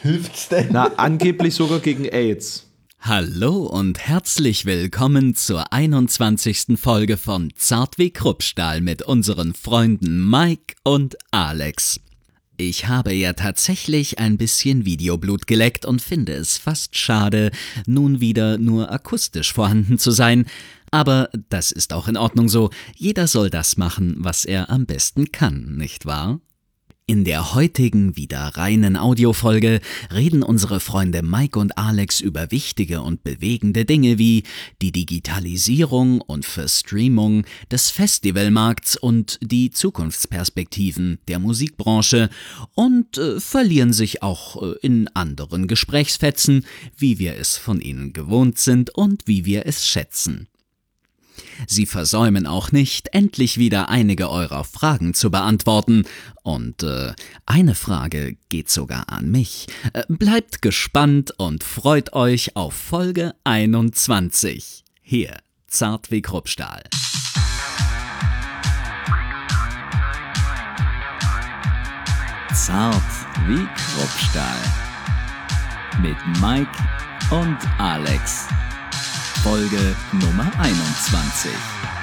[0.00, 0.68] Hilft's denn?
[0.70, 2.66] Na, angeblich sogar gegen AIDS.
[3.00, 6.78] Hallo und herzlich willkommen zur 21.
[6.78, 12.00] Folge von Zart wie Kruppstahl mit unseren Freunden Mike und Alex.
[12.56, 17.50] Ich habe ja tatsächlich ein bisschen Videoblut geleckt und finde es fast schade,
[17.86, 20.46] nun wieder nur akustisch vorhanden zu sein.
[20.90, 22.70] Aber das ist auch in Ordnung so.
[22.96, 26.40] Jeder soll das machen, was er am besten kann, nicht wahr?
[27.10, 29.80] In der heutigen wieder reinen Audiofolge
[30.14, 34.42] reden unsere Freunde Mike und Alex über wichtige und bewegende Dinge wie
[34.82, 42.28] die Digitalisierung und Verstreamung des Festivalmarkts und die Zukunftsperspektiven der Musikbranche
[42.74, 48.58] und äh, verlieren sich auch äh, in anderen Gesprächsfetzen, wie wir es von ihnen gewohnt
[48.58, 50.46] sind und wie wir es schätzen.
[51.66, 56.04] Sie versäumen auch nicht, endlich wieder einige eurer Fragen zu beantworten.
[56.42, 57.12] Und äh,
[57.46, 59.66] eine Frage geht sogar an mich.
[59.92, 64.84] Äh, bleibt gespannt und freut euch auf Folge 21.
[65.02, 66.82] Hier, zart wie Kruppstahl.
[72.54, 73.02] Zart
[73.46, 74.60] wie Kruppstahl.
[76.02, 76.70] Mit Mike
[77.30, 78.48] und Alex.
[79.48, 79.78] Folge
[80.12, 81.50] Nummer 21.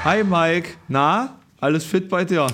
[0.04, 2.48] Hi Mike, na, alles fit bei dir?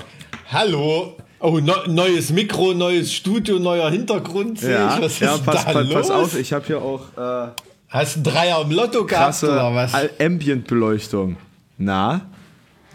[0.51, 1.15] Hallo.
[1.39, 4.59] Oh, no, neues Mikro, neues Studio, neuer Hintergrund.
[4.59, 5.01] sehe Ja, ich.
[5.01, 5.93] Was ja ist pass, da pass, los?
[5.93, 7.51] pass auf, ich habe hier auch äh,
[7.87, 9.93] Hast einen Dreier im Lotto gehabt krasse oder was?
[10.19, 11.37] Ambient-Beleuchtung.
[11.77, 12.21] Na?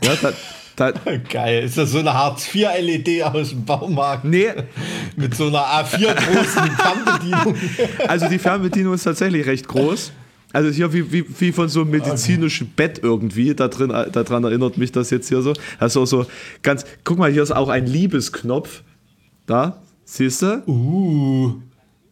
[0.04, 0.32] Ja, da,
[0.76, 0.92] da,
[1.30, 1.64] Geil.
[1.64, 4.26] Ist das so eine Hartz-IV-LED aus dem Baumarkt?
[4.26, 4.48] nee,
[5.16, 7.56] Mit so einer A4 großen Fernbedienung.
[8.06, 10.12] also die Fernbedienung ist tatsächlich recht groß.
[10.56, 13.54] Also hier wie, wie, wie von so einem medizinischen Bett irgendwie.
[13.54, 15.52] Da drin, daran erinnert mich das jetzt hier so.
[15.78, 16.24] Also so
[16.62, 16.86] ganz.
[17.04, 18.82] Guck mal, hier ist auch ein Liebesknopf.
[19.44, 20.62] Da, siehst du?
[20.66, 21.60] Uh.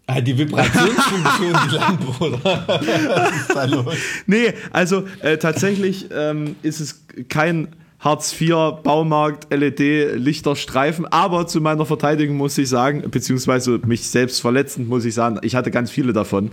[0.07, 2.39] Ah, die Vibrationsfunktion, die Lampe, oder?
[2.45, 3.95] Was ist da los?
[4.27, 11.63] Nee, also äh, tatsächlich ähm, ist es kein Hartz IV Baumarkt LED Lichterstreifen, aber zu
[11.63, 15.91] meiner Verteidigung muss ich sagen, beziehungsweise mich selbst verletzend muss ich sagen, ich hatte ganz
[15.91, 16.51] viele davon.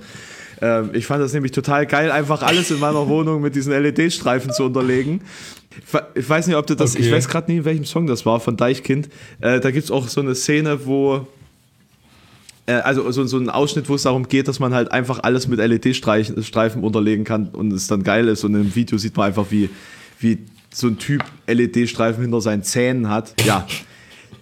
[0.62, 4.52] Ähm, ich fand das nämlich total geil, einfach alles in meiner Wohnung mit diesen LED-Streifen
[4.54, 5.22] zu unterlegen.
[5.86, 7.16] Ich we- Ich weiß nicht, ob du das, ich Okay.
[7.16, 9.10] weiß gerade nie, in welchem Song das war, von Deichkind.
[9.40, 11.28] Äh, da gibt es auch so eine Szene, wo
[12.68, 15.48] äh, also so, so ein Ausschnitt, wo es darum geht, dass man halt einfach alles
[15.48, 18.44] mit LED-Streifen unterlegen kann und es dann geil ist.
[18.44, 19.70] Und im Video sieht man einfach, wie,
[20.20, 20.38] wie
[20.74, 23.34] so ein Typ LED-Streifen hinter seinen Zähnen hat.
[23.46, 23.66] Ja.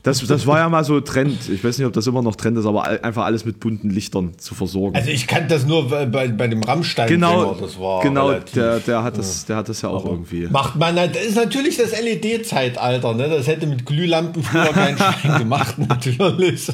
[0.04, 1.50] Das, das war ja mal so Trend.
[1.50, 4.38] Ich weiß nicht, ob das immer noch Trend ist, aber einfach alles mit bunten Lichtern
[4.38, 4.96] zu versorgen.
[4.96, 9.04] Also ich kannte das nur bei, bei, dem rammstein genau, das war genau der, der,
[9.04, 10.48] hat das, der hat das ja auch irgendwie.
[10.48, 13.28] Macht man, halt- das ist natürlich das LED-Zeitalter, ne?
[13.30, 16.68] Das hätte mit Glühlampen früher kein Schein gemacht, natürlich.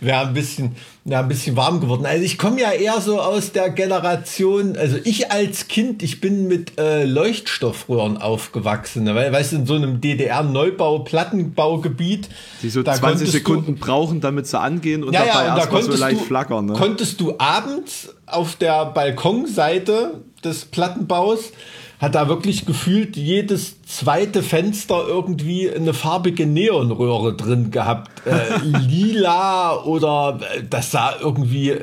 [0.00, 0.76] Wäre ein bisschen,
[1.08, 2.04] ja, ein bisschen warm geworden.
[2.04, 6.46] Also ich komme ja eher so aus der Generation, also ich als Kind, ich bin
[6.48, 9.14] mit äh, Leuchtstoffröhren aufgewachsen, ne?
[9.14, 12.28] weil, weißt du, in so einem DDR-Neubau, Plattenbaugebiet.
[12.62, 15.40] Die so da 20 konntest du- Sekunden brauchen, damit sie angehen und ja, dabei ja,
[15.40, 16.66] und da erstmal so konntest, leicht du, flackern.
[16.66, 16.72] Ne?
[16.74, 21.52] konntest du abends auf der Balkonseite des Plattenbaus,
[21.98, 28.10] hat da wirklich gefühlt jedes zweite Fenster irgendwie eine farbige Neonröhre drin gehabt.
[28.24, 31.74] Äh, lila oder äh, das sah irgendwie,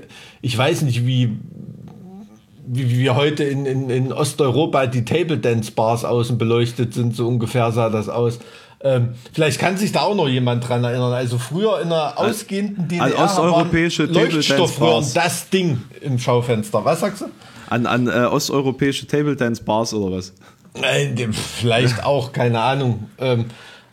[0.41, 1.37] ich weiß nicht, wie
[2.67, 7.15] wie wie wir heute in, in, in Osteuropa die Table Dance Bars außen beleuchtet sind,
[7.15, 8.39] so ungefähr sah das aus.
[8.81, 11.13] Ähm, vielleicht kann sich da auch noch jemand dran erinnern.
[11.13, 16.83] Also früher in einer ausgehenden DDR an osteuropäische waren Leuchtstoffröhren das Ding im Schaufenster.
[16.85, 17.25] Was sagst du?
[17.69, 20.33] An, an äh, osteuropäische Table Dance Bars oder was?
[21.15, 23.09] Dem- Vielleicht auch, keine Ahnung.
[23.17, 23.45] Ähm,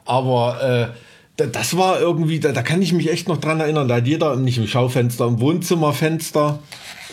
[0.05, 0.97] aber äh,
[1.37, 3.89] da- das war irgendwie, da, da kann ich mich echt noch dran erinnern.
[3.89, 6.59] Da hat jeder, nicht im Schaufenster, im Wohnzimmerfenster,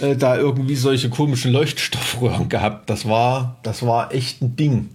[0.01, 2.89] äh, da irgendwie solche komischen Leuchtstoffröhren gehabt.
[2.89, 4.89] Das war, das war echt ein Ding.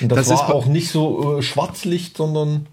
[0.00, 2.66] Und das, Das ist war auch nicht so äh, Schwarzlicht, sondern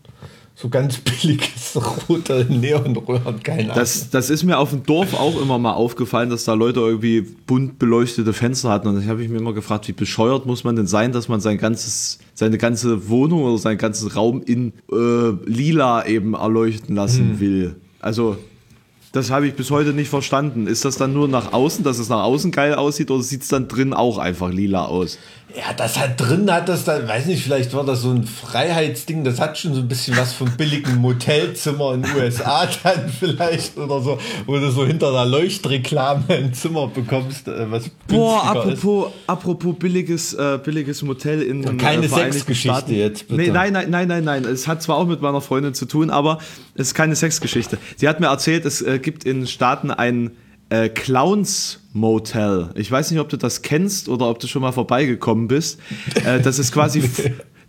[0.59, 1.77] so ganz billiges
[2.09, 3.75] rote Neonröhren, keine Ahnung.
[3.75, 7.21] Das, das ist mir auf dem Dorf auch immer mal aufgefallen, dass da Leute irgendwie
[7.21, 8.87] bunt beleuchtete Fenster hatten.
[8.87, 11.41] Und da habe ich mir immer gefragt, wie bescheuert muss man denn sein, dass man
[11.41, 17.33] sein ganzes, seine ganze Wohnung oder seinen ganzen Raum in äh, lila eben erleuchten lassen
[17.33, 17.39] Hm.
[17.39, 17.75] will.
[17.99, 18.37] Also,
[19.11, 20.67] das habe ich bis heute nicht verstanden.
[20.67, 23.47] Ist das dann nur nach außen, dass es nach außen geil aussieht, oder sieht es
[23.47, 25.17] dann drin auch einfach lila aus?
[25.55, 29.23] Ja, das hat drin, hat das da, weiß nicht, vielleicht war das so ein Freiheitsding,
[29.23, 33.77] das hat schon so ein bisschen was vom billigen Motelzimmer in den USA dann vielleicht
[33.77, 38.73] oder so, wo du so hinter der Leuchtreklame ein Zimmer bekommst, äh, was Boah, günstiger
[38.73, 38.83] ist.
[38.83, 42.93] apropos, apropos billiges, äh, billiges Motel in Und keine äh, Sexgeschichte Staaten.
[42.93, 43.41] jetzt, bitte.
[43.41, 44.45] Nee, nein, nein, nein, nein, nein.
[44.45, 46.39] Es hat zwar auch mit meiner Freundin zu tun, aber
[46.75, 47.77] es ist keine Sexgeschichte.
[47.95, 50.31] Sie hat mir erzählt, es äh, gibt in Staaten ein
[50.69, 52.69] äh, Clowns Motel.
[52.75, 55.79] Ich weiß nicht, ob du das kennst oder ob du schon mal vorbeigekommen bist.
[56.25, 57.03] Äh, das ist quasi.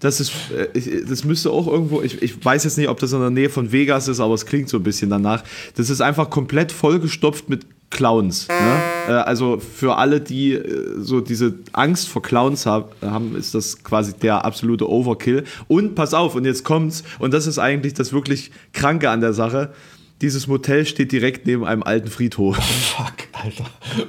[0.01, 3.19] Das ist, äh, das müsste auch irgendwo, ich, ich weiß jetzt nicht, ob das in
[3.19, 5.43] der Nähe von Vegas ist, aber es klingt so ein bisschen danach.
[5.75, 8.47] Das ist einfach komplett vollgestopft mit Clowns.
[8.47, 8.83] Ne?
[9.09, 14.13] Äh, also für alle, die äh, so diese Angst vor Clowns haben, ist das quasi
[14.13, 15.45] der absolute Overkill.
[15.67, 19.33] Und pass auf, und jetzt kommt's, und das ist eigentlich das wirklich Kranke an der
[19.33, 19.73] Sache
[20.21, 22.59] dieses Motel steht direkt neben einem alten Friedhof.
[22.59, 23.65] Oh, fuck, Alter.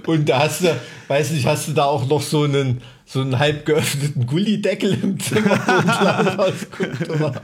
[0.07, 0.75] Und da hast du,
[1.07, 5.19] weiß nicht, hast du da auch noch so einen, so einen halb geöffneten Gullideckel im
[5.19, 7.41] Zimmer, wo ein rausguckt, oder?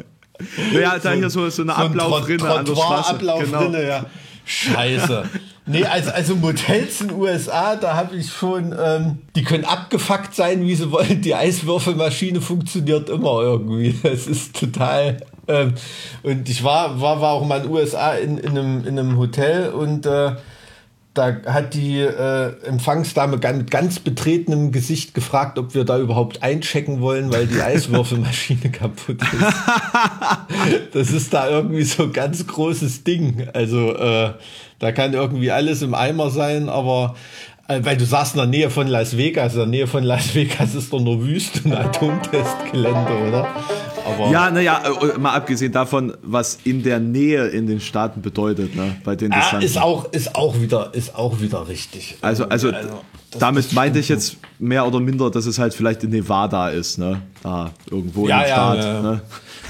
[0.73, 3.09] Ja, da so, hier so, so eine so Ablaufrinne an der Straße.
[3.09, 3.79] Ablaufrinne, genau.
[3.79, 4.05] ja.
[4.45, 5.29] Scheiße.
[5.65, 10.35] Nee, also, also Motels in den USA, da habe ich schon, ähm, die können abgefuckt
[10.35, 11.21] sein, wie sie wollen.
[11.21, 13.95] Die Eiswürfelmaschine funktioniert immer irgendwie.
[14.03, 15.73] Das ist total ähm,
[16.23, 19.17] und ich war, war, war auch mal in den USA in, in, einem, in einem
[19.17, 20.31] Hotel und äh,
[21.15, 26.99] da hat die äh, Empfangsdame mit ganz betretenem Gesicht gefragt, ob wir da überhaupt einchecken
[26.99, 29.53] wollen, weil die Eiswürfelmaschine kaputt ist.
[30.93, 33.47] das ist da irgendwie so ein ganz großes Ding.
[33.53, 34.33] Also äh,
[34.79, 37.15] da kann irgendwie alles im Eimer sein, aber
[37.69, 40.35] äh, weil du sagst in der Nähe von Las Vegas, in der Nähe von Las
[40.35, 43.47] Vegas ist doch nur Wüste und Atomtestgelände, oder?
[44.05, 48.75] Aber ja, naja, äh, mal abgesehen davon, was in der Nähe in den Staaten bedeutet,
[48.75, 52.17] ne, bei den ja, ist auch ist auch wieder ist auch wieder richtig.
[52.21, 53.01] Also also, also
[53.37, 57.21] damit meinte ich jetzt mehr oder minder, dass es halt vielleicht in Nevada ist, ne,
[57.41, 58.77] da irgendwo ja, im ja, Staat.
[58.77, 59.21] Ja, ne?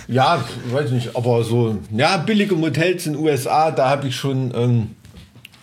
[0.08, 4.52] ja, weiß nicht, aber so ja billige Motels in den USA, da habe ich schon
[4.56, 4.90] ähm,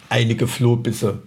[0.09, 1.19] einige Flohbisse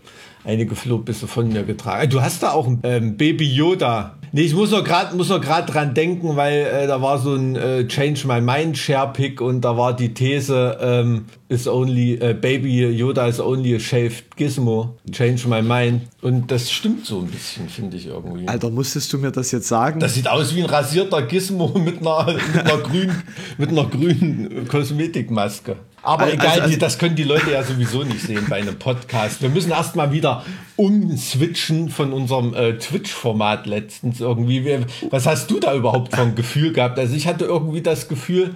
[0.45, 2.09] einige Flohbisse von mir getragen.
[2.09, 5.39] Du hast da auch ein ähm, Baby Yoda Nee, ich muss noch gerade muss noch
[5.39, 9.39] gerade dran denken, weil äh, da war so ein äh, Change My Mind Share Pick
[9.39, 14.35] und da war die These ähm, is only äh, Baby Yoda is only a shaved
[14.35, 14.97] Gizmo.
[15.11, 18.47] Change My Mind und das stimmt so ein bisschen, finde ich irgendwie.
[18.47, 19.99] Alter, musstest du mir das jetzt sagen?
[19.99, 23.23] Das sieht aus wie ein rasierter Gizmo mit einer mit einer grünen
[23.57, 25.75] mit einer grünen Kosmetikmaske.
[26.01, 29.41] Aber also, egal, also, das können die Leute ja sowieso nicht sehen bei einem Podcast.
[29.41, 30.45] Wir müssen erstmal wieder
[30.75, 34.85] umswitchen von unserem äh, Twitch-Format letztens irgendwie.
[35.09, 36.99] Was hast du da überhaupt von Gefühl gehabt?
[36.99, 38.53] Also ich hatte irgendwie das Gefühl,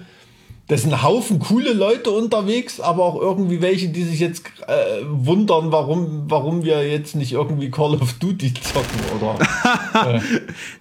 [0.70, 5.02] das sind ein Haufen coole Leute unterwegs, aber auch irgendwie welche, die sich jetzt äh,
[5.04, 10.14] wundern, warum, warum wir jetzt nicht irgendwie Call of Duty zocken oder.
[10.14, 10.20] äh.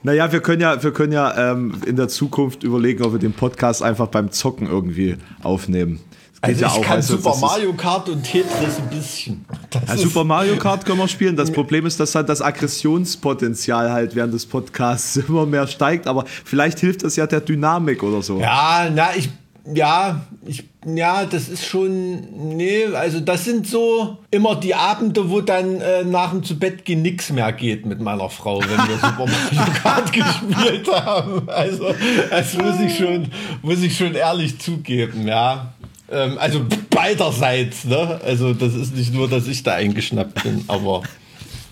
[0.04, 3.34] Naja, wir können ja, wir können ja ähm, in der Zukunft überlegen, ob wir den
[3.34, 6.00] Podcast einfach beim Zocken irgendwie aufnehmen.
[6.42, 9.46] Also ich ja kann also, Super Mario Kart und Tetris ein bisschen.
[9.88, 11.36] Ja, Super Mario Kart können wir spielen.
[11.36, 16.26] Das Problem ist, dass halt das Aggressionspotenzial halt während des Podcasts immer mehr steigt, aber
[16.46, 18.40] vielleicht hilft das ja der Dynamik oder so.
[18.40, 19.30] Ja, na, ich,
[19.66, 25.42] ja, ich, ja, das ist schon, nee, also das sind so immer die Abende, wo
[25.42, 28.96] dann äh, nach dem zu Bett gehen nichts mehr geht mit meiner Frau, wenn wir
[28.96, 31.50] Super Mario Kart gespielt haben.
[31.50, 31.94] Also,
[32.30, 33.28] das muss ich schon,
[33.62, 35.74] muss ich schon ehrlich zugeben, ja.
[36.12, 38.20] Ähm, also beiderseits, ne?
[38.26, 41.04] Also das ist nicht nur, dass ich da eingeschnappt bin, aber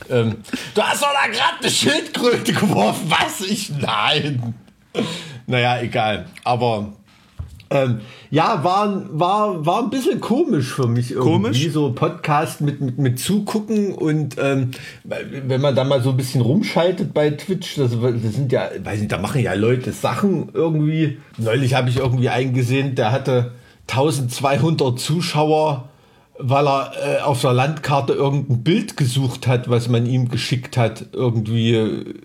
[0.10, 0.38] ähm,
[0.74, 3.70] du hast doch da gerade eine Schildkröte geworfen, was ich?
[3.70, 4.54] Nein.
[5.48, 6.28] Naja, egal.
[6.44, 6.94] Aber
[7.70, 8.00] ähm,
[8.30, 11.32] ja, war, war, war ein bisschen komisch für mich irgendwie.
[11.32, 11.70] Komisch?
[11.72, 14.72] So Podcast mit, mit, mit Zugucken und ähm,
[15.04, 19.00] wenn man da mal so ein bisschen rumschaltet bei Twitch, das, das sind ja, weiß
[19.00, 21.18] nicht, da machen ja Leute Sachen irgendwie.
[21.38, 23.52] Neulich habe ich irgendwie eingesehen, der hatte
[23.90, 25.90] 1200 Zuschauer,
[26.40, 31.08] weil er äh, auf der Landkarte irgendein Bild gesucht hat, was man ihm geschickt hat.
[31.14, 32.16] Irgendwie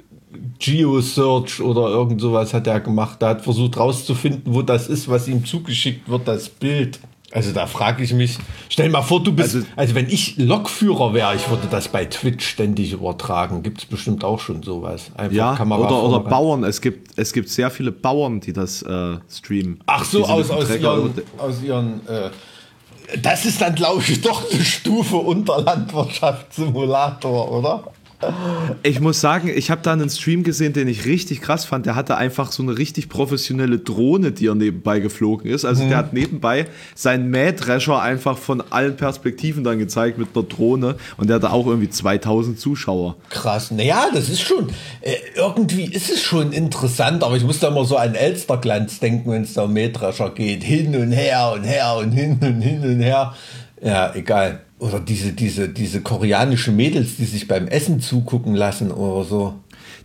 [0.59, 3.23] Geo-Search oder irgend sowas hat er gemacht.
[3.23, 7.01] Er hat versucht rauszufinden, wo das ist, was ihm zugeschickt wird, das Bild.
[7.33, 8.37] Also da frage ich mich,
[8.69, 12.05] stell mal vor, du bist, also, also wenn ich Lokführer wäre, ich würde das bei
[12.05, 13.63] Twitch ständig übertragen.
[13.63, 15.11] Gibt es bestimmt auch schon sowas.
[15.17, 16.63] Einfach ja, Kamera oder, oder Bauern.
[16.63, 19.81] Es gibt, es gibt sehr viele Bauern, die das äh, streamen.
[19.87, 22.31] Ach so, aus, aus ihren, aus ihren äh,
[23.21, 27.85] das ist dann, glaube ich, doch eine Stufe unter Landwirtschaftssimulator, oder?
[28.83, 31.87] Ich muss sagen, ich habe da einen Stream gesehen, den ich richtig krass fand.
[31.87, 35.65] Der hatte einfach so eine richtig professionelle Drohne, die er nebenbei geflogen ist.
[35.65, 35.89] Also mhm.
[35.89, 41.29] der hat nebenbei seinen Mähdrescher einfach von allen Perspektiven dann gezeigt mit einer Drohne und
[41.29, 43.17] der hatte auch irgendwie 2000 Zuschauer.
[43.31, 43.71] Krass.
[43.71, 44.69] Naja, das ist schon,
[45.01, 49.31] äh, irgendwie ist es schon interessant, aber ich muss da immer so an Elsterglanz denken,
[49.31, 50.63] wenn es da um Mähdrescher geht.
[50.63, 53.35] Hin und her und her und hin und hin und her.
[53.81, 59.25] Ja, egal oder diese, diese, diese koreanischen Mädels, die sich beim Essen zugucken lassen oder
[59.25, 59.55] so.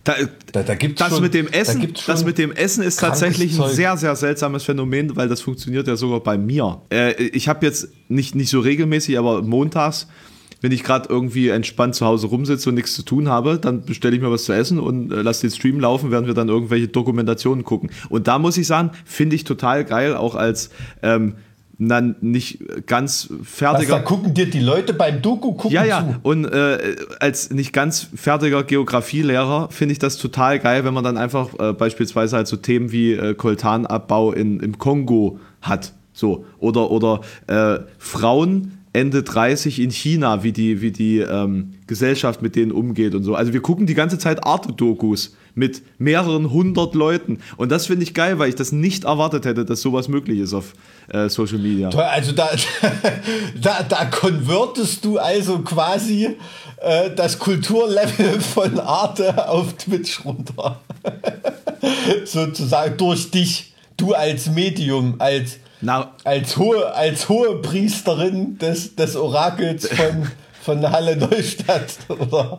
[0.04, 0.14] Da,
[0.52, 3.60] da, da gibt's das schon, mit dem Essen, da das mit dem Essen ist tatsächlich
[3.60, 6.80] ein sehr, sehr seltsames Phänomen, weil das funktioniert ja sogar bei mir.
[6.90, 10.06] Äh, ich habe jetzt nicht, nicht so regelmäßig, aber montags
[10.60, 14.16] wenn ich gerade irgendwie entspannt zu Hause rumsitze und nichts zu tun habe, dann bestelle
[14.16, 16.88] ich mir was zu essen und äh, lasse den Stream laufen, während wir dann irgendwelche
[16.88, 17.90] Dokumentationen gucken.
[18.08, 20.70] Und da muss ich sagen, finde ich total geil, auch als
[21.02, 21.36] ähm,
[21.78, 23.94] dann nicht ganz fertiger.
[23.94, 26.00] Was, da gucken dir die Leute beim Doku gucken Ja, ja.
[26.00, 26.16] zu.
[26.22, 31.16] Und äh, als nicht ganz fertiger Geografielehrer finde ich das total geil, wenn man dann
[31.16, 35.92] einfach äh, beispielsweise halt so Themen wie äh, Koltanabbau in, im Kongo hat.
[36.12, 36.44] So.
[36.58, 42.56] Oder, oder äh, Frauen Ende 30 in China, wie die, wie die ähm, Gesellschaft mit
[42.56, 43.36] denen umgeht und so.
[43.36, 47.40] Also wir gucken die ganze Zeit Arte-Dokus mit mehreren hundert Leuten.
[47.56, 50.54] Und das finde ich geil, weil ich das nicht erwartet hätte, dass sowas möglich ist
[50.54, 50.72] auf
[51.08, 51.88] äh, Social Media.
[51.88, 52.50] Also da,
[53.60, 56.36] da, da konvertest du also quasi
[56.80, 60.80] äh, das Kulturlevel von Arte auf Twitch runter.
[62.24, 69.16] Sozusagen durch dich, du als Medium, als, Na, als, hohe, als hohe Priesterin des, des
[69.16, 70.28] Orakels von,
[70.68, 72.58] von Halle Neustadt oder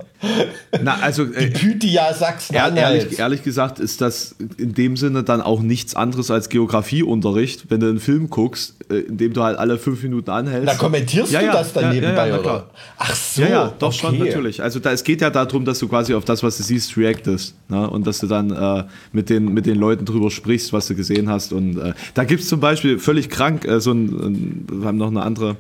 [0.82, 3.04] na also die äh, Pythia Sachsen-Anhalt.
[3.04, 7.82] ehrlich, ehrlich gesagt ist das in dem Sinne dann auch nichts anderes als Geografieunterricht, wenn
[7.82, 10.68] du einen Film guckst, äh, in dem du halt alle fünf Minuten anhältst.
[10.68, 12.72] Da kommentierst Ja, du ja, das dann ja, nebenbei, ja, oder?
[12.98, 13.44] Ach so.
[13.44, 14.26] Ja, ja, doch schon, okay.
[14.26, 14.64] natürlich.
[14.64, 17.54] Also da, es geht ja darum, dass du quasi auf das, was du siehst, reactest.
[17.68, 17.88] Ne?
[17.88, 21.30] Und dass du dann äh, mit, den, mit den Leuten drüber sprichst, was du gesehen
[21.30, 21.54] hast.
[21.54, 24.98] Und äh, da gibt es zum Beispiel völlig krank, äh, so ein, ein, wir haben
[24.98, 25.58] noch eine andere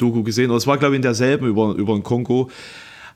[0.00, 2.50] Doku gesehen, oder es war, glaube ich, in derselben über, über den Kongo,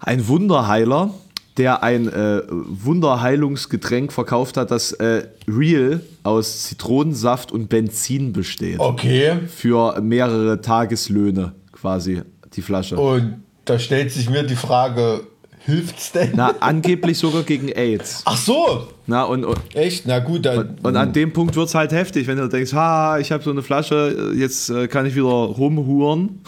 [0.01, 1.15] ein Wunderheiler,
[1.57, 8.81] der ein äh, Wunderheilungsgetränk verkauft hat, das äh, real aus Zitronensaft und Benzin besteht.
[8.81, 9.39] Okay.
[9.47, 12.23] Für mehrere Tageslöhne quasi,
[12.55, 12.97] die Flasche.
[12.97, 15.21] Und da stellt sich mir die Frage,
[15.65, 16.33] hilft's denn?
[16.35, 18.23] Na, angeblich sogar gegen AIDS.
[18.25, 20.07] Ach so, Na, und, und, echt?
[20.07, 20.77] Na gut, dann.
[20.83, 23.51] und an dem Punkt wird es halt heftig, wenn du denkst, ha, ich habe so
[23.51, 26.41] eine Flasche, jetzt äh, kann ich wieder rumhuren.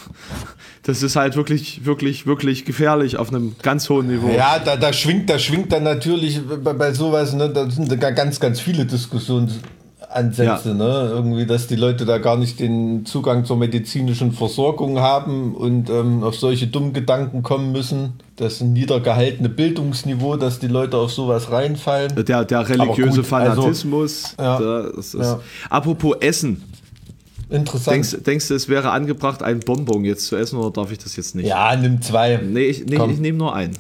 [0.83, 4.29] Das ist halt wirklich, wirklich, wirklich gefährlich auf einem ganz hohen Niveau.
[4.29, 8.39] ja, da, da schwingt, da schwingt dann natürlich bei, bei sowas, ne, da sind ganz,
[8.39, 8.87] ganz viele
[10.15, 10.75] Diskussionsansätze, Ja.
[10.75, 11.09] ne?
[11.11, 16.23] Irgendwie, dass die Leute da gar nicht den Zugang zur medizinischen Versorgung haben und ähm,
[16.23, 18.15] auf solche dummen Gedanken kommen müssen.
[18.37, 22.25] Das niedergehaltene Bildungsniveau, dass die Leute auf sowas reinfallen.
[22.25, 24.35] Der, der religiöse gut, also- Fanatismus.
[24.39, 24.83] Ja.
[24.95, 25.41] das ist, Ja.
[25.71, 26.63] Apropos Essen.
[27.49, 27.95] Interessant.
[27.95, 31.15] Denkst, denkst du, es wäre angebracht, ein Bonbon jetzt zu essen oder darf ich das
[31.15, 31.47] jetzt nicht?
[31.47, 32.39] ja, nimm zwei.
[32.43, 33.77] Nee, ich, nee, ich nehme nur einen.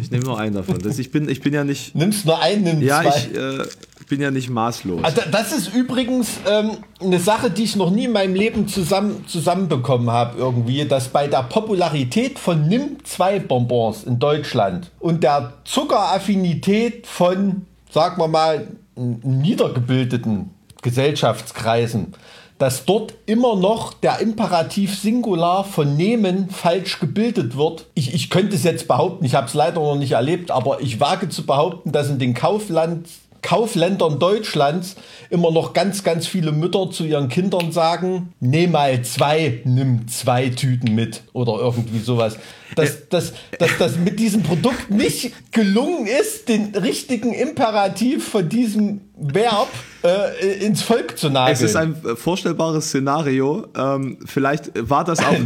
[0.00, 0.78] Ich nehme nur einen davon.
[0.78, 1.94] Das, ich, bin, ich bin ja nicht.
[1.94, 3.18] Nimmst nur einen, nimm Ja, zwei.
[3.18, 3.64] ich äh,
[4.10, 5.02] bin ja nicht maßlos.
[5.02, 9.24] Also das ist übrigens ähm, eine Sache, die ich noch nie in meinem Leben zusammen,
[9.26, 15.54] zusammenbekommen habe irgendwie, dass bei der Popularität von Nimm 2 Bonbons in Deutschland und der
[15.64, 20.50] Zuckeraffinität von, sagen wir mal, niedergebildeten
[20.82, 22.14] Gesellschaftskreisen,
[22.58, 27.86] dass dort immer noch der Imperativ Singular von nehmen falsch gebildet wird.
[27.94, 31.00] Ich, ich könnte es jetzt behaupten, ich habe es leider noch nicht erlebt, aber ich
[31.00, 33.06] wage zu behaupten, dass in den Kaufland,
[33.42, 34.96] Kaufländern Deutschlands
[35.30, 40.48] immer noch ganz, ganz viele Mütter zu ihren Kindern sagen, nehm mal zwei, nimm zwei
[40.50, 42.36] Tüten mit oder irgendwie sowas.
[42.76, 49.00] Dass, dass, dass das mit diesem Produkt nicht gelungen ist, den richtigen Imperativ von diesem
[49.16, 49.68] Verb
[50.02, 51.54] äh, ins Volk zu nageln.
[51.54, 53.66] Es ist ein äh, vorstellbares Szenario.
[53.76, 55.36] Ähm, vielleicht war das auch.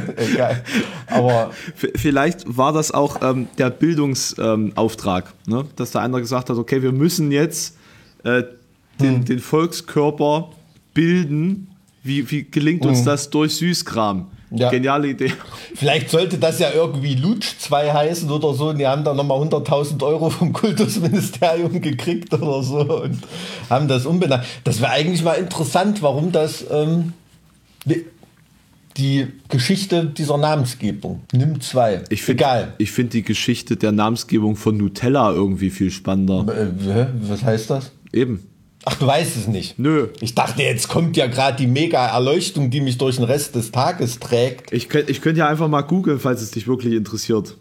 [0.16, 0.62] Egal.
[1.08, 5.64] Aber Vielleicht war das auch ähm, der Bildungsauftrag, ähm, ne?
[5.76, 7.76] dass da einer gesagt hat, okay, wir müssen jetzt
[8.24, 8.42] äh,
[9.00, 9.24] den, Hm.
[9.24, 10.50] den Volkskörper
[10.94, 11.68] bilden.
[12.02, 14.30] Wie, wie gelingt uns das durch Süßkram?
[14.50, 14.70] Ja.
[14.70, 15.32] Geniale Idee.
[15.74, 18.70] vielleicht sollte das ja irgendwie Lutsch 2 heißen oder so.
[18.70, 23.18] Und die haben da nochmal 100.000 Euro vom Kultusministerium gekriegt oder so und
[23.68, 24.44] haben das umbenannt.
[24.64, 27.12] Das wäre eigentlich mal interessant, warum das ähm,
[28.96, 31.22] die Geschichte dieser Namensgebung.
[31.32, 32.04] Nimm 2.
[32.10, 32.72] Ich finde Egal.
[32.78, 36.46] ich find die Geschichte der Namensgebung von Nutella irgendwie viel spannender.
[36.54, 37.92] Äh, was heißt das?
[38.12, 38.49] Eben.
[38.86, 39.78] Ach, du weißt es nicht.
[39.78, 40.08] Nö.
[40.20, 43.72] Ich dachte, jetzt kommt ja gerade die mega Erleuchtung, die mich durch den Rest des
[43.72, 44.72] Tages trägt.
[44.72, 47.56] Ich könnte ich könnt ja einfach mal googeln, falls es dich wirklich interessiert.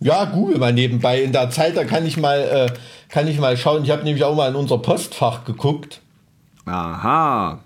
[0.00, 1.22] Ja, google mal nebenbei.
[1.22, 2.72] In der Zeit, da kann ich mal, äh,
[3.08, 3.84] kann ich mal schauen.
[3.84, 6.00] Ich habe nämlich auch mal in unser Postfach geguckt.
[6.66, 7.60] Aha.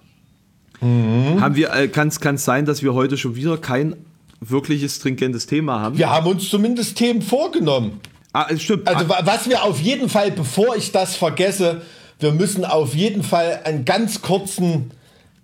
[0.83, 1.40] Mhm.
[1.40, 3.97] Haben wir, äh, kann es sein, dass wir heute schon wieder kein
[4.40, 5.97] wirkliches stringentes Thema haben?
[5.97, 8.00] Wir haben uns zumindest Themen vorgenommen.
[8.35, 8.87] Ah, es stimmt.
[8.87, 11.80] Also wa- was wir auf jeden Fall, bevor ich das vergesse,
[12.18, 14.90] wir müssen auf jeden Fall einen ganz kurzen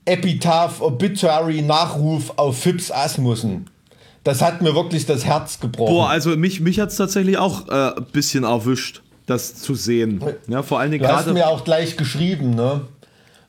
[0.05, 3.67] Epitaph, Obituary, Nachruf auf Phipps Asmussen.
[4.25, 5.93] Das hat mir wirklich das Herz gebrochen.
[5.95, 10.23] boah, also mich, mich hat es tatsächlich auch äh, ein bisschen erwischt, das zu sehen.
[10.47, 12.83] Ja, vor allen Dingen du hast mir auch gleich geschrieben, ne?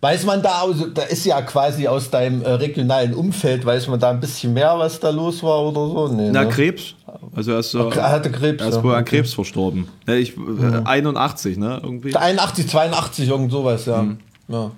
[0.04, 4.02] Weiß man da, also, da ist ja quasi aus deinem äh, regionalen Umfeld, weiß man
[4.02, 6.14] da ein bisschen mehr, was da los war oder so?
[6.14, 6.50] Nee, Na, ne?
[6.50, 6.96] Krebs.
[7.34, 8.62] Also er ist, äh, er hatte Krebs.
[8.62, 8.84] er ist ja.
[8.84, 9.88] wohl an Krebs verstorben.
[10.06, 11.80] Ich, äh, 81, ne?
[11.82, 12.14] Irgendwie.
[12.14, 14.02] 81, 82, irgend sowas, ja.
[14.02, 14.18] Mhm.
[14.50, 14.72] Ja,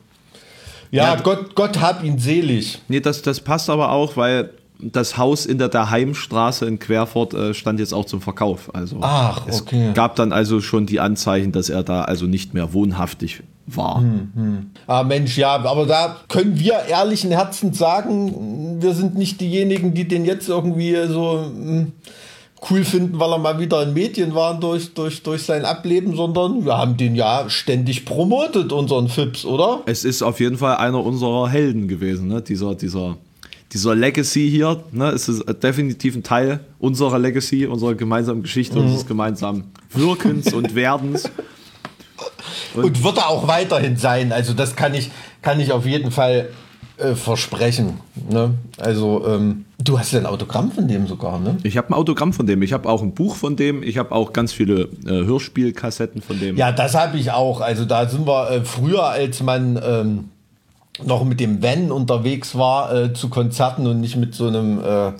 [0.91, 2.77] ja, Ja, Gott, Gott hab ihn selig.
[2.87, 7.53] Nee, das, das passt aber auch, weil das Haus in der Daheimstraße in Querfurt äh,
[7.53, 8.73] stand jetzt auch zum Verkauf.
[8.73, 9.91] Also Ach, es okay.
[9.93, 13.99] gab dann also schon die Anzeichen, dass er da also nicht mehr wohnhaftig war.
[13.99, 14.71] Hm.
[14.87, 20.07] Ah, Mensch, ja, aber da können wir ehrlichen Herzens sagen, wir sind nicht diejenigen, die
[20.07, 21.91] den jetzt irgendwie so mm,
[22.69, 26.65] cool finden, weil er mal wieder in Medien war durch, durch, durch sein Ableben, sondern
[26.65, 29.81] wir haben den ja ständig promotet, unseren Fips, oder?
[29.85, 32.41] Es ist auf jeden Fall einer unserer Helden gewesen, ne?
[32.41, 33.17] dieser, dieser,
[33.75, 34.83] dieser Legacy hier.
[34.91, 35.09] Ne?
[35.09, 38.85] Es ist definitiv ein Teil unserer Legacy, unserer gemeinsamen Geschichte, Mhm.
[38.85, 41.29] unseres gemeinsamen Wirkens und Werdens.
[42.75, 44.31] Und wird er auch weiterhin sein.
[44.33, 45.09] Also das kann ich,
[45.41, 46.49] kann ich auf jeden Fall
[46.97, 47.99] äh, versprechen.
[48.29, 48.51] Ne?
[48.77, 51.57] Also ähm, du hast ja ein Autogramm von dem sogar, ne?
[51.63, 54.11] Ich habe ein Autogramm von dem, ich habe auch ein Buch von dem, ich habe
[54.13, 56.55] auch ganz viele äh, Hörspielkassetten von dem.
[56.57, 57.61] Ja, das habe ich auch.
[57.61, 60.25] Also da sind wir äh, früher, als man ähm,
[61.03, 65.11] noch mit dem Van unterwegs war äh, zu Konzerten und nicht mit so einem äh,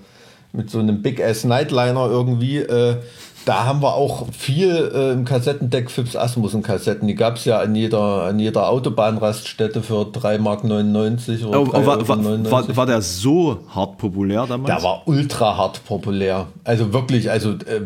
[0.54, 2.58] mit so einem Big Ass Nightliner irgendwie.
[2.58, 2.98] Äh,
[3.46, 7.08] da haben wir auch viel äh, im Kassettendeck Fips Asmussen Kassetten.
[7.08, 11.98] Die gab es ja an jeder, an jeder Autobahnraststätte für 3,99 Mark oder Oh, 3,99
[11.98, 14.74] war, war, war, war der so hart populär damals?
[14.74, 16.48] der war ultra hart populär.
[16.64, 17.82] Also wirklich, also äh,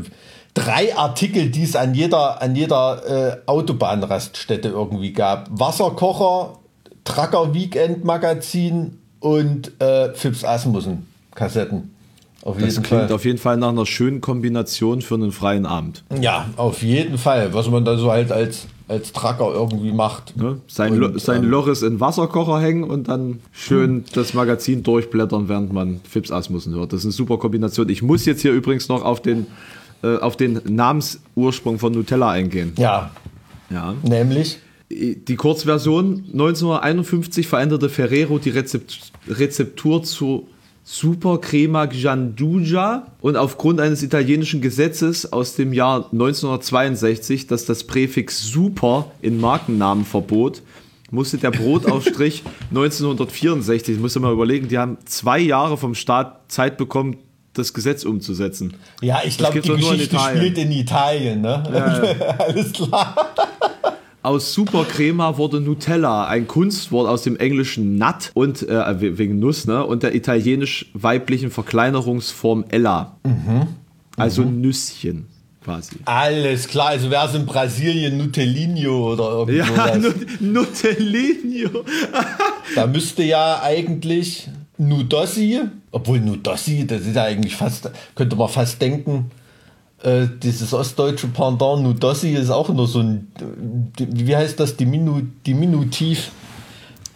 [0.54, 5.50] drei Artikel, die es an jeder, an jeder äh, Autobahnraststätte irgendwie gab.
[5.52, 6.54] Wasserkocher,
[7.10, 11.94] Trucker Weekend Magazin und äh, Fips Asmussen Kassetten.
[12.42, 13.14] Auf das jeden klingt Fall.
[13.14, 16.04] auf jeden Fall nach einer schönen Kombination für einen freien Abend.
[16.22, 17.54] ja, auf jeden Fall.
[17.54, 20.38] Was man da so halt als, als Trucker irgendwie macht.
[20.38, 20.62] Ne?
[20.68, 25.50] Sein, Und, Lo sein ähm, Loris in Wasserkocher hängen und dann schön das Magazin durchblättern,
[25.50, 26.94] während man Fips Asmussen hört.
[26.94, 27.90] Das ist eine super Kombination.
[27.90, 29.48] Ich muss jetzt hier übrigens noch auf den,
[30.02, 32.72] äh, auf den Namensursprung von Nutella eingehen.
[32.78, 33.12] Ja,
[33.70, 33.96] Ja.
[34.04, 34.60] nämlich.
[34.92, 40.48] Die Kurzversion 1951 veränderte Ferrero die Rezept Rezeptur zu
[40.84, 48.48] Super Crema Gianduja und aufgrund eines italienischen Gesetzes aus dem Jahr 1962, das das Präfix
[48.48, 50.64] Super in Markennamen verbot,
[51.12, 56.52] musste der Brotaufstrich 1964, das musst du mal überlegen, die haben zwei Jahre vom Staat
[56.52, 57.18] Zeit bekommen,
[57.54, 58.74] das Gesetz umzusetzen.
[59.02, 60.38] Ja, ich glaube, die in Geschichte Italien.
[60.38, 61.64] spielt in Italien, ne?
[62.40, 63.32] Alles klar.
[64.22, 69.40] Aus Super Crema wurde Nutella, ein Kunstwort aus dem englischen Nut und äh, we- wegen
[69.40, 69.86] Nuss, ne?
[69.86, 73.16] Und der italienisch weiblichen Verkleinerungsform Ella.
[74.18, 75.28] Also Nüsschen
[75.64, 75.96] quasi.
[76.06, 79.96] Alles klar, also wäre es in Brasilien Nutelinho oder irgend Ja.
[79.98, 81.70] Nut Nutellino.
[82.76, 85.60] Da müsste ja eigentlich Nudossi,
[85.92, 89.32] obwohl Nudossi, das ist ja eigentlich fast, könnte man fast denken,
[90.04, 93.28] äh, dieses ostdeutsche Pendant Nudossi ist auch nur so ein,
[93.98, 96.32] wie heißt das, Diminu, Diminutiv,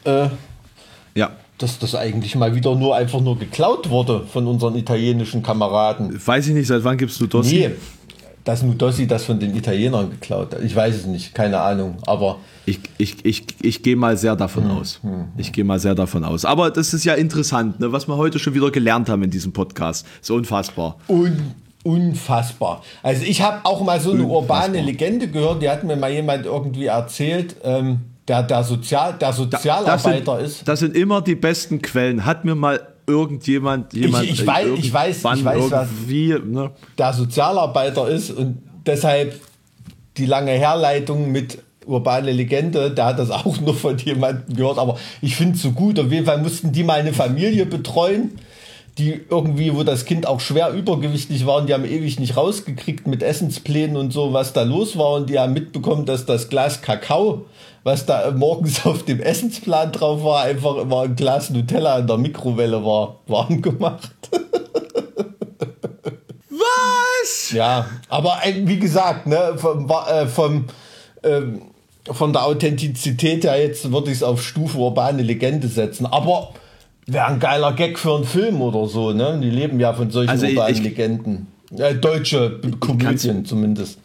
[0.03, 0.27] äh,
[1.15, 1.31] Ja.
[1.57, 6.19] dass das eigentlich mal wieder nur einfach nur geklaut wurde von unseren italienischen Kameraden.
[6.25, 7.55] Weiß ich nicht, seit wann gibst du Dossi?
[7.69, 7.71] Nee,
[8.43, 10.61] dass Nudossi das von den Italienern geklaut hat.
[10.63, 14.69] Ich weiß es nicht, keine Ahnung, aber Ich, ich, ich, ich gehe mal sehr davon
[14.69, 14.99] aus.
[15.37, 16.43] Ich gehe mal sehr davon aus.
[16.43, 19.53] Aber das ist ja interessant, ne, was wir heute schon wieder gelernt haben in diesem
[19.53, 20.05] Podcast.
[20.21, 20.97] Ist unfassbar.
[21.07, 22.83] Un unfassbar.
[23.01, 24.41] Also ich habe auch mal so eine Unfassbar.
[24.67, 29.29] urbane Legende gehört, die hat mir mal jemand irgendwie erzählt, ähm, der, der, Sozial, der
[29.29, 30.67] das Sozialarbeiter sind, ist.
[30.67, 32.25] Das sind immer die besten Quellen.
[32.25, 35.87] Hat mir mal irgendjemand, jemand ich weiß- ich weiß- ich weiß was.
[36.45, 36.71] ne?
[36.97, 39.39] Der Sozialarbeiter ist und deshalb
[40.17, 44.97] die lange Herleitung mit urbane Legende, der hat das auch nur von jemandem gehört, aber
[45.21, 45.99] ich finde es so gut.
[45.99, 48.31] Auf jeden Fall mussten die mal eine Familie betreuen,
[48.97, 53.07] die irgendwie, wo das Kind auch schwer übergewichtig war und die haben ewig nicht rausgekriegt
[53.07, 56.81] mit Essensplänen und so, was da los war und die haben mitbekommen, dass das Glas
[56.81, 57.45] Kakao,
[57.83, 62.17] was da morgens auf dem Essensplan drauf war, einfach immer ein Glas Nutella in der
[62.17, 64.11] Mikrowelle war, warm gemacht.
[66.49, 67.51] Was?
[67.51, 70.65] Ja, aber äh, wie gesagt, ne, vom, äh, vom,
[71.23, 71.63] ähm,
[72.11, 76.05] von der Authentizität her jetzt würde ich es auf Stufe urbane Legende setzen.
[76.05, 76.53] Aber
[77.07, 79.39] wäre ein geiler Gag für einen Film oder so, ne?
[79.41, 81.47] Die leben ja von solchen Also urbanen ich- Legenden.
[81.77, 83.97] Äh, deutsche Komödien zumindest.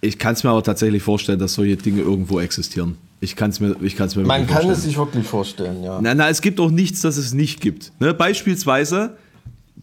[0.00, 2.96] Ich kann es mir aber tatsächlich vorstellen, dass solche Dinge irgendwo existieren.
[3.20, 4.72] Ich kann es mir, ich kann's mir Man kann vorstellen.
[4.74, 5.98] es sich wirklich vorstellen, ja.
[6.00, 7.92] Na, na, es gibt auch nichts, das es nicht gibt.
[8.00, 8.14] Ne?
[8.14, 9.16] Beispielsweise,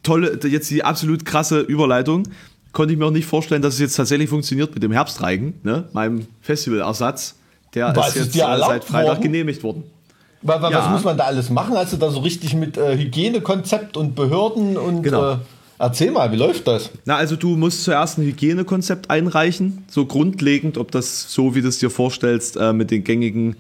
[0.04, 2.24] tolle, jetzt die absolut krasse Überleitung,
[2.72, 5.86] konnte ich mir auch nicht vorstellen, dass es jetzt tatsächlich funktioniert mit dem Herbstreigen, ne?
[5.94, 7.36] meinem Festivalersatz.
[7.74, 9.22] Der Was ist ist jetzt äh, seit Freitag worden?
[9.24, 9.84] genehmigt worden.
[10.48, 10.90] Was, was Ja.
[10.90, 11.76] muss man da alles machen?
[11.76, 15.32] Hast du da so richtig mit äh, Hygienekonzept und Behörden und Genau.
[15.34, 15.38] äh,
[15.80, 16.92] erzähl mal, wie läuft das?
[17.06, 21.68] Na, also du musst zuerst ein Hygienekonzept einreichen, so grundlegend, ob das so, wie du
[21.70, 23.56] es dir vorstellst, äh, mit den gängigen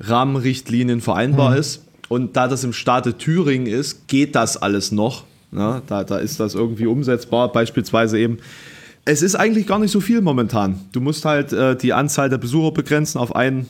[0.00, 1.82] Rahmenrichtlinien vereinbar ist.
[2.08, 5.24] Und da das im Staate Thüringen ist, geht das alles noch.
[5.50, 7.52] Na, da, da ist das irgendwie umsetzbar.
[7.52, 8.38] Beispielsweise eben,
[9.04, 10.80] es ist eigentlich gar nicht so viel momentan.
[10.92, 13.68] Du musst halt äh, die Anzahl der Besucher begrenzen auf einen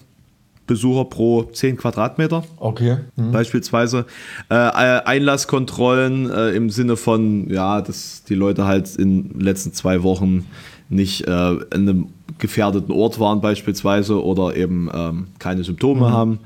[0.73, 2.97] Besucher pro 10 Quadratmeter Okay.
[3.17, 4.07] beispielsweise.
[4.49, 10.03] Äh, Einlasskontrollen äh, im Sinne von, ja, dass die Leute halt in den letzten zwei
[10.03, 10.47] Wochen
[10.89, 12.07] nicht äh, an einem
[12.39, 16.39] gefährdeten Ort waren beispielsweise oder eben ähm, keine Symptome haben.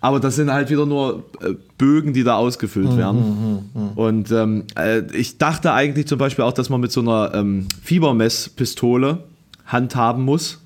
[0.00, 3.92] Aber das sind halt wieder nur äh, Bögen, die da ausgefüllt werden.
[3.94, 7.66] Und ähm, äh, ich dachte eigentlich zum Beispiel auch, dass man mit so einer ähm,
[7.82, 9.18] Fiebermesspistole
[9.66, 10.62] handhaben muss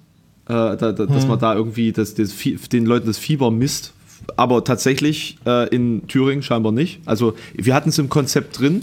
[0.51, 2.35] äh, da, da, dass man da irgendwie das, das,
[2.73, 3.93] den Leuten das Fieber misst.
[4.37, 7.01] Aber tatsächlich äh, in Thüringen scheinbar nicht.
[7.07, 8.83] Also wir hatten es im Konzept drin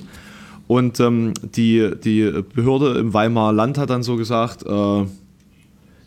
[0.67, 5.05] und ähm, die, die Behörde im Weimarer Land hat dann so gesagt, äh,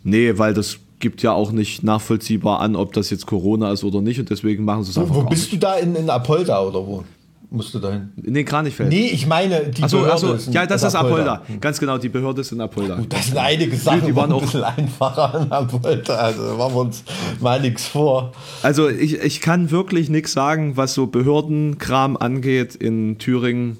[0.03, 4.03] nee, weil das gibt ja auch nicht nachvollziehbar an, ob das jetzt Corona ist oder
[4.03, 6.87] nicht und deswegen machen sie es einfach Wo, bist du da in, in Apolda oder
[6.87, 7.05] wo?
[7.53, 8.13] Musst du da hin?
[8.15, 8.29] nicht.
[8.29, 8.89] In den Kranichfeld.
[8.91, 11.43] Nee, ich meine, die Achso, Behörde achso, ist in- ja, das ist Apolda.
[11.61, 13.01] Ganz genau, die Behörde ist in Apolda.
[13.09, 16.15] Das sind einige Sachen, die waren waren ein auch- bisschen einfacher in Apolda.
[16.15, 17.03] Also machen wir uns
[17.41, 18.33] mal nichts vor.
[18.63, 23.79] Also ich, ich kann wirklich nichts sagen, was so Behördenkram angeht in Thüringen.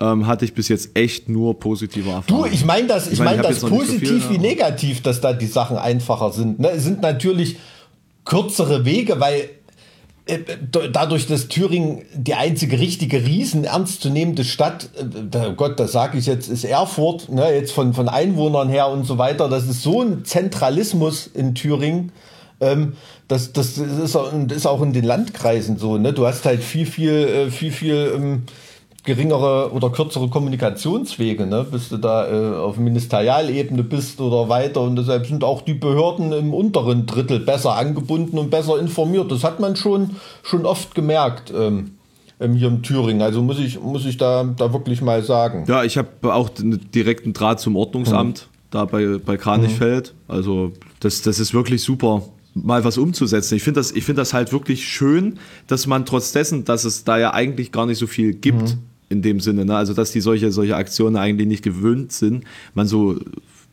[0.00, 2.52] Ähm, hatte ich bis jetzt echt nur positive Du, Erfahrungen.
[2.52, 5.20] ich meine das, ich Ich mein hab das nicht so positiv viel, wie negativ, dass
[5.20, 6.58] da die Sachen einfacher sind.
[6.58, 6.70] Ne?
[6.70, 7.58] Es sind natürlich
[8.24, 9.50] kürzere Wege, weil
[10.70, 16.26] dadurch, dass Thüringen die einzige richtige riesen ernstzunehmende Stadt, äh, da- Gott, das sage ich
[16.26, 17.52] jetzt, ist Erfurt, ne?
[17.54, 22.12] jetzt von, von Einwohnern her und so weiter, das ist so ein Zentralismus in Thüringen.
[22.60, 22.94] Ähm,
[23.28, 25.98] das, das ist, ist auch in den Landkreisen so.
[25.98, 26.12] Ne?
[26.12, 28.42] Du hast halt viel, viel, äh, viel, viel ähm,
[29.04, 31.66] geringere oder kürzere Kommunikationswege, ne?
[31.70, 34.80] bis du da äh, auf Ministerialebene bist oder weiter.
[34.80, 39.30] Und deshalb sind auch die Behörden im unteren Drittel besser angebunden und besser informiert.
[39.30, 41.92] Das hat man schon, schon oft gemerkt ähm,
[42.40, 43.20] ähm, hier in Thüringen.
[43.20, 45.64] Also muss ich, muss ich da, da wirklich mal sagen.
[45.68, 50.14] Ja, ich habe auch einen direkten Draht zum Ordnungsamt da bei, bei Kranichfeld.
[50.28, 52.22] Also das, das ist wirklich super,
[52.54, 53.54] mal was umzusetzen.
[53.54, 57.04] Ich finde das, ich find das halt wirklich schön, dass man trotz dessen, dass es
[57.04, 59.76] da ja eigentlich gar nicht so viel gibt, in dem Sinne, ne?
[59.76, 63.18] also dass die solche, solche Aktionen eigentlich nicht gewöhnt sind, man so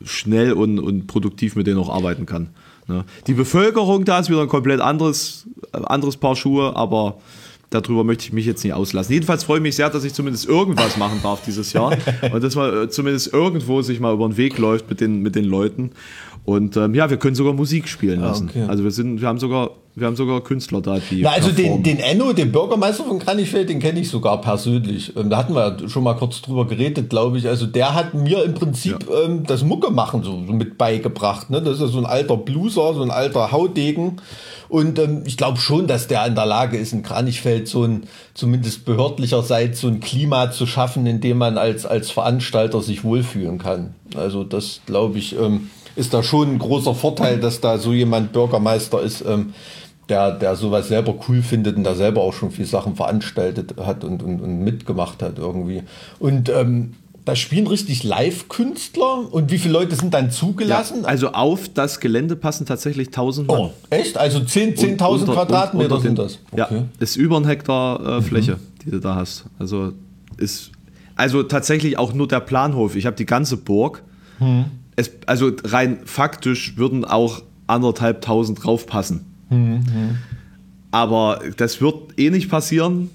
[0.04, 2.50] schnell und, und produktiv mit denen auch arbeiten kann.
[2.88, 3.06] Ne?
[3.28, 7.18] Die Bevölkerung da ist wieder ein komplett anderes, anderes Paar Schuhe, aber
[7.70, 9.14] darüber möchte ich mich jetzt nicht auslassen.
[9.14, 11.98] Jedenfalls freue ich mich sehr, dass ich zumindest irgendwas machen darf dieses Jahr
[12.34, 15.36] und dass man äh, zumindest irgendwo sich mal über den Weg läuft mit den, mit
[15.36, 15.92] den Leuten.
[16.44, 18.50] Und ähm, ja, wir können sogar Musik spielen lassen.
[18.50, 18.66] okay.
[18.68, 21.22] Also wir sind, wir haben sogar, wir haben sogar Künstler da, die.
[21.22, 21.84] Na, also den, performen.
[21.84, 25.16] den Enno, den Bürgermeister von Kranichfeld, den kenne ich sogar persönlich.
[25.16, 27.48] Ähm, Da hatten wir schon mal kurz drüber geredet, glaube ich.
[27.48, 31.52] Also der hat mir im Prinzip ähm, das Mucke machen so, so mit beigebracht.
[31.52, 31.62] Ne?
[31.62, 34.18] Das ist ja so ein alter Blueser, so ein alter Haudegen.
[34.68, 38.04] Und ähm, ich glaube schon, dass der in der Lage ist, in Kranichfeld so ein,
[38.34, 43.60] zumindest behördlicherseits, so ein Klima zu schaffen, in dem man als, als Veranstalter sich wohlfühlen
[43.60, 43.94] kann.
[44.16, 48.32] Also das, glaube ich, ähm, ist da schon ein großer Vorteil, dass da so jemand
[48.34, 49.54] Bürgermeister ist, ähm,
[50.10, 54.04] der, der sowas selber cool findet und da selber auch schon viel Sachen veranstaltet hat
[54.04, 55.84] und, und, und mitgemacht hat irgendwie.
[56.20, 59.32] Und ähm, da spielen richtig Live-Künstler.
[59.32, 61.06] Und wie viele Leute sind dann ja, zugelassen?
[61.06, 63.58] also auf das Gelände passen tatsächlich 1000 Mann.
[63.60, 64.18] oh, echt?
[64.18, 66.40] Also 10 Und 10.000 unter- Quadratmeter unter sind das?
[66.56, 66.68] Ja,
[67.00, 69.46] ist über ein Hektar äh, Fläche, die du da hast.
[69.60, 69.94] Also
[70.38, 70.72] ist
[71.16, 72.96] also tatsächlich auch nur der Planhof.
[72.96, 74.02] Ich habe die ganze Burg.
[75.02, 79.26] Es, also rein faktisch würden auch anderthalb tausend draufpassen.
[80.92, 83.10] Aber das wird eh nicht passieren.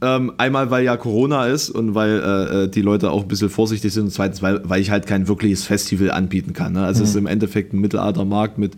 [0.00, 3.50] Ähm, einmal, weil ja Corona ist und weil äh, äh, die Leute auch ein bisschen
[3.50, 6.72] vorsichtig sind und zweitens, weil, weil ich halt kein wirkliches Festival anbieten kann.
[6.72, 6.84] Ne?
[6.84, 8.76] Also es ist im Endeffekt ein Mittelaltermarkt mit,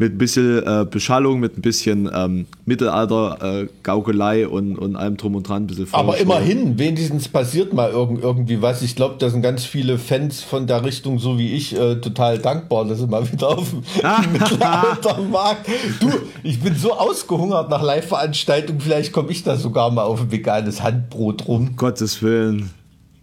[0.00, 5.48] mit ein bisschen äh, Beschallung, mit ein bisschen ähm, Mittelalter-Gaukelei und, und allem drum und
[5.48, 5.64] dran.
[5.64, 8.82] Ein bisschen Aber immerhin, wenigstens passiert mal irgend, irgendwie was.
[8.82, 12.38] Ich glaube, da sind ganz viele Fans von der Richtung, so wie ich, äh, total
[12.38, 15.66] dankbar, dass sie mal wieder auf dem Mittelaltermarkt.
[16.00, 16.10] Du,
[16.42, 20.82] ich bin so ausgehungert nach Live-Veranstaltungen, vielleicht komme ich da sogar mal auf ein veganes
[20.82, 21.68] Handbrot rum.
[21.68, 22.70] Um Gottes Willen.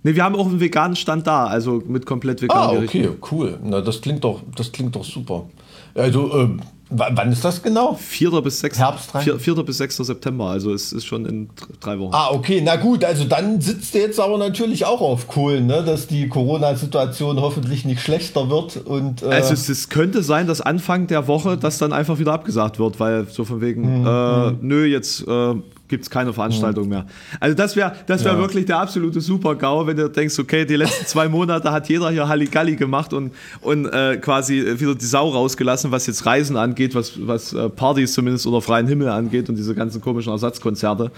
[0.03, 2.97] Ne, wir haben auch einen veganen Stand da, also mit komplett veganen Ah, Gerichten.
[3.07, 3.57] okay, cool.
[3.63, 5.45] Na, das klingt doch, das klingt doch super.
[5.95, 6.49] Also,
[6.89, 7.95] W wann ist das genau?
[7.99, 8.41] 4.
[8.41, 8.77] bis 6.
[8.77, 9.23] Herbst rein?
[9.23, 9.55] 4, 4.
[9.63, 9.97] bis 6.
[9.97, 12.13] September, also es ist schon in drei Wochen.
[12.13, 15.83] Ah, okay, na gut, also dann sitzt du jetzt aber natürlich auch auf Kohlen, ne?
[15.83, 18.77] dass die Corona-Situation hoffentlich nicht schlechter wird.
[18.85, 22.33] Und, äh, Also es, es könnte sein, dass Anfang der Woche das dann einfach wieder
[22.33, 25.55] abgesagt wird, weil so von wegen, Mhm, äh, nö, jetzt äh,
[25.87, 27.05] gibt es keine Veranstaltung mehr.
[27.39, 28.39] Also das wäre das wär Ja.
[28.39, 32.27] wirklich der absolute Super-GAU, wenn du denkst, okay, die letzten zwei Monate hat jeder hier
[32.27, 37.13] Halligalli gemacht und, und äh, quasi wieder die Sau rausgelassen, was jetzt Reisen angeht, was,
[37.27, 41.11] was äh, Partys zumindest unter freien Himmel angeht und diese ganzen komischen Ersatzkonzerte.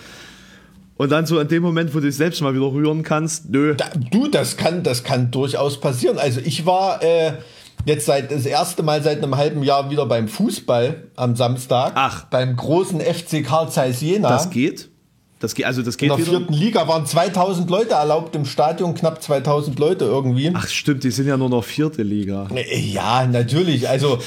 [0.97, 3.75] Und dann so in dem Moment, wo du dich selbst mal wieder rühren kannst, nö.
[3.75, 6.17] Da, du, das kann, das kann durchaus passieren.
[6.17, 7.33] Also ich war äh,
[7.87, 11.93] jetzt seit das erste Mal seit einem halben Jahr wieder beim Fußball am Samstag.
[11.95, 12.25] Ach.
[12.25, 14.29] Beim großen FC Karl Zeiss Jena.
[14.29, 14.89] Das geht.
[15.39, 16.37] Das geht, also das in geht der wieder.
[16.39, 20.51] vierten Liga waren 2000 Leute erlaubt im Stadion, knapp 2000 Leute irgendwie.
[20.53, 22.47] Ach stimmt, die sind ja nur noch vierte Liga.
[22.71, 23.87] Ja, natürlich.
[23.87, 24.17] Also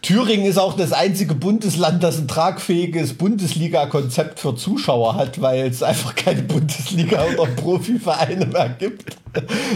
[0.00, 5.82] Thüringen ist auch das einzige Bundesland, das ein tragfähiges Bundesliga-Konzept für Zuschauer hat, weil es
[5.82, 9.16] einfach keine Bundesliga oder Profivereine mehr gibt.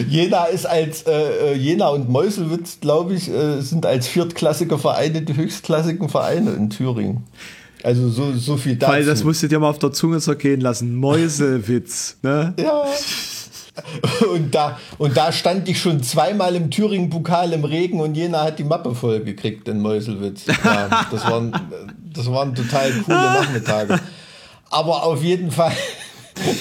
[0.08, 5.22] Jena ist als äh, äh, Jena und Meuselwitz, glaube ich, äh, sind als viertklassige Vereine
[5.22, 7.24] die höchstklassigen Vereine in Thüringen.
[7.82, 8.92] Also so, so viel dazu.
[8.92, 10.94] Weil das musst du dir mal auf der Zunge zergehen lassen.
[10.94, 12.54] Mäusewitz, ne?
[12.58, 12.84] Ja.
[14.32, 18.58] Und da, und da stand ich schon zweimal im Thüringen-Pokal im Regen und Jena hat
[18.58, 20.46] die Mappe voll gekriegt in Meuselwitz.
[20.46, 21.52] Ja, das, waren,
[22.12, 23.98] das waren total coole Nachmittage.
[24.70, 25.72] Aber auf jeden Fall,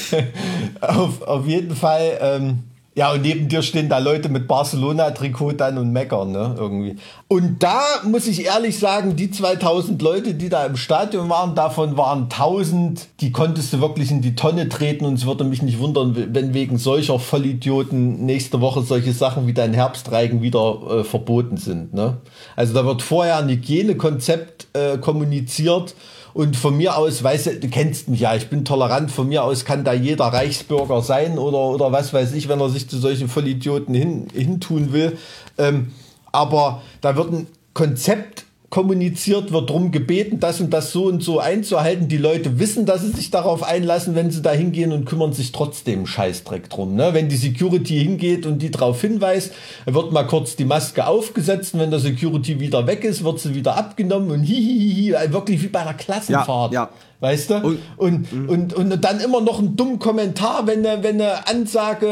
[0.81, 5.77] auf, auf jeden Fall, ähm, ja, und neben dir stehen da Leute mit Barcelona-Trikot dann
[5.77, 6.97] und meckern, ne, irgendwie.
[7.29, 11.95] Und da muss ich ehrlich sagen, die 2000 Leute, die da im Stadion waren, davon
[11.95, 15.79] waren 1000, die konntest du wirklich in die Tonne treten und es würde mich nicht
[15.79, 21.55] wundern, wenn wegen solcher Vollidioten nächste Woche solche Sachen wie dein Herbstreigen wieder äh, verboten
[21.55, 22.17] sind, ne.
[22.57, 25.95] Also da wird vorher ein Hygienekonzept äh, kommuniziert
[26.33, 29.43] und von mir aus, weißt du, du kennst mich ja, ich bin tolerant, von mir
[29.43, 32.97] aus kann da jeder Reichsbürger sein oder, oder was weiß ich, wenn er sich zu
[32.97, 35.17] solchen Vollidioten hin, hintun will.
[35.57, 35.91] Ähm,
[36.31, 41.39] aber da wird ein Konzept kommuniziert, wird darum gebeten, das und das so und so
[41.39, 42.07] einzuhalten.
[42.07, 45.51] Die Leute wissen, dass sie sich darauf einlassen, wenn sie da hingehen und kümmern sich
[45.51, 46.95] trotzdem Scheißdreck drum.
[46.95, 47.13] Ne?
[47.13, 49.51] Wenn die Security hingeht und die darauf hinweist,
[49.85, 53.53] wird mal kurz die Maske aufgesetzt und wenn der Security wieder weg ist, wird sie
[53.53, 56.73] wieder abgenommen und hihihihi, wirklich wie bei einer Klassenfahrt.
[56.73, 56.89] Ja, ja.
[57.21, 57.55] Weißt du?
[57.57, 62.07] Und, und, und, und dann immer noch einen dummen Kommentar, wenn eine, wenn eine Ansage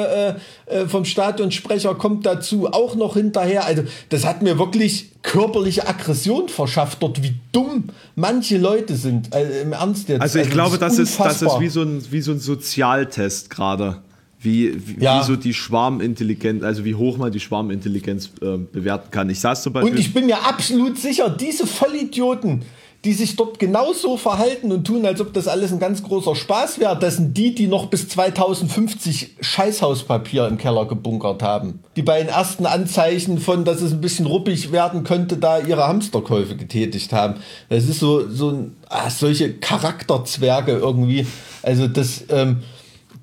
[0.67, 3.65] äh, äh, vom Stadionsprecher kommt dazu, auch noch hinterher.
[3.65, 9.33] Also, das hat mir wirklich körperliche Aggression verschafft, dort wie dumm manche Leute sind.
[9.33, 10.21] Also, Im Ernst jetzt.
[10.21, 11.59] Also ich glaube, das ist, das ist unfassbar.
[11.59, 14.03] wie so ein, wie so ein Sozialtest gerade.
[14.41, 15.19] Wie, wie, Ja.
[15.19, 19.29] wie so die Schwarmintelligenz, also wie hoch man die Schwarmintelligenz äh, bewerten kann.
[19.31, 19.91] Ich saß zum Beispiel.
[19.91, 22.61] Und ich bin mir absolut sicher, diese Vollidioten,
[23.05, 26.79] die sich dort genauso verhalten und tun, als ob das alles ein ganz großer Spaß
[26.79, 31.79] wäre, das sind die, die noch bis 2050 Scheißhauspapier im Keller gebunkert haben.
[31.95, 35.88] Die bei den ersten Anzeichen von, dass es ein bisschen ruppig werden könnte, da ihre
[35.88, 37.35] Hamsterkäufe getätigt haben.
[37.69, 41.25] Das ist so, so ein, ah, solche Charakterzwerge irgendwie.
[41.63, 42.63] Also das, ähm,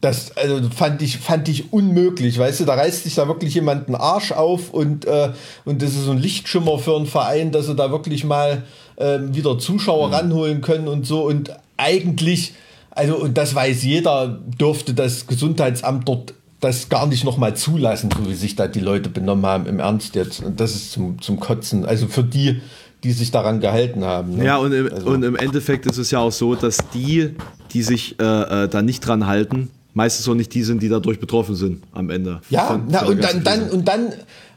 [0.01, 3.89] das also fand ich fand ich unmöglich, weißt du, da reißt sich da wirklich jemand
[3.89, 5.33] einen Arsch auf und äh,
[5.65, 8.63] und das ist so ein Lichtschimmer für einen Verein, dass sie da wirklich mal
[8.99, 12.55] ähm, wieder Zuschauer ranholen können und so und eigentlich
[12.91, 18.09] also und das weiß jeder, dürfte das Gesundheitsamt dort das gar nicht noch mal zulassen,
[18.17, 21.21] so wie sich da die Leute benommen haben im Ernst jetzt und das ist zum
[21.21, 22.61] zum Kotzen, also für die
[23.05, 24.37] die sich daran gehalten haben.
[24.37, 24.47] ne?
[24.47, 27.35] Ja, und im, Also- und im Endeffekt ist es ja auch so, dass die,
[27.73, 28.25] die sich äh,
[28.65, 32.11] äh, da nicht dran halten, meistens auch nicht die sind, die dadurch betroffen sind am
[32.11, 32.41] Ende.
[32.51, 34.13] Ja, na, und dann, dann, und dann,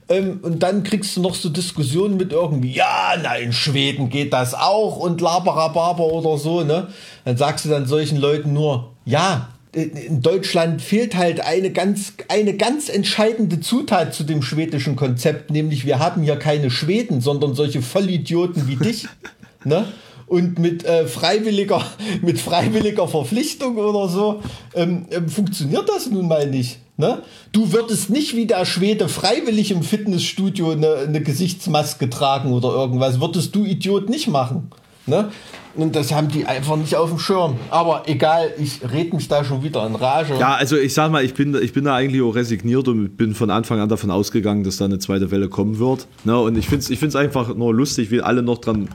[0.10, 4.34] ähm, und dann kriegst du noch so Diskussionen mit irgendwie, ja, na, in Schweden geht
[4.34, 6.88] das auch und Laberababer oder so, ne?
[7.26, 12.58] Dann sagst du dann solchen Leuten nur, ja, in Deutschland fehlt halt eine ganz, eine
[12.58, 17.84] ganz entscheidende Zutat zu dem schwedischen Konzept, nämlich wir haben hier keine Schweden, sondern solche
[17.84, 19.08] Vollidioten wie dich,
[19.64, 19.86] ne?
[20.26, 21.84] Und mit äh, freiwilliger,
[22.22, 24.42] mit freiwilliger Verpflichtung oder so
[24.74, 26.80] ähm, ähm, funktioniert das nun mal nicht.
[27.00, 27.22] Ne?
[27.54, 33.22] Du würdest nicht wie der Schwede freiwillig im Fitnessstudio eine, eine Gesichtsmaske tragen oder irgendwas.
[33.22, 34.70] Würdest du Idiot nicht machen.
[35.06, 35.30] Ne?
[35.76, 37.56] Und das haben die einfach nicht auf dem Schirm.
[37.70, 40.36] Aber egal, ich red mich da schon wieder in Rage.
[40.38, 43.34] Ja, also ich sag mal, ich bin, ich bin da eigentlich auch resigniert und bin
[43.34, 46.06] von Anfang an davon ausgegangen, dass da eine zweite Welle kommen wird.
[46.26, 46.38] Ne?
[46.38, 48.90] Und ich finde es ich find's einfach nur lustig, wie alle noch dran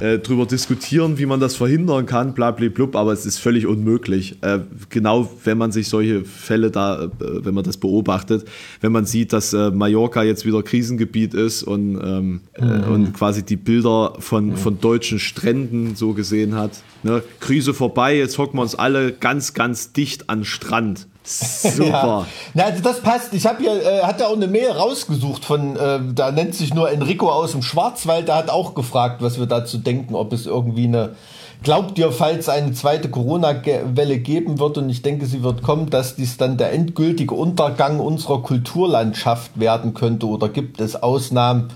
[0.00, 3.66] äh, drüber diskutieren, wie man das verhindern kann, bla bla blub, aber es ist völlig
[3.66, 4.36] unmöglich.
[4.42, 8.46] Äh, genau wenn man sich solche Fälle da, äh, wenn man das beobachtet,
[8.80, 12.92] wenn man sieht, dass äh, Mallorca jetzt wieder Krisengebiet ist und, ähm, äh, mhm.
[12.92, 16.82] und quasi die Bilder von, von deutschen Stränden so gesehen hat.
[17.02, 17.22] Ne?
[17.40, 21.06] Krise vorbei, jetzt hocken wir uns alle ganz, ganz dicht an Strand.
[21.28, 21.84] Super.
[21.84, 22.26] Ja.
[22.54, 23.34] Na, also das passt.
[23.34, 26.72] Ich habe hier, äh, hat ja auch eine Mail rausgesucht von, äh, da nennt sich
[26.72, 30.46] nur Enrico aus dem Schwarzwald, der hat auch gefragt, was wir dazu denken, ob es
[30.46, 31.16] irgendwie eine,
[31.62, 36.16] glaubt ihr, falls eine zweite Corona-Welle geben wird, und ich denke, sie wird kommen, dass
[36.16, 41.68] dies dann der endgültige Untergang unserer Kulturlandschaft werden könnte oder gibt es Ausnahmen?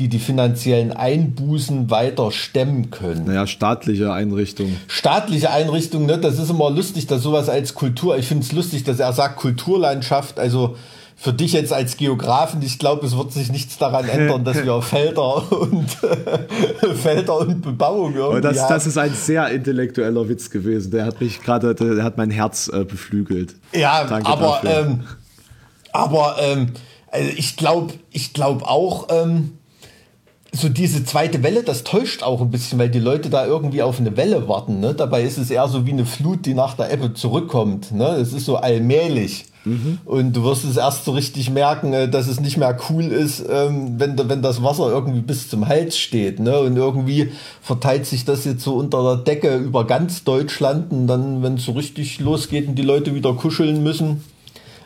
[0.00, 3.26] Die die finanziellen Einbußen weiter stemmen können.
[3.26, 4.78] Naja, staatliche Einrichtungen.
[4.88, 6.16] Staatliche Einrichtungen, ne?
[6.16, 9.36] das ist immer lustig, dass sowas als Kultur, ich finde es lustig, dass er sagt
[9.36, 10.76] Kulturlandschaft, also
[11.16, 14.80] für dich jetzt als Geografen, ich glaube, es wird sich nichts daran ändern, dass wir
[14.80, 15.90] Felder und
[17.02, 20.92] Felder und Bebauung irgendwie das, das ist ein sehr intellektueller Witz gewesen.
[20.92, 23.54] Der hat mich gerade, der hat mein Herz äh, beflügelt.
[23.74, 25.00] Ja, Danke aber ähm,
[25.92, 26.72] aber ähm,
[27.12, 29.08] also ich glaube, ich glaube auch.
[29.10, 29.58] Ähm,
[30.52, 34.00] so diese zweite Welle, das täuscht auch ein bisschen, weil die Leute da irgendwie auf
[34.00, 34.80] eine Welle warten.
[34.80, 34.94] Ne?
[34.94, 37.92] Dabei ist es eher so wie eine Flut, die nach der Ebbe zurückkommt.
[37.92, 38.06] Ne?
[38.16, 39.46] Es ist so allmählich.
[39.64, 39.98] Mhm.
[40.04, 43.44] Und du wirst es erst so richtig merken, äh, dass es nicht mehr cool ist,
[43.48, 46.40] ähm, wenn, wenn das Wasser irgendwie bis zum Hals steht.
[46.40, 46.58] Ne?
[46.58, 47.30] Und irgendwie
[47.62, 50.90] verteilt sich das jetzt so unter der Decke über ganz Deutschland.
[50.90, 54.24] Und dann, wenn es so richtig losgeht und die Leute wieder kuscheln müssen,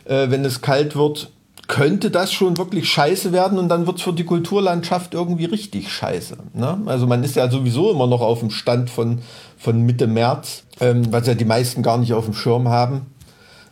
[0.04, 1.30] äh, wenn es kalt wird,
[1.66, 5.90] könnte das schon wirklich scheiße werden und dann wird es für die Kulturlandschaft irgendwie richtig
[5.90, 6.36] scheiße.
[6.52, 6.78] Ne?
[6.86, 9.20] Also man ist ja sowieso immer noch auf dem Stand von,
[9.56, 13.06] von Mitte März, ähm, was ja die meisten gar nicht auf dem Schirm haben.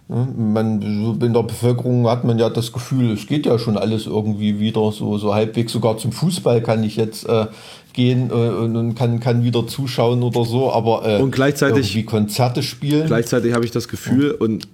[0.09, 0.27] Ne?
[0.37, 0.81] Man,
[1.21, 4.91] in der Bevölkerung hat man ja das Gefühl, es geht ja schon alles irgendwie wieder
[4.93, 5.73] so, so halbwegs.
[5.73, 7.47] Sogar zum Fußball kann ich jetzt äh,
[7.93, 12.63] gehen äh, und kann, kann wieder zuschauen oder so, aber äh, und gleichzeitig wie Konzerte
[12.63, 13.07] spielen.
[13.07, 14.67] Gleichzeitig habe ich das Gefühl und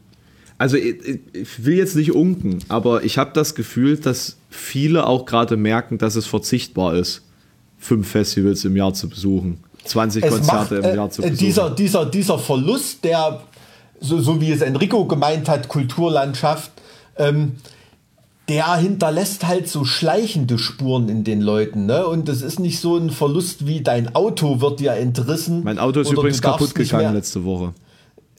[0.58, 5.24] also ich, ich, will jetzt nicht unken, aber ich habe das Gefühl, dass viele auch
[5.24, 7.22] gerade merken, dass es verzichtbar ist,
[7.78, 11.46] fünf Festivals im Jahr zu besuchen, 20 es Konzerte macht, im Jahr zu äh, besuchen.
[11.46, 13.40] Dieser, dieser, dieser Verlust der,
[14.00, 16.72] so, so wie es Enrico gemeint hat, Kulturlandschaft,
[17.16, 17.52] ähm,
[18.48, 21.86] der hinterlässt halt so schleichende Spuren in den Leuten.
[21.86, 22.06] Ne?
[22.06, 25.62] Und das ist nicht so ein Verlust wie dein Auto wird dir entrissen.
[25.64, 27.74] Mein Auto ist übrigens kaputt gegangen letzte Woche.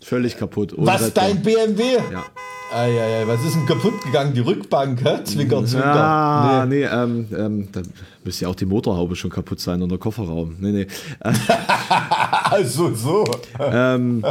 [0.09, 0.73] Völlig kaputt.
[0.75, 1.83] Was, dein BMW?
[2.11, 2.25] Ja.
[2.73, 4.33] Eieiei, was ist denn kaputt gegangen?
[4.33, 5.23] Die Rückbank, hä?
[5.23, 5.85] Zwinker, zwinker.
[5.85, 7.81] Ah, nee, nee ähm, ähm, da
[8.23, 10.55] müsste ja auch die Motorhaube schon kaputt sein und der Kofferraum.
[10.59, 10.87] Nee, nee.
[12.43, 13.23] also so.
[13.59, 14.23] ähm,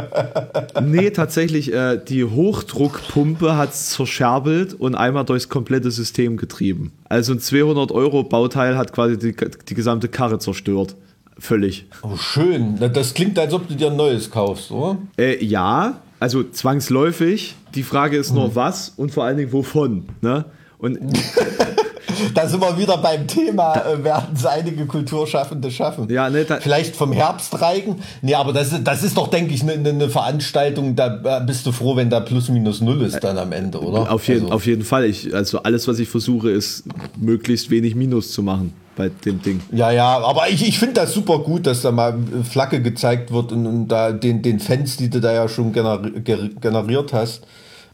[0.81, 6.91] nee, tatsächlich, äh, die Hochdruckpumpe hat es zerscherbelt und einmal durchs komplette System getrieben.
[7.07, 9.33] Also ein 200 Euro Bauteil hat quasi die,
[9.69, 10.97] die gesamte Karre zerstört.
[11.39, 11.85] Völlig.
[12.01, 12.77] Oh, schön.
[12.93, 14.97] Das klingt, als ob du dir ein neues kaufst, oder?
[15.17, 17.55] Äh, ja, also zwangsläufig.
[17.75, 18.55] Die Frage ist nur, hm.
[18.55, 20.09] was und vor allen Dingen wovon.
[20.21, 20.45] Ne?
[20.79, 20.99] Und
[22.33, 26.09] da sind wir wieder beim Thema, äh, werden es einige Kulturschaffende schaffen.
[26.09, 27.95] Ja, ne, Vielleicht vom Herbstreigen.
[28.21, 31.65] Nee, aber das, ist, das ist doch, denke ich, eine ne Veranstaltung, da äh, bist
[31.65, 34.11] du froh, wenn da plus minus null ist dann am Ende, oder?
[34.11, 34.55] Auf, jeden, also.
[34.55, 35.05] auf jeden Fall.
[35.05, 36.83] Ich, also alles, was ich versuche, ist
[37.17, 39.61] möglichst wenig Minus zu machen bei dem Ding.
[39.71, 43.53] Ja, ja, aber ich, ich finde das super gut, dass da mal Flagge gezeigt wird
[43.53, 47.47] und, und da den, den Fans, die du da ja schon generiert hast.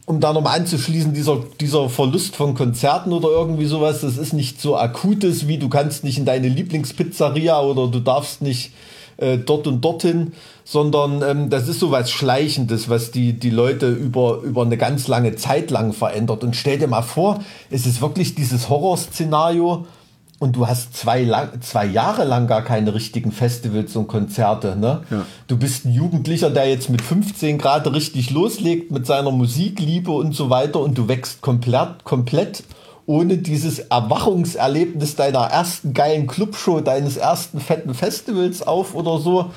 [0.04, 4.60] Um da nochmal anzuschließen, dieser, dieser Verlust von Konzerten oder irgendwie sowas, das ist nicht
[4.60, 8.72] so akutes, wie du kannst nicht in deine Lieblingspizzeria oder du darfst nicht
[9.16, 10.32] äh, dort und dorthin,
[10.64, 15.08] sondern ähm, das ist so was Schleichendes, was die, die Leute über, über eine ganz
[15.08, 16.44] lange Zeit lang verändert.
[16.44, 19.86] Und stell dir mal vor, es ist wirklich dieses Horrorszenario,
[20.38, 24.76] und du hast zwei, lang, zwei Jahre lang gar keine richtigen Festivals und Konzerte.
[24.76, 25.02] Ne?
[25.10, 25.26] Ja.
[25.46, 30.34] Du bist ein Jugendlicher, der jetzt mit 15 Grad richtig loslegt mit seiner Musikliebe und
[30.34, 32.64] so weiter und du wächst komplett, komplett
[33.06, 39.52] ohne dieses Erwachungserlebnis deiner ersten geilen Clubshow, deines ersten fetten Festivals auf oder so.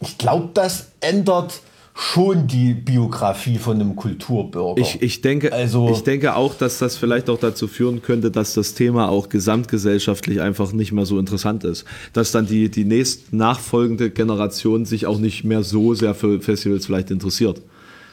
[0.00, 1.60] Ich glaube, das ändert
[2.00, 4.80] schon die Biografie von einem Kulturbürger.
[4.80, 8.54] Ich, ich, denke, also, ich denke auch, dass das vielleicht auch dazu führen könnte, dass
[8.54, 11.84] das Thema auch gesamtgesellschaftlich einfach nicht mehr so interessant ist.
[12.12, 16.86] Dass dann die, die nächst nachfolgende Generation sich auch nicht mehr so sehr für Festivals
[16.86, 17.60] vielleicht interessiert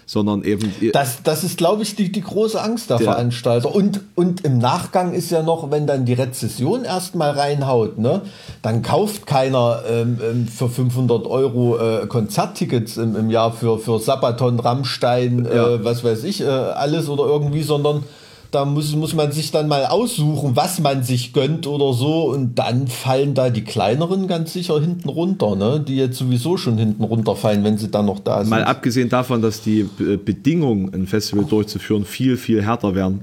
[0.08, 0.74] sondern eben.
[0.94, 3.76] Das, das ist, glaube ich, die, die große Angst der, der, Veranstalter.
[3.76, 8.22] Und, und im Nachgang ist ja noch, wenn dann die Rezession erstmal reinhaut, ne,
[8.62, 14.00] dann kauft keiner ähm, ähm für 500 Euro äh, Konzerttickets im, im Jahr für, für
[14.00, 15.84] Sabaton, Rammstein, äh, ja.
[15.84, 18.04] was weiß ich, äh, alles oder irgendwie, sondern
[18.52, 22.30] Da muss, muss man sich dann mal aussuchen, was man sich gönnt oder so.
[22.30, 25.84] Und dann fallen da die kleineren ganz sicher hinten runter, ne?
[25.86, 28.50] die jetzt sowieso schon hinten runterfallen, wenn sie dann noch da sind.
[28.50, 33.22] Mal abgesehen davon, dass die Bedingungen, ein Festival durchzuführen, viel, viel härter werden.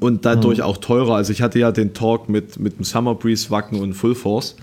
[0.00, 0.64] Und dadurch mhm.
[0.64, 1.16] auch teurer.
[1.16, 4.56] Also ich hatte ja den Talk mit, mit dem Summer Breeze, Wacken und Full Force.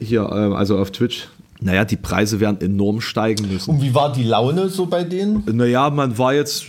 [0.00, 1.28] Hier, äh, also auf Twitch.
[1.60, 3.70] Naja, die Preise werden enorm steigen müssen.
[3.70, 5.44] Und wie war die Laune so bei denen?
[5.50, 6.66] Naja, man war jetzt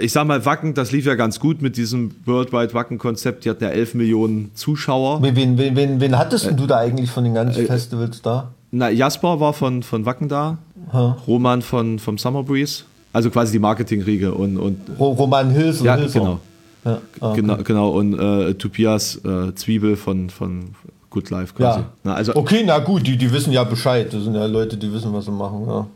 [0.00, 3.44] ich sag mal, Wacken, das lief ja ganz gut mit diesem Worldwide Wacken-Konzept.
[3.44, 5.22] Die hatten ja 11 Millionen Zuschauer.
[5.22, 8.52] Wen, wen, wen, wen hattest äh, du da eigentlich von den ganzen äh, Festivals da?
[8.70, 10.58] Na, Jasper war von, von Wacken da,
[10.92, 11.16] ha.
[11.26, 15.96] Roman von, vom Summer Breeze, also quasi die Marketing-Riege und, und Roman Hills und ja,
[15.96, 16.18] Hilser.
[16.18, 16.40] genau.
[16.84, 17.40] Ja, ah, okay.
[17.40, 20.74] genau, genau und äh, Tobias äh, Zwiebel von, von
[21.10, 21.80] Good Life quasi.
[21.80, 21.86] Ja.
[22.04, 24.12] Na, also, okay, na gut, die, die wissen ja Bescheid.
[24.12, 25.66] Das sind ja Leute, die wissen, was sie machen.
[25.66, 25.86] Ja,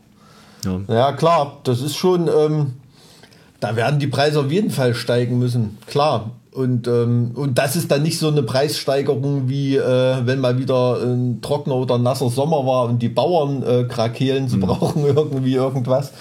[0.65, 0.95] ja.
[0.95, 2.27] ja klar, das ist schon.
[2.27, 2.73] Ähm,
[3.63, 6.31] da werden die Preise auf jeden Fall steigen müssen, klar.
[6.51, 11.01] Und, ähm, und das ist dann nicht so eine Preissteigerung wie äh, wenn mal wieder
[11.01, 14.61] ein trockener oder nasser Sommer war und die Bauern äh, krakehlen, sie mhm.
[14.61, 16.11] brauchen irgendwie irgendwas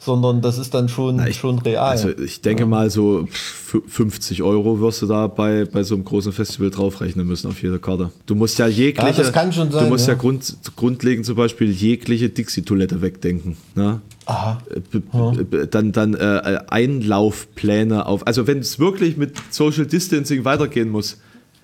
[0.00, 1.90] sondern das ist dann schon, Na, ich, schon real.
[1.90, 6.32] Also ich denke mal so 50 Euro wirst du da bei, bei so einem großen
[6.32, 8.10] Festival draufrechnen müssen auf jede Karte.
[8.26, 11.26] Du musst ja jegliche, ja, das kann schon sein, du musst ja, ja grund, grundlegend
[11.26, 13.56] zum Beispiel jegliche Dixie-Toilette wegdenken.
[13.74, 14.00] Ne?
[14.26, 14.58] Aha.
[14.70, 18.26] Äh, dann, dann äh, Einlaufpläne auf.
[18.26, 21.18] Also wenn es wirklich mit Social Distancing weitergehen muss,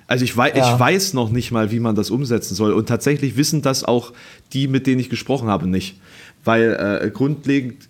[0.07, 0.75] also ich weiß, ja.
[0.75, 2.73] ich weiß noch nicht mal, wie man das umsetzen soll.
[2.73, 4.13] Und tatsächlich wissen das auch
[4.53, 5.99] die, mit denen ich gesprochen habe, nicht.
[6.45, 7.89] Weil äh, grundlegend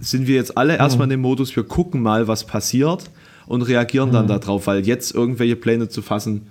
[0.00, 0.80] sind wir jetzt alle mhm.
[0.80, 3.10] erstmal in dem Modus, wir gucken mal, was passiert
[3.46, 4.14] und reagieren mhm.
[4.14, 6.46] dann darauf, weil jetzt irgendwelche Pläne zu fassen,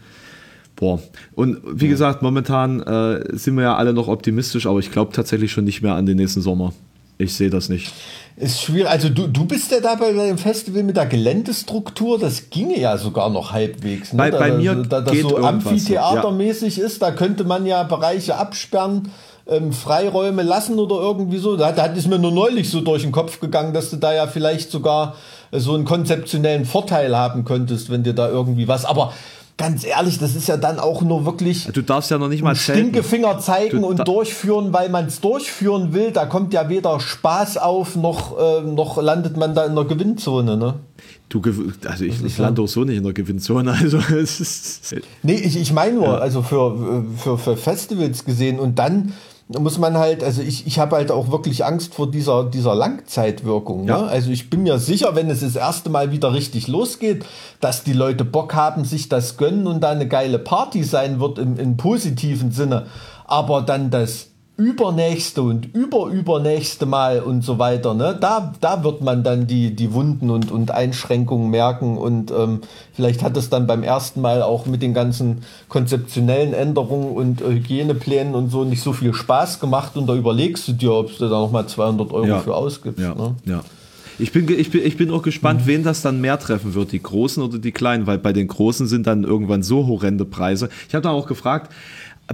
[0.76, 1.00] boah.
[1.36, 5.52] Und wie gesagt, momentan äh, sind wir ja alle noch optimistisch, aber ich glaube tatsächlich
[5.52, 6.74] schon nicht mehr an den nächsten Sommer.
[7.20, 7.94] Ich sehe das nicht.
[8.36, 8.90] Ist schwierig.
[8.90, 12.98] Also du, du bist ja da bei dem Festival mit der Geländestruktur, das ginge ja
[12.98, 14.14] sogar noch halbwegs.
[14.14, 14.18] Ne?
[14.18, 16.86] Bei, da, bei mir da, das so amphitheatermäßig ja.
[16.86, 19.12] ist, da könnte man ja Bereiche absperren
[19.48, 21.58] ähm, Freiräume lassen oder irgendwie so.
[21.58, 24.28] Da, da ist mir nur neulich so durch den Kopf gegangen, dass du da ja
[24.28, 25.16] vielleicht sogar
[25.52, 28.86] äh, so einen konzeptionellen Vorteil haben könntest, wenn dir da irgendwie was.
[28.86, 29.14] Aber
[29.58, 31.66] ganz ehrlich, das ist ja dann auch nur wirklich.
[31.66, 35.94] Du darfst ja noch nicht mal Stinkefinger zeigen du und durchführen, weil man es durchführen
[35.94, 36.12] will.
[36.12, 40.58] Da kommt ja weder Spaß auf, noch, äh, noch landet man da in der Gewinnzone,
[40.58, 40.76] ne?
[41.30, 41.42] Du,
[41.86, 43.74] also ich, ich lande auch so nicht in der Gewinnzone.
[43.84, 44.00] Also
[45.24, 46.18] nee, ich, ich meine nur, ja.
[46.18, 49.14] also für, für, für Festivals gesehen und dann
[49.48, 53.88] muss man halt, also ich, ich habe halt auch wirklich Angst vor dieser, dieser Langzeitwirkung.
[53.88, 54.02] Ja.
[54.02, 54.08] Ne?
[54.08, 57.26] Also ich bin mir sicher, wenn es das erste Mal wieder richtig losgeht,
[57.60, 61.40] dass die Leute Bock haben, sich das gönnen und da eine geile Party sein wird
[61.40, 62.88] im, im positiven Sinne.
[63.26, 64.28] Aber dann das
[64.64, 69.94] übernächste und überübernächste Mal und so weiter, ne, da, da wird man dann die, die
[69.94, 72.62] Wunden und, und Einschränkungen merken und ähm,
[72.94, 78.36] vielleicht hat es dann beim ersten Mal auch mit den ganzen konzeptionellen Änderungen und Hygieneplänen
[78.36, 81.42] und so nicht so viel Spaß gemacht und da überlegst du dir, ob du da
[81.42, 82.40] nochmal 200 Euro ja.
[82.40, 83.00] für ausgibst.
[83.02, 83.36] Ja, ne?
[83.46, 83.62] ja.
[84.20, 85.68] Ich bin, ich, bin, ich bin auch gespannt, mhm.
[85.68, 88.88] wen das dann mehr treffen wird, die Großen oder die Kleinen, weil bei den Großen
[88.88, 90.70] sind dann irgendwann so horrende Preise.
[90.88, 91.72] Ich habe da auch gefragt,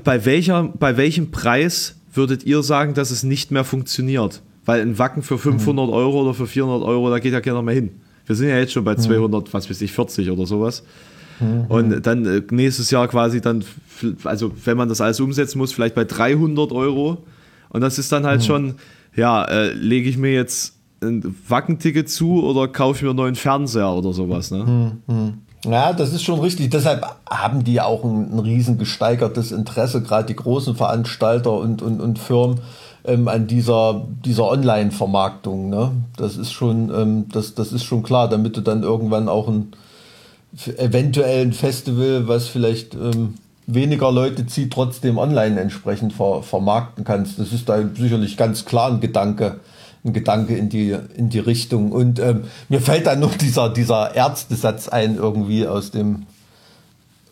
[0.03, 4.41] bei, welcher, bei welchem Preis würdet ihr sagen, dass es nicht mehr funktioniert?
[4.66, 5.93] Weil ein Wacken für 500 mhm.
[5.93, 7.91] Euro oder für 400 Euro, da geht ja keiner mehr hin.
[8.26, 9.53] Wir sind ja jetzt schon bei 200, mhm.
[9.53, 10.84] was weiß ich, 40 oder sowas.
[11.39, 11.66] Mhm.
[11.68, 13.64] Und dann äh, nächstes Jahr quasi dann,
[14.24, 17.24] also wenn man das alles umsetzen muss, vielleicht bei 300 Euro.
[17.70, 18.45] Und das ist dann halt mhm.
[18.45, 18.76] schon,
[19.16, 23.36] ja, äh, lege ich mir jetzt ein Wackenticket zu oder kaufe ich mir einen neuen
[23.36, 24.51] Fernseher oder sowas.
[24.51, 24.64] Ne?
[25.07, 25.16] Mhm.
[25.16, 25.34] mhm.
[25.66, 26.70] Ja, das ist schon richtig.
[26.70, 31.99] Deshalb haben die auch ein, ein riesen gesteigertes Interesse, gerade die großen Veranstalter und, und,
[31.99, 32.62] und Firmen
[33.03, 35.70] ähm, an dieser, dieser Online-Vermarktung.
[35.70, 35.91] Ne?
[36.16, 39.74] Das ist schon, ähm, das, das ist schon klar, damit du dann irgendwann auch ein
[40.78, 43.36] eventuell ein Festival, was vielleicht ähm,
[43.68, 47.38] weniger Leute zieht, trotzdem online entsprechend ver, vermarkten kannst.
[47.38, 49.60] Das ist da sicherlich ganz klar ein Gedanke
[50.06, 51.91] ein Gedanke in die, in die Richtung.
[51.91, 56.26] Und ähm, mir fällt dann noch dieser, dieser Ärztesatz ein, irgendwie aus dem,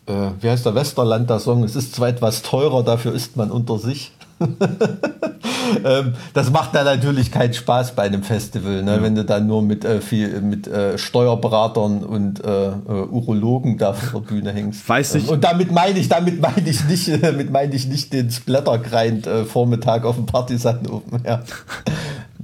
[0.06, 3.50] äh, wie heißt der Westerland, der Song, es ist zwar etwas teurer, dafür ist man
[3.50, 4.12] unter sich.
[5.84, 8.96] ähm, das macht dann natürlich keinen Spaß bei einem Festival, ne?
[8.96, 9.02] Ja.
[9.02, 13.94] wenn du dann nur mit, äh, viel, mit äh, Steuerberatern und äh, äh Urologen da
[13.94, 14.88] vor der Bühne hängst.
[14.88, 15.24] Weiß ich.
[15.24, 19.26] Ähm, und damit meine ich, damit meine ich nicht, damit meine ich nicht den Splattergrind
[19.26, 21.20] äh, Vormittag auf dem Partisan oben.
[21.24, 21.42] Ja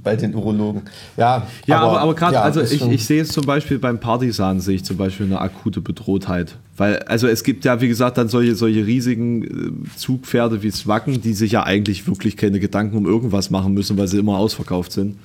[0.05, 0.83] bei den Urologen.
[1.17, 3.99] Ja, ja aber, aber, aber gerade, ja, also ich, ich sehe es zum Beispiel beim
[3.99, 6.55] Partisan, sehe ich zum Beispiel eine akute Bedrohtheit.
[6.77, 11.21] Weil, also es gibt ja, wie gesagt, dann solche, solche riesigen äh, Zugpferde wie Zwacken,
[11.21, 14.93] die sich ja eigentlich wirklich keine Gedanken um irgendwas machen müssen, weil sie immer ausverkauft
[14.93, 15.17] sind.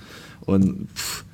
[0.46, 1.24] Und pff,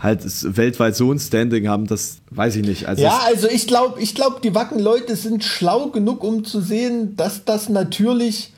[0.00, 0.22] halt
[0.56, 2.86] weltweit so ein Standing haben, das weiß ich nicht.
[2.86, 7.16] Also ja, also ich glaube, ich glaube, die Wacken-Leute sind schlau genug, um zu sehen,
[7.16, 8.52] dass das natürlich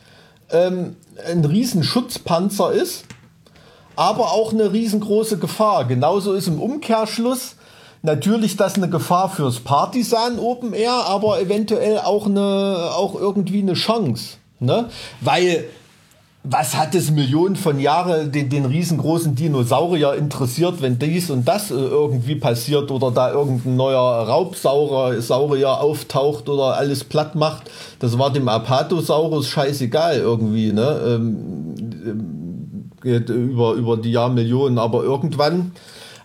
[0.51, 0.95] ähm,
[1.29, 3.06] ein riesen Schutzpanzer ist,
[3.97, 5.87] aber auch eine riesengroße Gefahr.
[5.87, 7.57] Genauso ist im Umkehrschluss
[8.03, 13.75] natürlich das eine Gefahr fürs Partisan Open Air, aber eventuell auch eine, auch irgendwie eine
[13.75, 14.89] Chance, ne?
[15.21, 15.65] Weil
[16.49, 21.73] was hat es Millionen von Jahren den, den riesengroßen Dinosaurier interessiert, wenn dies und das
[21.73, 27.69] äh, irgendwie passiert oder da irgendein neuer Raubsaurier auftaucht oder alles platt macht?
[27.99, 31.01] Das war dem Apatosaurus scheißegal irgendwie, ne?
[31.05, 32.36] Ähm, ähm,
[33.07, 35.73] über, über die Jahrmillionen, aber irgendwann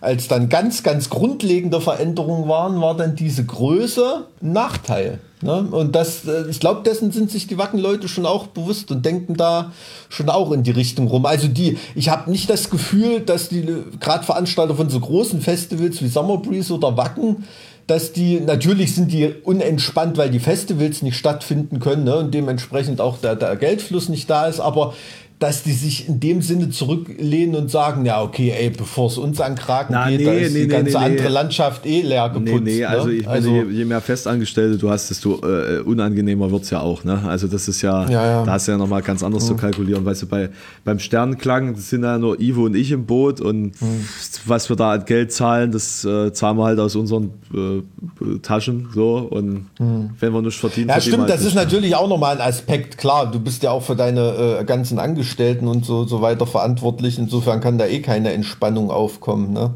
[0.02, 5.20] als dann ganz, ganz grundlegende Veränderungen waren, war dann diese Größe ein Nachteil.
[5.42, 5.68] Ne?
[5.70, 9.36] Und das, äh, ich glaube, dessen sind sich die Wacken-Leute schon auch bewusst und denken
[9.36, 9.72] da
[10.08, 11.24] schon auch in die Richtung rum.
[11.24, 13.64] Also die, ich habe nicht das Gefühl, dass die
[14.00, 17.44] gerade Veranstalter von so großen Festivals wie Summer Breeze oder Wacken,
[17.86, 22.16] dass die, natürlich sind die unentspannt, weil die Festivals nicht stattfinden können ne?
[22.16, 24.94] und dementsprechend auch der, der Geldfluss nicht da ist, aber
[25.42, 29.40] dass die sich in dem Sinne zurücklehnen und sagen, ja, okay, ey, bevor es uns
[29.40, 32.28] an Kraken Na, geht, nee, da ist nee, die nee, ganze andere Landschaft eh leer
[32.28, 32.62] geputzt.
[32.62, 36.52] Nee, nee, also, ich also meine, je, je, mehr Festangestellte du hast, desto äh, unangenehmer
[36.52, 37.02] wird es ja auch.
[37.02, 37.20] Ne?
[37.26, 38.44] Also das ist ja, ja, ja.
[38.44, 39.48] da hast du ja nochmal ganz anders mhm.
[39.48, 40.04] zu kalkulieren.
[40.04, 40.50] Weißt du, bei,
[40.84, 44.06] beim Sternenklang sind ja nur Ivo und ich im Boot und mhm.
[44.46, 48.90] was wir da an Geld zahlen, das äh, zahlen wir halt aus unseren äh, Taschen
[48.94, 50.10] so und mhm.
[50.20, 52.96] wenn wir nicht verdienen, Ja, stimmt, das ist natürlich auch nochmal ein Aspekt.
[52.96, 56.46] Klar, du bist ja auch für deine äh, ganzen Angestellten Angestellten und so, so weiter
[56.46, 57.18] verantwortlich.
[57.18, 59.52] Insofern kann da eh keine Entspannung aufkommen.
[59.52, 59.70] Ne?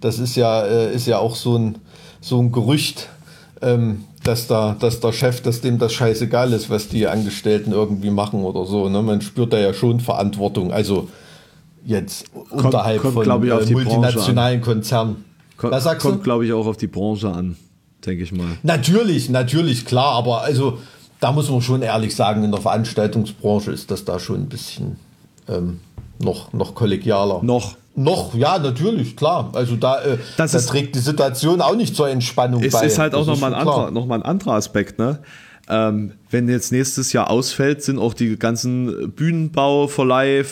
[0.00, 1.78] Das ist ja, äh, ist ja auch so ein,
[2.20, 3.08] so ein Gerücht,
[3.60, 8.10] ähm, dass, da, dass der Chef, dass dem das scheißegal ist, was die Angestellten irgendwie
[8.10, 8.88] machen oder so.
[8.88, 9.02] Ne?
[9.02, 10.72] Man spürt da ja schon Verantwortung.
[10.72, 11.08] Also
[11.84, 15.24] jetzt kommt, unterhalb kommt, von äh, multinationalen Konzernen.
[15.56, 17.56] Kommt, kommt, glaube ich, auch auf die Branche an,
[18.06, 18.58] denke ich mal.
[18.62, 20.78] Natürlich, natürlich, klar, aber also
[21.22, 24.96] da muss man schon ehrlich sagen, in der Veranstaltungsbranche ist das da schon ein bisschen
[25.48, 25.78] ähm,
[26.18, 27.42] noch, noch kollegialer.
[27.42, 27.76] Noch.
[27.94, 29.50] Noch, ja, natürlich, klar.
[29.52, 32.86] Also da, äh, das da trägt die Situation auch nicht zur Entspannung es bei.
[32.86, 35.18] Es ist halt auch nochmal ein, anderer, noch ein anderer Aspekt, ne?
[35.68, 40.44] Ähm, wenn jetzt nächstes Jahr ausfällt, sind auch die ganzen Bühnenbau, Verleih, äh,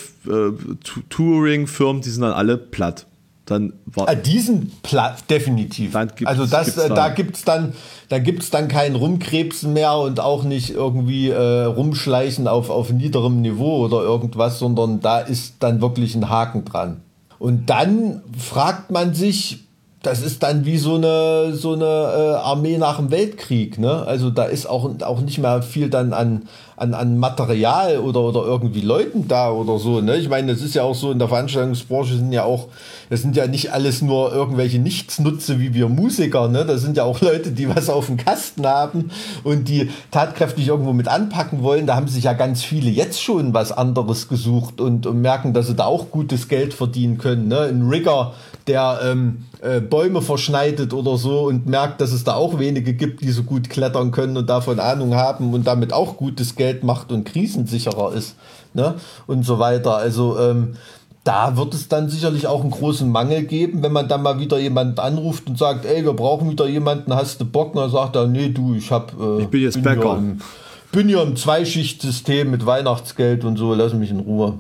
[1.09, 3.07] Touring-Firmen, die sind dann alle platt
[3.51, 5.97] dann war ah, diesen Platz definitiv.
[5.97, 7.73] also das, gibt's äh, da gibt's dann,
[8.09, 13.41] da gibt's dann kein Rumkrebsen mehr und auch nicht irgendwie äh, rumschleichen auf auf niederem
[13.41, 17.03] Niveau oder irgendwas, sondern da ist dann wirklich ein Haken dran.
[17.39, 19.65] Und dann fragt man sich,
[20.03, 23.79] das ist dann wie so eine, so eine äh, Armee nach dem Weltkrieg.
[23.79, 24.03] Ne?
[24.07, 28.41] Also da ist auch, auch nicht mehr viel dann an, an, an Material oder, oder
[28.41, 30.01] irgendwie Leuten da oder so.
[30.01, 30.17] Ne?
[30.17, 32.69] Ich meine, das ist ja auch so in der Veranstaltungsbranche sind ja auch,
[33.11, 36.49] das sind ja nicht alles nur irgendwelche Nichtsnutze wie wir Musiker.
[36.49, 36.65] Ne?
[36.65, 39.11] Das sind ja auch Leute, die was auf dem Kasten haben
[39.45, 41.87] und die tatkräftig irgendwo mit anpacken wollen.
[41.87, 45.67] Da haben sich ja ganz viele jetzt schon was anderes gesucht und, und merken, dass
[45.67, 47.49] sie da auch gutes Geld verdienen können.
[47.49, 47.61] Ne?
[47.65, 48.33] Ein Rigger,
[48.71, 53.21] der ähm, äh, Bäume verschneidet oder so und merkt, dass es da auch wenige gibt,
[53.21, 57.11] die so gut klettern können und davon Ahnung haben und damit auch gutes Geld macht
[57.11, 58.37] und krisensicherer ist
[58.73, 58.95] ne?
[59.27, 59.97] und so weiter.
[59.97, 60.75] Also ähm,
[61.25, 64.59] da wird es dann sicherlich auch einen großen Mangel geben, wenn man dann mal wieder
[64.59, 67.75] jemanden anruft und sagt, ey, wir brauchen wieder jemanden, hast du Bock?
[67.75, 70.17] Und dann sagt er, nee, du, ich hab, äh, ich bin jetzt bin Bäcker.
[70.17, 70.41] Im,
[70.93, 74.55] bin ja im Zweischichtsystem mit Weihnachtsgeld und so, lass mich in Ruhe.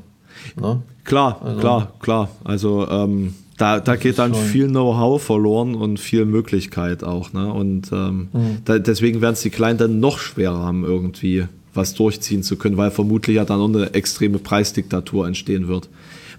[0.60, 0.82] Ne?
[1.04, 2.28] Klar, also, klar, klar.
[2.44, 7.34] Also ähm, da, da geht dann viel Know-how verloren und viel Möglichkeit auch.
[7.34, 7.52] Ne?
[7.52, 8.58] Und ähm, mhm.
[8.64, 12.78] da, deswegen werden es die Kleinen dann noch schwerer haben, irgendwie was durchziehen zu können,
[12.78, 15.90] weil vermutlich ja dann noch eine extreme Preisdiktatur entstehen wird.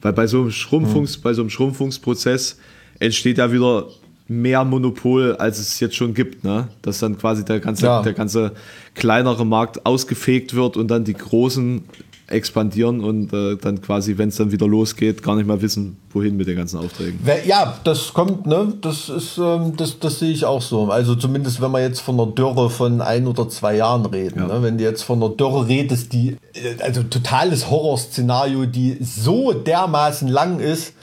[0.02, 1.22] Weil bei so einem, Schrumpfungs, mhm.
[1.22, 2.58] bei so einem Schrumpfungsprozess
[2.98, 3.86] entsteht ja wieder
[4.28, 6.70] mehr Monopol, als es jetzt schon gibt, ne?
[6.82, 8.02] Dass dann quasi der ganze, ja.
[8.02, 8.54] der ganze
[8.96, 11.84] kleinere Markt ausgefegt wird und dann die großen
[12.32, 16.38] expandieren und äh, dann quasi, wenn es dann wieder losgeht, gar nicht mal wissen, wohin
[16.38, 17.20] mit den ganzen Aufträgen.
[17.46, 18.74] Ja, das kommt, ne?
[18.82, 20.90] Das ist, ähm, das, das sehe ich auch so.
[20.90, 24.40] Also zumindest, wenn wir jetzt von einer Dürre von ein oder zwei Jahren reden.
[24.40, 24.48] Ja.
[24.48, 24.64] Ne?
[24.64, 30.28] Wenn du jetzt von einer Dürre redest, die, äh, also totales Horrorszenario, die so dermaßen
[30.28, 30.94] lang ist,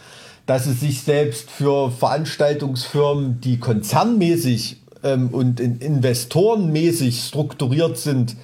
[0.47, 8.37] dass es sich selbst für Veranstaltungsfirmen, die konzernmäßig ähm, und in investorenmäßig strukturiert sind,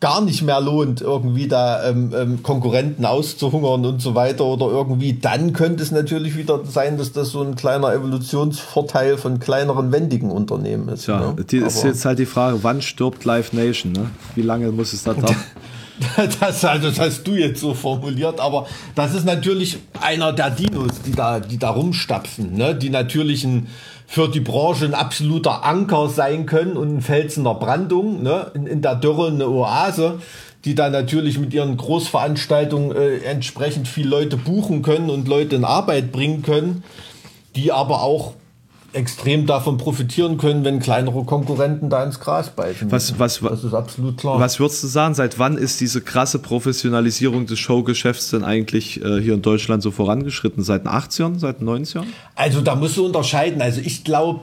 [0.00, 5.12] gar nicht mehr lohnt, irgendwie da ähm, ähm, Konkurrenten auszuhungern und so weiter oder irgendwie,
[5.12, 10.30] dann könnte es natürlich wieder sein, dass das so ein kleiner Evolutionsvorteil von kleineren, wendigen
[10.30, 11.06] Unternehmen ist.
[11.06, 11.44] Ja, ne?
[11.44, 13.92] die ist jetzt halt die Frage, wann stirbt Live Nation?
[13.92, 14.10] Ne?
[14.34, 15.36] Wie lange muss es da dauern?
[16.40, 21.02] Das, also, das hast du jetzt so formuliert, aber das ist natürlich einer der Dinos,
[21.04, 22.74] die da, die da rumstapfen, ne?
[22.74, 23.68] die natürlich ein,
[24.06, 28.50] für die Branche ein absoluter Anker sein können und ein Felsen der Brandung, ne?
[28.54, 30.20] in, in der Dürre eine Oase,
[30.64, 35.64] die da natürlich mit ihren Großveranstaltungen äh, entsprechend viel Leute buchen können und Leute in
[35.64, 36.82] Arbeit bringen können,
[37.56, 38.34] die aber auch
[38.92, 42.90] extrem davon profitieren können, wenn kleinere Konkurrenten da ins Gras beißen.
[42.90, 44.40] Was, was, das ist absolut klar.
[44.40, 49.20] Was würdest du sagen, seit wann ist diese krasse Professionalisierung des Showgeschäfts denn eigentlich äh,
[49.20, 50.62] hier in Deutschland so vorangeschritten?
[50.64, 52.04] Seit den 80ern, seit den 90ern?
[52.34, 53.62] Also da musst du unterscheiden.
[53.62, 54.40] Also ich glaube,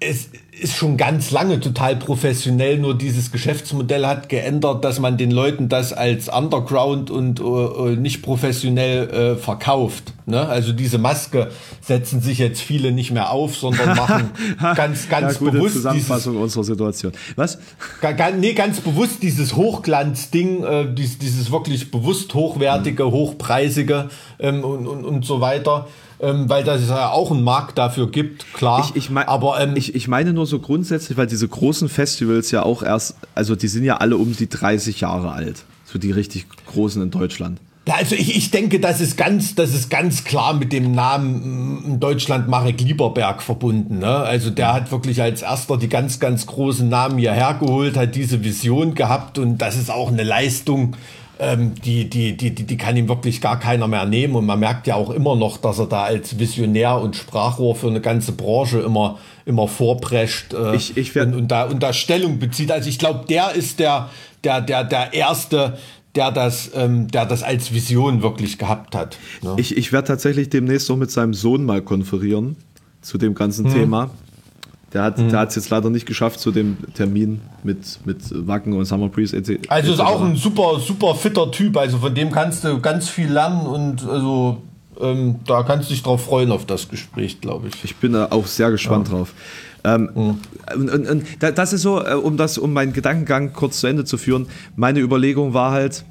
[0.00, 0.28] es
[0.60, 5.68] ist schon ganz lange total professionell, nur dieses Geschäftsmodell hat geändert, dass man den Leuten
[5.68, 10.12] das als Underground und äh, nicht professionell äh, verkauft.
[10.26, 10.46] Ne?
[10.46, 14.30] Also diese Maske setzen sich jetzt viele nicht mehr auf, sondern machen
[14.76, 15.74] ganz, ganz ja, gute bewusst.
[15.74, 17.12] Zusammenfassung dieses, unserer Situation.
[17.36, 17.58] Was?
[18.00, 24.86] Ganz, nee, ganz bewusst dieses Hochglanzding, äh, dieses, dieses wirklich bewusst hochwertige, hochpreisige ähm, und,
[24.86, 25.88] und, und so weiter
[26.24, 28.84] ähm, weil das ja auch einen Markt dafür gibt, klar.
[28.84, 32.50] Ich, ich, mein, aber, ähm, ich, ich meine nur so grundsätzlich, weil diese großen Festivals
[32.50, 36.10] ja auch erst, also die sind ja alle um die 30 Jahre alt, so die
[36.10, 37.60] richtig großen in Deutschland.
[37.86, 41.96] Ja, also ich, ich denke, das ist ganz, das ist ganz klar mit dem Namen
[41.96, 43.98] mm, Deutschland Marek Lieberberg verbunden.
[43.98, 44.06] Ne?
[44.06, 48.42] Also der hat wirklich als erster die ganz, ganz großen Namen hierher geholt, hat diese
[48.42, 50.96] Vision gehabt und das ist auch eine Leistung,
[51.38, 54.34] ähm, die, die, die, die, die kann ihm wirklich gar keiner mehr nehmen.
[54.36, 57.88] Und man merkt ja auch immer noch, dass er da als Visionär und Sprachrohr für
[57.88, 62.38] eine ganze Branche immer, immer vorprescht äh, ich, ich und, und, da, und da Stellung
[62.38, 62.70] bezieht.
[62.70, 64.10] Also ich glaube, der ist der,
[64.44, 65.78] der, der, der Erste,
[66.14, 69.18] der das, ähm, der das als Vision wirklich gehabt hat.
[69.42, 69.54] Ne?
[69.56, 72.56] Ich, ich werde tatsächlich demnächst noch mit seinem Sohn mal konferieren
[73.00, 73.74] zu dem ganzen hm.
[73.74, 74.10] Thema.
[74.94, 75.34] Der hat mhm.
[75.34, 79.68] es jetzt leider nicht geschafft zu dem Termin mit, mit Wacken und Summer Breeze etc.
[79.68, 81.76] Also ist auch ein super, super fitter Typ.
[81.76, 84.62] Also von dem kannst du ganz viel lernen und also
[85.00, 87.84] ähm, da kannst du dich drauf freuen auf das Gespräch, glaube ich.
[87.84, 89.14] Ich bin da auch sehr gespannt ja.
[89.14, 89.34] drauf.
[89.82, 90.38] Ähm, mhm.
[90.76, 94.04] und, und, und, das ist so, äh, um das, um meinen Gedankengang kurz zu Ende
[94.04, 94.46] zu führen.
[94.76, 96.04] Meine Überlegung war halt,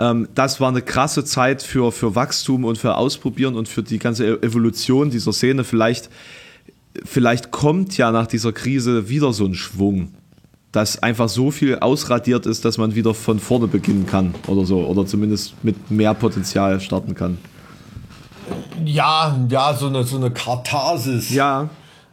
[0.00, 3.98] ähm, das war eine krasse Zeit für, für Wachstum und für Ausprobieren und für die
[3.98, 5.62] ganze e-, Evolution dieser Szene.
[5.62, 6.08] Vielleicht
[7.04, 10.12] vielleicht kommt ja nach dieser Krise wieder so ein Schwung,
[10.72, 14.86] dass einfach so viel ausradiert ist, dass man wieder von vorne beginnen kann oder so,
[14.86, 17.38] oder zumindest mit mehr Potenzial starten kann.
[18.84, 21.30] Ja, ja, so eine, so eine Katharsis.
[21.30, 21.68] Ja.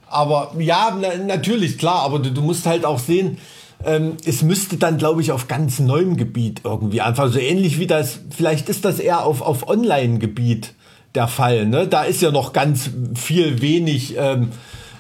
[0.08, 3.38] Aber ja, na, natürlich, klar, aber du, du musst halt auch sehen,
[3.86, 7.88] ähm, es müsste dann, glaube ich, auf ganz neuem Gebiet irgendwie einfach so ähnlich wie
[7.88, 10.74] das, vielleicht ist das eher auf, auf Online-Gebiet
[11.18, 11.66] der Fall.
[11.66, 11.88] Ne?
[11.88, 14.50] Da ist ja noch ganz viel wenig, ähm,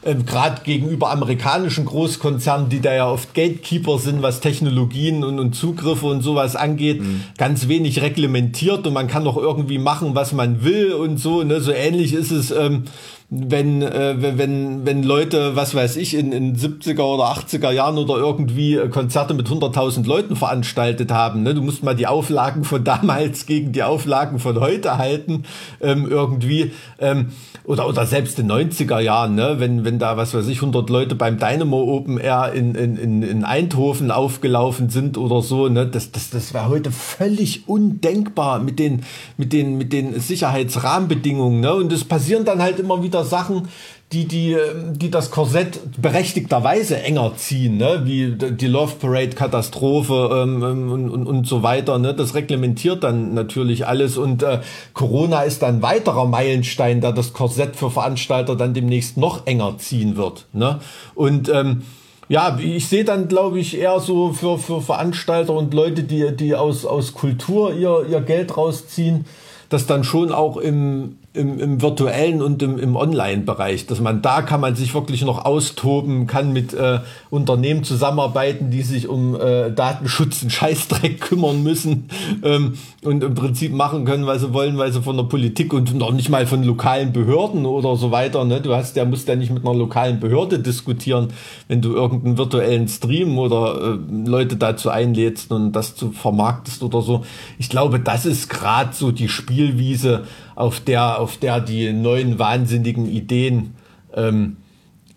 [0.03, 5.53] ähm, gerade gegenüber amerikanischen Großkonzernen, die da ja oft Gatekeeper sind, was Technologien und, und
[5.53, 7.23] Zugriffe und sowas angeht, mhm.
[7.37, 11.43] ganz wenig reglementiert und man kann doch irgendwie machen, was man will und so.
[11.43, 11.61] Ne?
[11.61, 12.51] So ähnlich ist es.
[12.51, 12.83] Ähm,
[13.29, 18.15] wenn, äh, wenn, wenn Leute, was weiß ich, in, in 70er oder 80er Jahren oder
[18.15, 21.43] irgendwie äh, Konzerte mit 100.000 Leuten veranstaltet haben.
[21.43, 21.53] Ne?
[21.53, 25.43] Du musst mal die Auflagen von damals gegen die Auflagen von heute halten,
[25.81, 26.71] ähm, irgendwie.
[26.99, 27.31] Ähm,
[27.65, 29.55] oder, oder selbst in 90er Jahren, ne?
[29.57, 33.43] wenn, wenn da, was weiß ich, 100 Leute beim Dynamo Open Air in, in, in
[33.43, 35.85] Eindhoven aufgelaufen sind oder so, ne?
[35.85, 39.03] das, das, das wäre heute völlig undenkbar mit den,
[39.35, 41.59] mit den, mit den Sicherheitsrahmenbedingungen.
[41.59, 41.73] Ne?
[41.73, 43.69] Und es passieren dann halt immer wieder Sachen,
[44.13, 44.55] die, die,
[44.93, 48.01] die das Korsett berechtigterweise enger ziehen, ne?
[48.05, 51.99] wie die Love Parade Katastrophe ähm, ähm, und, und, und so weiter.
[51.99, 52.13] Ne?
[52.13, 54.61] Das reglementiert dann natürlich alles und äh,
[54.93, 60.15] Corona ist dann weiterer Meilenstein, da das Korsett für Veranstalter dann demnächst noch enger ziehen
[60.15, 60.45] wird.
[60.53, 60.79] Ne?
[61.13, 61.81] Und ähm,
[62.29, 66.55] ja, ich sehe dann, glaube ich, eher so für, für Veranstalter und Leute, die, die
[66.55, 69.25] aus, aus Kultur ihr, ihr Geld rausziehen,
[69.69, 74.41] das dann schon auch im, im, im virtuellen und im, im Online-Bereich, dass man da
[74.41, 79.71] kann man sich wirklich noch austoben, kann mit äh, Unternehmen zusammenarbeiten, die sich um äh,
[79.71, 82.09] Datenschutz und Scheißdreck kümmern müssen
[82.43, 82.73] ähm,
[83.03, 86.11] und im Prinzip machen können, was sie wollen, weil sie von der Politik und noch
[86.11, 88.43] nicht mal von lokalen Behörden oder so weiter.
[88.43, 88.59] Ne?
[88.59, 91.29] Du hast, der musst ja nicht mit einer lokalen Behörde diskutieren,
[91.67, 97.01] wenn du irgendeinen virtuellen Stream oder äh, Leute dazu einlädst und das zu vermarktest oder
[97.01, 97.23] so.
[97.59, 100.23] Ich glaube, das ist gerade so die Spielwiese,
[100.57, 103.75] auf der, auf der die neuen wahnsinnigen Ideen
[104.15, 104.57] ähm,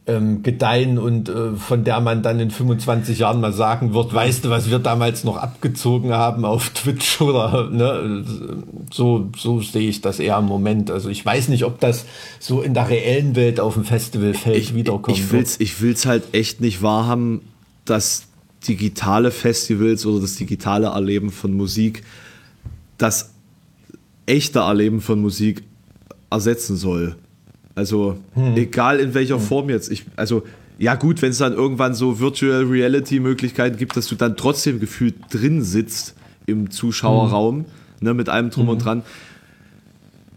[0.06, 4.44] ähm, gedeihen und äh, von der man dann in 25 Jahren mal sagen wird, weißt
[4.44, 8.22] du, was wir damals noch abgezogen haben auf Twitch oder ne,
[8.90, 10.90] so, so sehe ich das eher im Moment.
[10.90, 12.04] Also ich weiß nicht, ob das
[12.38, 15.16] so in der reellen Welt auf dem Festivalfeld ich, wiederkommt.
[15.16, 17.40] Ich will's, ich will's halt echt nicht wahrhaben,
[17.86, 18.24] dass
[18.68, 22.02] digitale Festivals oder das digitale Erleben von Musik
[22.98, 23.29] das
[24.26, 25.62] echte Erleben von Musik
[26.30, 27.16] ersetzen soll.
[27.74, 28.56] Also hm.
[28.56, 29.42] egal in welcher hm.
[29.42, 29.90] Form jetzt.
[29.90, 30.42] Ich, also
[30.78, 34.80] ja gut, wenn es dann irgendwann so Virtual Reality Möglichkeiten gibt, dass du dann trotzdem
[34.80, 36.14] gefühlt drin sitzt
[36.46, 37.64] im Zuschauerraum, hm.
[38.00, 38.84] ne, mit allem drum und hm.
[38.84, 39.02] dran.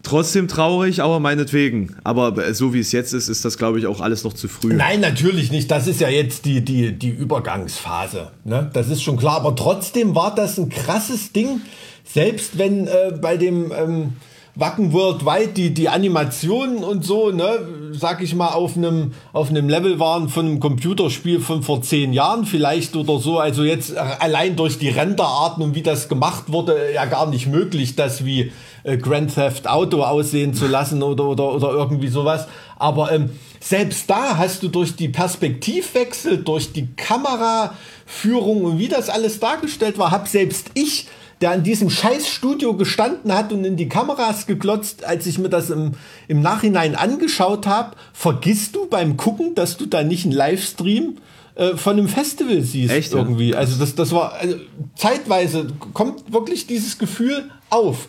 [0.02, 1.96] Trotzdem traurig, aber meinetwegen.
[2.04, 4.74] Aber so wie es jetzt ist, ist das, glaube ich, auch alles noch zu früh.
[4.74, 5.70] Nein, natürlich nicht.
[5.70, 8.30] Das ist ja jetzt die, die, die Übergangsphase.
[8.44, 8.68] Ne?
[8.74, 9.36] Das ist schon klar.
[9.36, 11.62] Aber trotzdem war das ein krasses Ding.
[12.04, 14.12] Selbst wenn äh, bei dem ähm,
[14.56, 17.58] Wacken Worldwide die, die Animationen und so, ne,
[17.90, 22.44] sag ich mal, auf einem, auf Level waren von einem Computerspiel von vor zehn Jahren
[22.44, 23.40] vielleicht oder so.
[23.40, 27.96] Also jetzt allein durch die Renderarten und wie das gemacht wurde, ja gar nicht möglich,
[27.96, 28.52] das wie
[28.84, 32.46] äh, Grand Theft Auto aussehen zu lassen oder, oder, oder irgendwie sowas.
[32.78, 39.10] Aber ähm, selbst da hast du durch die Perspektivwechsel, durch die Kameraführung und wie das
[39.10, 41.08] alles dargestellt war, hab selbst ich
[41.40, 45.70] der an diesem Scheißstudio gestanden hat und in die Kameras geglotzt, als ich mir das
[45.70, 45.92] im,
[46.28, 51.18] im Nachhinein angeschaut habe, vergisst du beim Gucken, dass du da nicht einen Livestream
[51.54, 53.50] äh, von einem Festival siehst Echt, irgendwie.
[53.50, 53.58] Ja?
[53.58, 54.56] Also das, das war also
[54.96, 58.08] zeitweise kommt wirklich dieses Gefühl auf.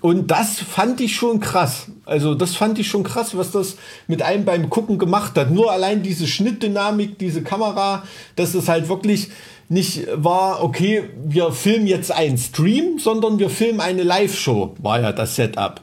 [0.00, 1.86] Und das fand ich schon krass.
[2.04, 5.50] Also das fand ich schon krass, was das mit einem beim Gucken gemacht hat.
[5.50, 8.04] Nur allein diese Schnittdynamik, diese Kamera,
[8.36, 9.30] dass es halt wirklich
[9.68, 15.12] nicht war, okay, wir filmen jetzt einen Stream, sondern wir filmen eine Live-Show, war ja
[15.12, 15.80] das Setup.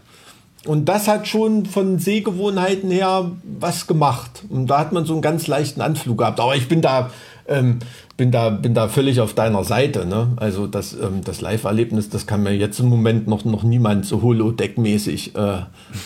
[0.65, 4.43] Und das hat schon von Sehgewohnheiten her was gemacht.
[4.49, 6.39] Und da hat man so einen ganz leichten Anflug gehabt.
[6.39, 7.11] Aber ich bin da,
[7.47, 7.79] ähm,
[8.17, 10.07] bin da, bin da völlig auf deiner Seite.
[10.07, 10.29] Ne?
[10.37, 14.23] Also das, ähm, das Live-Erlebnis, das kann mir jetzt im Moment noch, noch niemand so
[14.23, 15.59] Holodeck-mäßig äh,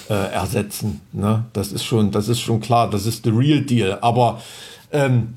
[0.09, 0.99] äh, ersetzen.
[1.13, 1.45] Ne?
[1.53, 2.89] Das ist schon, das ist schon klar.
[2.89, 3.97] Das ist the real deal.
[4.01, 4.41] Aber
[4.91, 5.35] ähm,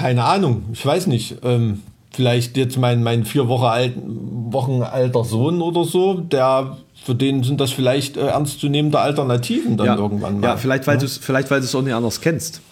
[0.00, 1.36] keine Ahnung, ich weiß nicht.
[1.42, 7.14] Ähm, vielleicht jetzt mein, mein vier Wochen, alt, Wochen alter Sohn oder so, der für
[7.14, 10.48] den sind das vielleicht äh, ernstzunehmende Alternativen dann ja, irgendwann mal.
[10.48, 11.00] Ja, vielleicht weil ja?
[11.00, 12.62] du es vielleicht weil du es auch nicht anders kennst.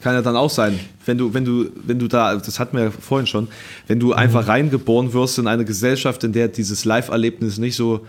[0.00, 2.84] Kann ja dann auch sein, wenn du wenn du wenn du da das hatten wir
[2.84, 3.48] ja vorhin schon,
[3.86, 4.12] wenn du mhm.
[4.14, 8.06] einfach reingeboren wirst in eine Gesellschaft, in der dieses Live-Erlebnis nicht so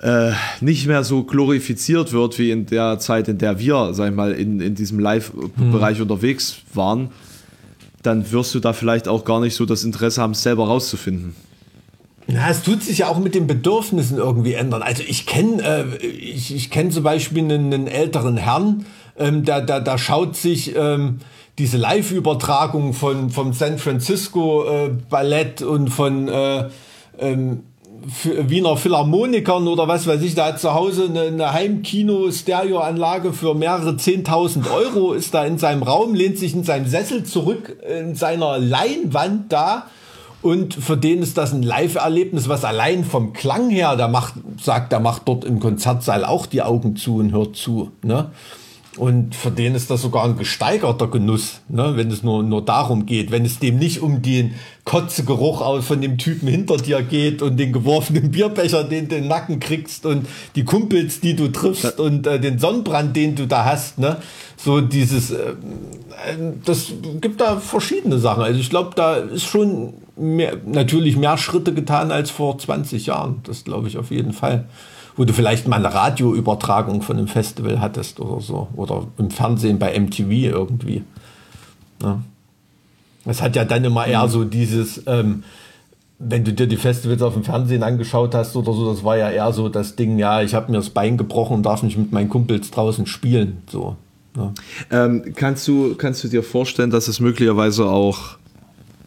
[0.00, 4.16] äh, nicht mehr so glorifiziert wird wie in der Zeit, in der wir, sag ich
[4.16, 6.02] mal, in, in diesem Live-Bereich mhm.
[6.02, 7.10] unterwegs waren,
[8.02, 11.34] dann wirst du da vielleicht auch gar nicht so das Interesse haben, es selber rauszufinden.
[12.26, 14.82] Na, es tut sich ja auch mit den Bedürfnissen irgendwie ändern.
[14.82, 18.86] Also ich kenne äh, ich, ich kenn zum Beispiel einen, einen älteren Herrn,
[19.18, 21.18] ähm, der, der, der schaut sich ähm,
[21.58, 26.68] diese Live-Übertragung von vom San Francisco äh, Ballett und von äh,
[27.18, 27.64] ähm,
[28.24, 33.90] Wiener Philharmonikern oder was weiß ich, da hat zu Hause eine, eine Heimkino-Stereoanlage für mehrere
[33.90, 38.58] 10.000 Euro, ist da in seinem Raum, lehnt sich in seinem Sessel zurück in seiner
[38.58, 39.86] Leinwand da
[40.42, 44.90] und für den ist das ein Live-Erlebnis, was allein vom Klang her, der macht, sagt,
[44.90, 47.92] der macht dort im Konzertsaal auch die Augen zu und hört zu.
[48.02, 48.30] Ne?
[48.98, 53.06] Und für den ist das sogar ein gesteigerter Genuss, ne, wenn es nur, nur darum
[53.06, 57.56] geht, wenn es dem nicht um den Kotzegeruch von dem Typen hinter dir geht und
[57.56, 60.26] den geworfenen Bierbecher, den du in den Nacken kriegst und
[60.56, 63.98] die Kumpels, die du triffst und äh, den Sonnenbrand, den du da hast.
[63.98, 64.18] Ne?
[64.58, 65.54] So dieses, äh,
[66.66, 68.42] das gibt da verschiedene Sachen.
[68.42, 73.40] Also ich glaube, da ist schon mehr, natürlich mehr Schritte getan als vor 20 Jahren.
[73.44, 74.66] Das glaube ich auf jeden Fall
[75.16, 78.68] wo du vielleicht mal eine Radioübertragung von einem Festival hattest oder so.
[78.74, 81.02] Oder im Fernsehen bei MTV irgendwie.
[82.02, 82.22] Ja.
[83.24, 85.44] Es hat ja dann immer eher so dieses, ähm,
[86.18, 89.30] wenn du dir die Festivals auf dem Fernsehen angeschaut hast oder so, das war ja
[89.30, 92.12] eher so das Ding, ja, ich habe mir das Bein gebrochen und darf nicht mit
[92.12, 93.62] meinen Kumpels draußen spielen.
[93.70, 93.96] So.
[94.36, 94.52] Ja.
[94.90, 98.38] Ähm, kannst, du, kannst du dir vorstellen, dass es möglicherweise auch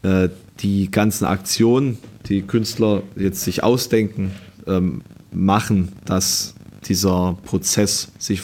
[0.02, 0.28] äh,
[0.60, 1.98] die ganzen Aktionen,
[2.28, 4.32] die Künstler jetzt sich ausdenken,
[4.66, 5.02] ähm,
[5.36, 8.42] machen, dass dieser Prozess sich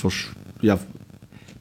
[0.61, 0.78] ja,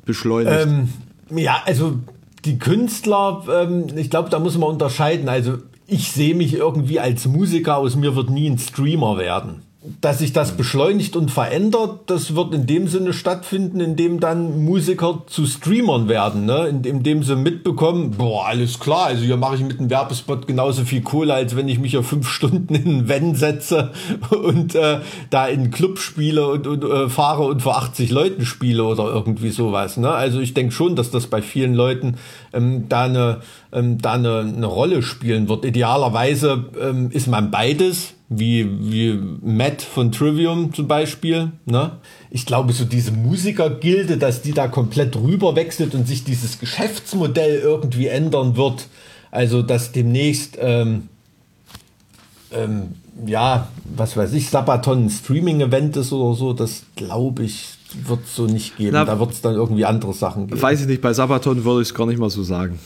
[0.05, 0.67] beschleunigt?
[0.67, 0.89] Ähm,
[1.36, 1.99] ja, also
[2.45, 5.29] die Künstler, ähm, ich glaube, da muss man unterscheiden.
[5.29, 5.57] Also
[5.88, 9.63] ich sehe mich irgendwie als Musiker, aus mir wird nie ein Streamer werden
[9.99, 15.23] dass sich das beschleunigt und verändert, das wird in dem Sinne stattfinden, indem dann Musiker
[15.25, 16.67] zu Streamern werden, ne?
[16.67, 21.01] indem sie mitbekommen, boah, alles klar, also hier mache ich mit einem Werbespot genauso viel
[21.01, 23.91] Kohle, als wenn ich mich hier fünf Stunden in einen Van setze
[24.29, 24.99] und äh,
[25.32, 29.05] da in einen Club spiele und, und äh, fahre und vor 80 Leuten spiele oder
[29.05, 29.97] irgendwie sowas.
[29.97, 30.11] Ne?
[30.11, 32.17] Also ich denke schon, dass das bei vielen Leuten
[32.53, 33.41] ähm, da eine
[33.71, 35.65] ähm, da eine, eine Rolle spielen wird.
[35.65, 41.51] Idealerweise ähm, ist man beides, wie, wie Matt von Trivium zum Beispiel.
[41.65, 41.91] Ne?
[42.29, 47.59] Ich glaube, so diese Musikergilde, dass die da komplett rüber wechselt und sich dieses Geschäftsmodell
[47.59, 48.87] irgendwie ändern wird,
[49.31, 51.07] Also, dass demnächst, ähm,
[52.51, 52.95] ähm,
[53.25, 57.77] ja, was weiß ich, Sabaton ein Streaming-Event ist oder so, das glaube ich,
[58.07, 58.91] wird es so nicht geben.
[58.93, 60.61] Na, da wird es dann irgendwie andere Sachen geben.
[60.61, 62.79] Weiß ich nicht, bei Sabaton würde ich es gar nicht mal so sagen.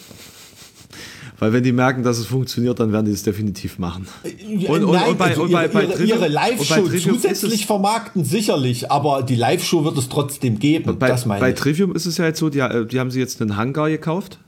[1.37, 4.07] Weil wenn die merken, dass es funktioniert, dann werden die es definitiv machen.
[4.23, 8.23] Und, und, Nein, und bei, also und bei, ihre, bei Trivium, ihre Live-Show zusätzlich vermarkten
[8.23, 10.97] sicherlich, aber die Live-Show wird es trotzdem geben.
[10.97, 13.57] Bei, das bei Trivium ist es ja jetzt so, die, die haben sie jetzt einen
[13.57, 14.39] Hangar gekauft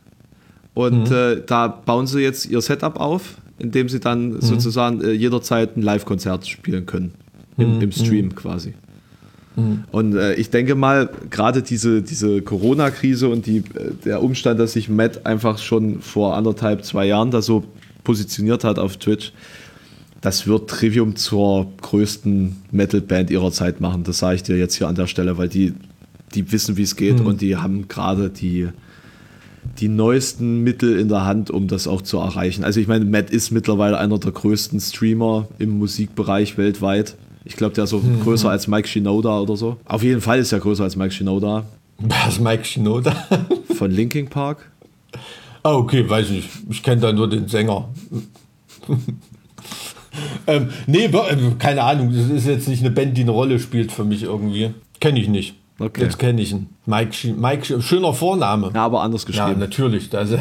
[0.74, 1.16] und mhm.
[1.16, 4.42] äh, da bauen sie jetzt ihr Setup auf, indem sie dann mhm.
[4.42, 7.14] sozusagen äh, jederzeit ein Live-Konzert spielen können.
[7.58, 7.82] Im, mhm.
[7.82, 8.76] im Stream quasi.
[9.58, 9.84] Mhm.
[9.92, 14.74] Und äh, ich denke mal, gerade diese, diese Corona-Krise und die, äh, der Umstand, dass
[14.74, 17.64] sich Matt einfach schon vor anderthalb, zwei Jahren da so
[18.04, 19.34] positioniert hat auf Twitch,
[20.22, 24.04] das wird Trivium zur größten Metal-Band ihrer Zeit machen.
[24.04, 25.74] Das sage ich dir jetzt hier an der Stelle, weil die,
[26.34, 27.26] die wissen, wie es geht mhm.
[27.26, 28.70] und die haben gerade die,
[29.80, 32.64] die neuesten Mittel in der Hand, um das auch zu erreichen.
[32.64, 37.16] Also ich meine, Matt ist mittlerweile einer der größten Streamer im Musikbereich weltweit.
[37.48, 38.22] Ich glaube, der ist so mhm.
[38.24, 39.78] größer als Mike Shinoda oder so.
[39.86, 41.66] Auf jeden Fall ist er größer als Mike Shinoda.
[41.98, 43.16] Was ist Mike Shinoda?
[43.78, 44.70] Von Linking Park.
[45.64, 46.50] Ah, okay, weiß ich.
[46.70, 47.90] Ich kenne da nur den Sänger.
[50.48, 52.14] ähm, nee, äh, keine Ahnung.
[52.14, 54.74] Das ist jetzt nicht eine Band, die eine Rolle spielt für mich irgendwie.
[55.00, 55.56] Kenne ich nicht.
[55.80, 56.02] Okay.
[56.02, 56.70] Jetzt kenne ich ihn.
[56.88, 58.72] Mike, Mike, schöner Vorname.
[58.74, 59.52] Ja, aber anders geschrieben.
[59.52, 60.10] Ja, natürlich.
[60.10, 60.34] Da ist,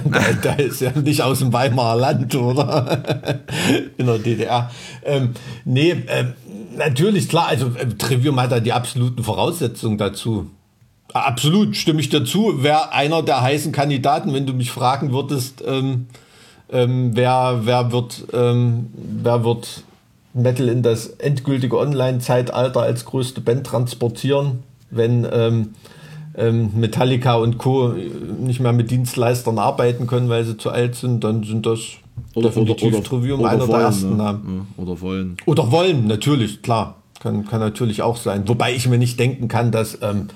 [0.43, 3.05] da, ist ja nicht aus dem Weimarer Land, oder?
[3.99, 4.71] In der DDR.
[5.05, 5.35] Ähm,
[5.67, 6.33] nee, ähm,
[6.79, 7.49] natürlich, klar.
[7.49, 10.51] Also äh, Trivium hat da die absoluten Voraussetzungen dazu.
[11.13, 12.63] Absolut, stimme ich dazu.
[12.63, 16.07] Wäre einer der heißen Kandidaten, wenn du mich fragen würdest, ähm,
[16.71, 19.85] ähm, wer, wer, wird, ähm, wer wird
[20.33, 24.63] Metal in das endgültige Online-Zeitalter als größte Band transportieren?
[24.91, 25.75] Wenn ähm,
[26.37, 27.95] ähm, Metallica und Co.
[28.39, 31.81] nicht mehr mit Dienstleistern arbeiten können, weil sie zu alt sind, dann sind das
[32.35, 34.17] oder, definitiv oder, Trivium oder einer wollen, der ersten ne?
[34.17, 34.67] Namen.
[34.77, 35.37] Ja, oder wollen.
[35.47, 36.97] Oder wollen, natürlich, klar.
[37.21, 38.47] Kann, kann natürlich auch sein.
[38.47, 40.29] Wobei ich mir nicht denken kann, dass, ähm,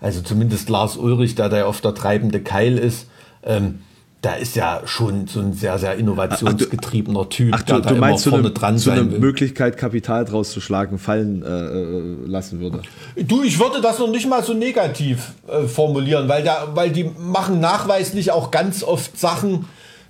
[0.00, 3.08] also zumindest Lars Ulrich, der da ja oft der treibende Keil ist,
[3.42, 3.80] ähm,
[4.24, 8.00] da ist ja schon so ein sehr, sehr innovationsgetriebener Typ, ach, du, der du da
[8.00, 9.02] meinst, immer vorne so eine, dran so eine.
[9.04, 12.80] Möglichkeit, Kapital draus zu schlagen, fallen äh, äh, lassen würde.
[13.16, 17.10] Du, ich würde das noch nicht mal so negativ äh, formulieren, weil, da, weil die
[17.18, 19.66] machen nachweislich auch ganz oft Sachen,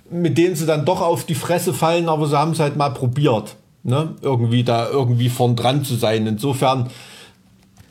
[0.09, 2.89] mit denen sie dann doch auf die Fresse fallen, aber sie haben es halt mal
[2.89, 3.55] probiert.
[3.83, 4.15] Ne?
[4.21, 6.25] Irgendwie da irgendwie vorn dran zu sein.
[6.25, 6.89] Insofern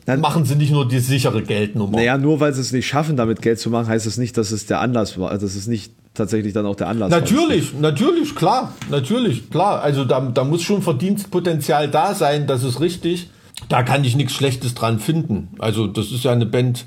[0.05, 1.97] dann machen sie nicht nur die sichere Geldnummer.
[1.97, 4.51] Naja, nur weil sie es nicht schaffen, damit Geld zu machen, heißt das nicht, dass
[4.51, 5.31] es der Anlass war.
[5.31, 7.81] Also, dass es nicht tatsächlich dann auch der Anlass Natürlich, war.
[7.81, 8.73] natürlich, klar.
[8.89, 9.81] Natürlich, klar.
[9.81, 13.29] Also da, da muss schon Verdienstpotenzial da sein, das ist richtig.
[13.67, 15.49] Da kann ich nichts Schlechtes dran finden.
[15.59, 16.85] Also das ist ja eine Band,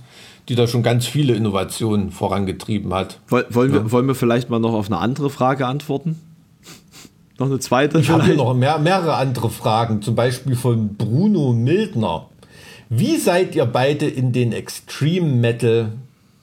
[0.49, 3.21] die da schon ganz viele Innovationen vorangetrieben hat.
[3.29, 3.73] Wollen, ja.
[3.73, 6.19] wir, wollen wir vielleicht mal noch auf eine andere Frage antworten?
[7.39, 8.01] Noch eine zweite?
[8.01, 12.27] Ich habe noch mehr, mehrere andere Fragen, zum Beispiel von Bruno Mildner.
[12.91, 15.93] Wie seid ihr beide in den Extreme Metal,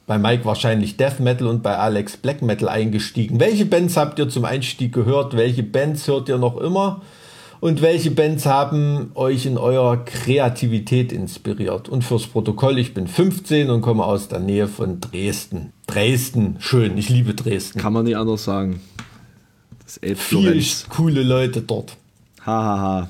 [0.05, 3.39] bei Mike wahrscheinlich Death Metal und bei Alex Black Metal eingestiegen?
[3.39, 5.35] Welche Bands habt ihr zum Einstieg gehört?
[5.35, 7.01] Welche Bands hört ihr noch immer?
[7.61, 11.89] Und welche Bands haben euch in eurer Kreativität inspiriert?
[11.89, 15.73] Und fürs Protokoll, ich bin 15 und komme aus der Nähe von Dresden.
[15.87, 17.79] Dresden, schön, ich liebe Dresden.
[17.79, 18.81] Kann man nicht anders sagen.
[19.83, 21.97] Das Viel coole Leute dort.
[22.45, 22.77] Hahaha.
[22.77, 23.09] Ha, ha.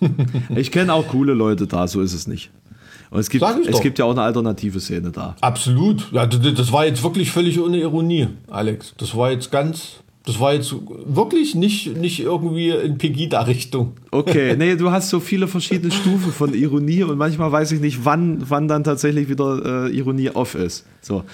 [0.54, 2.50] ich kenne auch coole Leute da, so ist es nicht.
[3.10, 5.34] Und es gibt, es gibt ja auch eine alternative Szene da.
[5.40, 6.12] Absolut.
[6.12, 8.94] Ja, das war jetzt wirklich völlig ohne Ironie, Alex.
[8.98, 10.74] Das war jetzt ganz das war jetzt
[11.06, 13.94] wirklich nicht, nicht irgendwie in Pegida-Richtung.
[14.10, 18.04] Okay, nee, du hast so viele verschiedene Stufen von Ironie und manchmal weiß ich nicht,
[18.04, 20.84] wann, wann dann tatsächlich wieder äh, Ironie off ist.
[21.00, 21.24] So.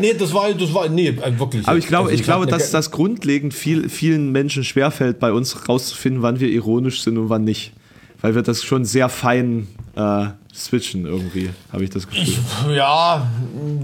[0.00, 1.68] Nee, das war, das war, nee, äh, wirklich.
[1.68, 5.30] Aber ich glaube, also ich, ich glaube, dass das grundlegend viel, vielen Menschen schwerfällt, bei
[5.32, 7.72] uns rauszufinden, wann wir ironisch sind und wann nicht.
[8.20, 12.22] Weil wir das schon sehr fein äh, switchen irgendwie, habe ich das Gefühl.
[12.22, 12.38] Ich,
[12.76, 13.26] ja,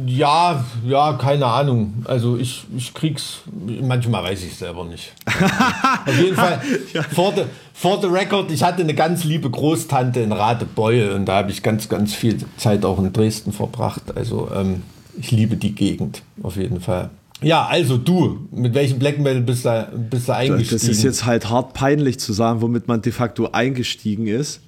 [0.07, 2.05] ja, ja, keine Ahnung.
[2.05, 3.41] Also ich, ich krieg's,
[3.83, 5.13] manchmal weiß ich selber nicht.
[6.07, 6.61] Auf jeden Fall,
[6.93, 7.03] ja.
[7.03, 11.37] for, the, for the record, ich hatte eine ganz liebe Großtante in Radebeul und da
[11.37, 14.03] habe ich ganz, ganz viel Zeit auch in Dresden verbracht.
[14.17, 14.83] Also ähm,
[15.19, 17.11] ich liebe die Gegend, auf jeden Fall.
[17.43, 20.81] Ja, also du, mit welchem Black Metal bist du, bist du eingestiegen?
[20.81, 24.61] Das ist jetzt halt hart peinlich zu sagen, womit man de facto eingestiegen ist.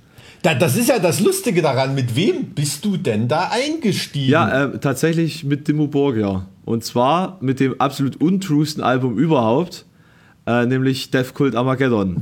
[0.43, 1.95] Da, das ist ja das Lustige daran.
[1.95, 4.31] Mit wem bist du denn da eingestiegen?
[4.31, 6.47] Ja, äh, tatsächlich mit Dimmu Borgia.
[6.65, 9.87] Und zwar mit dem absolut untruesten Album überhaupt,
[10.47, 12.19] äh, nämlich Death Cult Armageddon.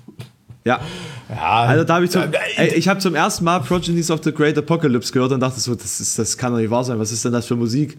[0.64, 0.80] ja.
[1.28, 2.22] Ja, also da habe ich zum,
[2.56, 5.74] ey, ich habe zum ersten Mal Progenies of the Great Apocalypse gehört und dachte so,
[5.74, 6.98] das, ist, das kann doch nicht wahr sein.
[6.98, 7.96] Was ist denn das für Musik?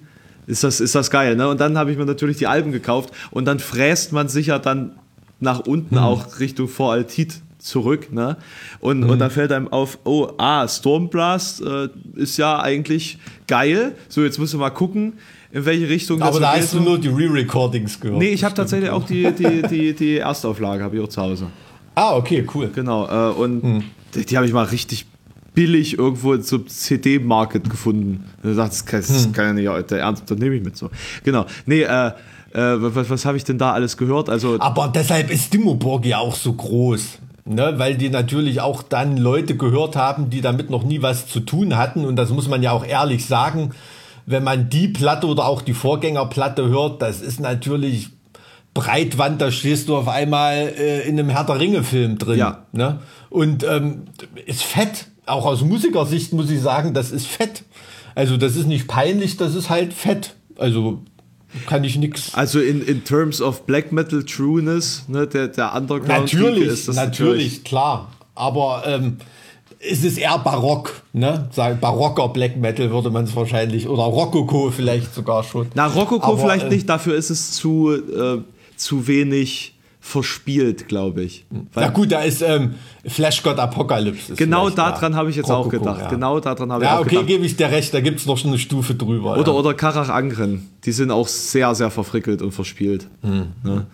[0.48, 1.36] Ist das, ist das geil.
[1.36, 1.48] Ne?
[1.48, 4.60] Und dann habe ich mir natürlich die Alben gekauft und dann fräst man sich ja
[4.60, 4.92] dann
[5.40, 8.14] nach unten auch Richtung Voraltit zurück.
[8.14, 8.38] Ne?
[8.80, 13.18] Und, und dann fällt einem auf, oh, ah, Stormblast äh, ist ja eigentlich
[13.48, 13.96] geil.
[14.08, 15.14] So, jetzt müssen wir mal gucken,
[15.52, 18.20] in welche Richtung Aber da hast du nur die Re-Recordings gehört.
[18.20, 21.48] Nee, ich habe tatsächlich auch die, die, die, die Erstauflage, habe ich auch zu Hause.
[21.96, 22.70] Ah, okay, cool.
[22.74, 23.08] Genau.
[23.08, 23.84] Äh, und Hm.
[24.14, 25.06] die, die habe ich mal richtig
[25.56, 28.26] billig irgendwo in so einem CD-Market gefunden.
[28.44, 29.32] Und ich dachte, das kann, das Hm.
[29.34, 30.90] kann ja nicht der Ernst, das nehme ich mit so.
[31.24, 31.46] Genau.
[31.66, 32.14] Nee, äh, äh,
[32.54, 34.30] was, was habe ich denn da alles gehört?
[34.30, 37.20] Also, Aber deshalb ist Dimmoburg ja auch so groß.
[37.48, 41.42] Ne, weil die natürlich auch dann Leute gehört haben, die damit noch nie was zu
[41.42, 42.04] tun hatten.
[42.04, 43.72] Und das muss man ja auch ehrlich sagen.
[44.26, 48.10] Wenn man die Platte oder auch die Vorgängerplatte hört, das ist natürlich
[48.74, 52.40] Breitwand, da stehst du auf einmal äh, in einem der Ringe-Film drin.
[52.40, 52.66] Ja.
[52.72, 53.00] Ne?
[53.30, 54.06] Und ähm,
[54.48, 55.08] ist fett.
[55.26, 57.64] Auch aus Musikersicht muss ich sagen, das ist fett.
[58.14, 60.36] Also das ist nicht peinlich, das ist halt fett.
[60.58, 61.02] Also
[61.68, 62.34] kann ich nix.
[62.34, 66.96] also in, in terms of Black Metal Trueness, ne, der, der Underground Natürlich, ist das
[66.96, 68.12] natürlich, klar.
[68.36, 69.18] Aber ähm,
[69.80, 71.48] es ist eher barock, ne?
[71.52, 73.88] Sagen, barocker Black Metal würde man es wahrscheinlich.
[73.88, 75.68] Oder Rokoko vielleicht sogar schon.
[75.74, 78.40] Na, Rokoko Aber, vielleicht äh, nicht, dafür ist es zu, äh,
[78.76, 79.75] zu wenig
[80.06, 81.48] verspielt, glaube ich.
[81.74, 82.76] Na gut, da ist ähm,
[83.08, 84.36] Flash God Apocalypse.
[84.36, 84.92] Genau da.
[84.92, 86.02] daran habe ich jetzt auch Rokoko, gedacht.
[86.02, 86.10] Ja.
[86.10, 87.28] Genau daran habe ich Ja, auch okay, gedacht.
[87.28, 89.36] gebe ich dir recht, da gibt es noch schon eine Stufe drüber.
[89.36, 89.58] Oder, ja.
[89.58, 90.70] oder Karach Angren.
[90.84, 93.08] Die sind auch sehr, sehr verfrickelt und verspielt.
[93.24, 93.48] Hm.
[93.64, 93.88] Ne?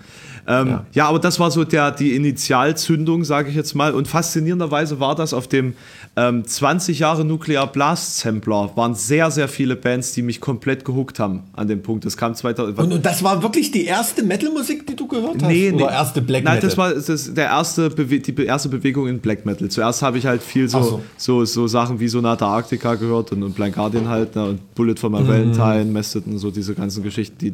[0.47, 0.85] Ähm, ja.
[0.93, 1.07] Ja.
[1.07, 3.93] aber das war so der, die Initialzündung, sage ich jetzt mal.
[3.93, 5.73] Und faszinierenderweise war das auf dem
[6.17, 8.71] ähm, 20 Jahre Nuclear Blast Sampler.
[8.75, 12.05] Waren sehr, sehr viele Bands, die mich komplett gehuckt haben an dem Punkt.
[12.05, 12.77] Das kam 2000.
[12.77, 15.47] und, und das war wirklich die erste Metal-Musik, die du gehört hast?
[15.47, 15.81] Nee, nee.
[15.83, 16.69] Oder erste Black Nein, Metal?
[16.69, 19.69] das war das, der erste Bewe die erste Bewegung in Black Metal.
[19.69, 21.01] Zuerst habe ich halt viel so, so.
[21.17, 21.45] so.
[21.45, 25.09] So, Sachen wie Sonata Arctica gehört und, und Blind Guardian halt ne, und Bullet for
[25.09, 25.27] My Mhm.
[25.27, 27.53] Valentine, Mastodon, so diese ganzen Geschichten, die,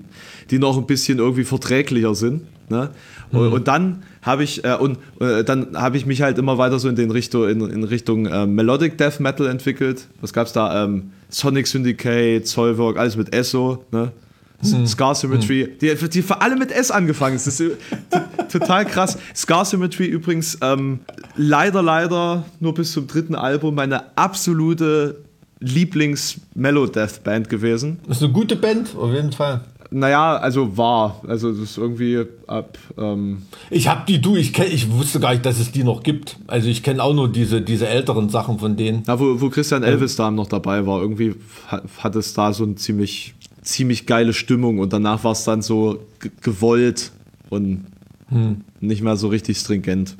[0.49, 2.43] die noch ein bisschen irgendwie verträglicher sind.
[2.69, 2.89] Ne?
[3.31, 3.53] Mhm.
[3.53, 6.89] Und, dann habe ich äh, und äh, dann habe ich mich halt immer weiter so
[6.89, 10.07] in den Richtung in, in Richtung äh, Melodic Death Metal entwickelt.
[10.21, 10.83] Was gab's da?
[10.83, 14.11] Ähm, Sonic Syndicate, Zollwerk, alles mit Esso, ne?
[14.61, 14.87] Mhm.
[14.87, 17.35] Scar Symmetry, die, die haben alle mit S angefangen.
[17.35, 17.77] Das ist
[18.51, 19.17] total krass.
[19.35, 20.99] Scar Symmetry übrigens ähm,
[21.35, 25.23] leider, leider nur bis zum dritten Album meine absolute
[25.59, 27.99] Lieblings-Mellow-Death-Band gewesen.
[28.07, 29.61] Das ist eine gute Band, auf jeden Fall.
[29.89, 31.21] Naja, also war.
[31.27, 32.77] Also das ist irgendwie ab.
[32.97, 36.03] Ähm, Ich hab die, du, ich kenn, ich wusste gar nicht, dass es die noch
[36.03, 36.37] gibt.
[36.47, 39.03] Also ich kenne auch nur diese, diese älteren Sachen von denen.
[39.07, 41.35] na, wo, wo Christian Elvis da noch dabei war, irgendwie
[41.67, 45.61] hat, hat es da so eine ziemlich, ziemlich geile Stimmung und danach war es dann
[45.61, 47.11] so ge- gewollt
[47.49, 47.85] und
[48.81, 50.17] nicht mehr so richtig stringent.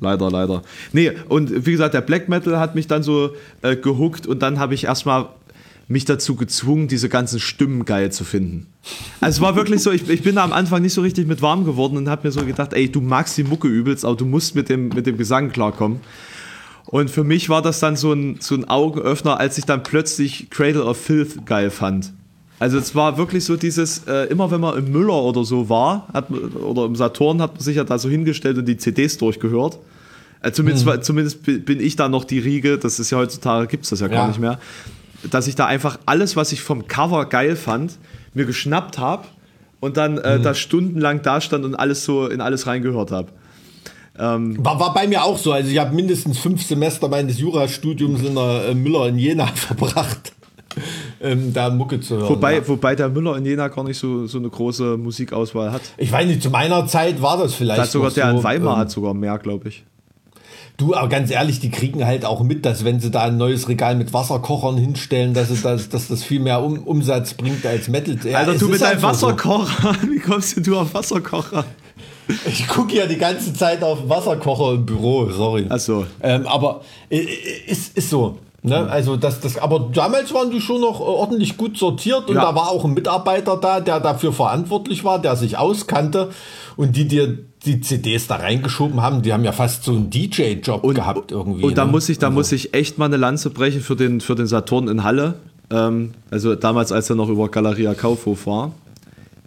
[0.00, 0.62] Leider, leider.
[0.92, 4.58] Nee, und wie gesagt, der Black Metal hat mich dann so äh, gehuckt und dann
[4.58, 5.26] habe ich erstmal
[5.92, 8.66] mich dazu gezwungen, diese ganzen Stimmen geil zu finden.
[9.20, 11.40] Also es war wirklich so, ich, ich bin da am Anfang nicht so richtig mit
[11.42, 14.24] warm geworden und habe mir so gedacht, ey, du magst die Mucke übelst, aber du
[14.26, 16.00] musst mit dem, mit dem Gesang klarkommen.
[16.86, 20.50] Und für mich war das dann so ein, so ein Augenöffner, als ich dann plötzlich
[20.50, 22.12] Cradle of Filth geil fand.
[22.58, 26.06] Also es war wirklich so dieses, äh, immer wenn man im Müller oder so war,
[26.12, 29.78] hat, oder im Saturn, hat man sich ja da so hingestellt und die CDs durchgehört.
[30.42, 33.66] Äh, zumindest, war- zumindest bi- bin ich da noch die Riege, das ist ja heutzutage,
[33.68, 34.28] gibt es das ja, gar Ja.
[34.28, 34.58] nicht mehr,
[35.30, 37.98] dass ich da einfach alles, was ich vom Cover geil fand,
[38.34, 39.26] mir geschnappt habe
[39.80, 43.28] und dann äh, da stundenlang da stand und alles so in alles reingehört habe.
[44.62, 45.52] War, war bei mir auch so.
[45.52, 50.32] Also ich habe mindestens fünf Semester meines Jurastudiums in der äh, Müller in Jena verbracht,
[51.20, 52.28] ähm, da Mucke zu hören.
[52.28, 52.68] Wobei, ja.
[52.68, 55.82] wobei der Müller in Jena gar nicht so, so eine große Musikauswahl hat.
[55.96, 57.78] Ich weiß nicht, zu meiner Zeit war das vielleicht.
[57.78, 59.84] Da hat sogar der so, in Weimar ähm, hat sogar mehr, glaube ich.
[60.78, 63.68] Du, aber ganz ehrlich, die kriegen halt auch mit, dass wenn sie da ein neues
[63.68, 67.88] Regal mit Wasserkochern hinstellen, dass, es, dass, dass das viel mehr um, Umsatz bringt als
[67.88, 68.18] Metal.
[68.24, 69.26] Ja, Alter, es du mit deinem einfach so.
[69.28, 69.94] Wasserkocher.
[70.10, 71.64] Wie kommst denn du auf Wasserkocher?
[72.46, 75.66] Ich gucke ja die ganze Zeit auf Wasserkocher im Büro, sorry.
[75.68, 76.06] Ach so.
[76.22, 77.26] Ähm, aber äh, äh,
[77.66, 78.38] ist, ist so.
[78.64, 78.88] Ne?
[78.88, 82.42] Also das, das, aber damals waren die schon noch äh, ordentlich gut sortiert und Ja.
[82.42, 86.30] da war auch ein Mitarbeiter da, der dafür verantwortlich war, der sich auskannte
[86.76, 90.82] und die dir die CDs da reingeschoben haben, die haben ja fast so einen DJ-Job
[90.94, 91.62] gehabt irgendwie.
[91.62, 91.92] Und da ne?
[91.92, 94.88] muss ich, da muss ich echt mal eine Lanze brechen für den, für den Saturn
[94.88, 95.34] in Halle.
[95.70, 98.72] Ähm, also damals, als er noch über Galeria Kaufhof war.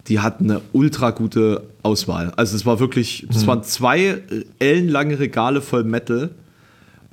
[0.07, 2.32] Die hatten eine ultra gute Auswahl.
[2.36, 4.22] Also es war wirklich, es waren zwei
[4.59, 6.30] ellenlange Regale voll Metal.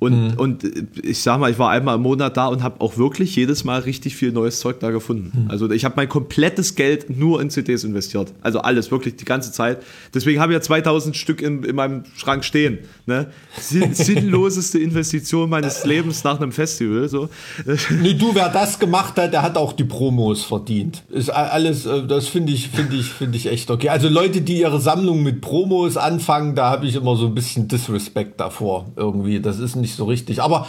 [0.03, 0.33] Und, mhm.
[0.37, 0.63] und
[1.01, 3.79] ich sag mal, ich war einmal im Monat da und habe auch wirklich jedes Mal
[3.79, 5.43] richtig viel neues Zeug da gefunden.
[5.45, 5.49] Mhm.
[5.49, 8.33] Also ich habe mein komplettes Geld nur in CDs investiert.
[8.41, 9.81] Also alles, wirklich die ganze Zeit.
[10.13, 12.79] Deswegen habe ich ja 2000 Stück in, in meinem Schrank stehen.
[13.05, 13.27] Ne?
[13.61, 17.07] Sinnloseste Investition meines Lebens nach einem Festival.
[17.07, 17.29] So.
[18.01, 21.03] Nee, du, wer das gemacht hat, der hat auch die Promos verdient.
[21.11, 23.87] Ist alles, äh, das finde ich, finde ich, finde ich echt okay.
[23.87, 27.69] Also Leute, die ihre Sammlung mit Promos anfangen, da habe ich immer so ein bisschen
[27.69, 28.91] Disrespect davor.
[28.97, 29.39] Irgendwie.
[29.39, 30.41] Das ist nicht nicht so richtig.
[30.41, 30.67] Aber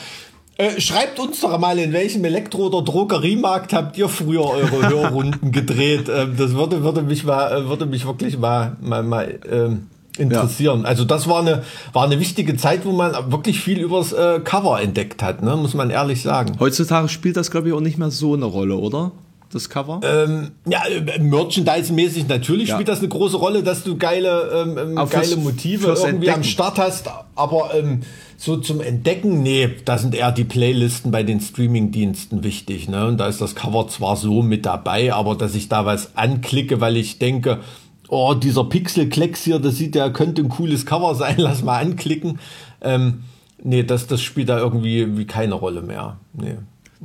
[0.57, 5.51] äh, schreibt uns doch mal, in welchem Elektro- oder Drogeriemarkt habt ihr früher eure Hörrunden
[5.51, 6.09] gedreht?
[6.09, 10.83] Ähm, das würde, würde mich mal, äh, würde mich wirklich mal, mal, mal ähm, interessieren.
[10.83, 10.89] Ja.
[10.89, 14.81] Also das war eine, war eine wichtige Zeit, wo man wirklich viel übers äh, Cover
[14.81, 15.57] entdeckt hat, ne?
[15.57, 16.57] muss man ehrlich sagen.
[16.61, 19.11] Heutzutage spielt das, glaube ich, auch nicht mehr so eine Rolle, oder?
[19.55, 20.01] Das Cover?
[20.03, 22.75] Ähm, ja, äh, Merchandise-mäßig natürlich ja.
[22.75, 26.27] spielt das eine große Rolle, dass du geile, ähm, ähm geile fürs, Motive fürs irgendwie
[26.27, 26.35] Entdecken.
[26.35, 28.01] am Start hast, aber ähm,
[28.37, 32.89] so zum Entdecken, nee, da sind eher die Playlisten bei den Streaming-Diensten wichtig.
[32.89, 33.07] Ne?
[33.07, 36.81] Und da ist das Cover zwar so mit dabei, aber dass ich da was anklicke,
[36.81, 37.61] weil ich denke,
[38.09, 42.39] oh, dieser Pixel-Klecks hier, das sieht ja, könnte ein cooles Cover sein, lass mal anklicken.
[42.81, 43.25] Ähm,
[43.63, 46.19] nee, das, das spielt da irgendwie wie keine Rolle mehr.
[46.33, 46.57] Nee.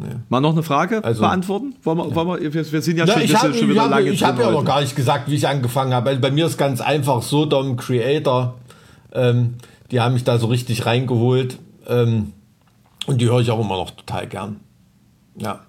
[0.02, 0.16] Nee.
[0.30, 1.76] Mal noch eine Frage also, beantworten?
[1.84, 2.16] Wollen wir, ja.
[2.16, 4.24] wollen wir, wir, wir sind ja Na, schon, ich hab, schon wieder ich lange Ich
[4.24, 6.10] habe ja noch gar nicht gesagt, wie ich angefangen habe.
[6.10, 8.56] Also bei mir ist ganz einfach Sodom Creator.
[9.12, 9.56] Ähm,
[9.92, 11.60] die haben mich da so richtig reingeholt.
[11.88, 12.32] Ähm,
[13.08, 14.62] und die höre ich auch immer noch total gern.
[15.36, 15.62] Ja.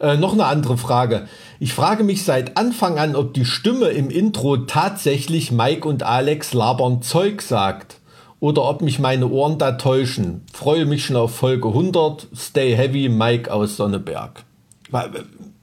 [0.00, 1.28] Äh, noch eine andere Frage.
[1.60, 6.52] Ich frage mich seit Anfang an, ob die Stimme im Intro tatsächlich Mike und Alex
[6.52, 7.97] labern Zeug sagt
[8.40, 10.42] oder ob mich meine Ohren da täuschen.
[10.52, 12.28] Freue mich schon auf Folge 100.
[12.36, 14.44] Stay heavy, Mike aus Sonneberg.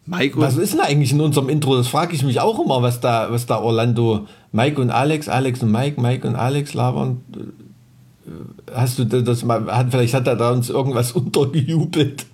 [0.05, 1.76] Mike was ist denn eigentlich in unserem Intro?
[1.76, 5.63] Das frage ich mich auch immer, was da, was da Orlando, Mike und Alex, Alex
[5.63, 7.21] und Mike, Mike und Alex labern.
[8.73, 12.26] Hast du das mal, hat, vielleicht hat er da uns irgendwas untergejubelt,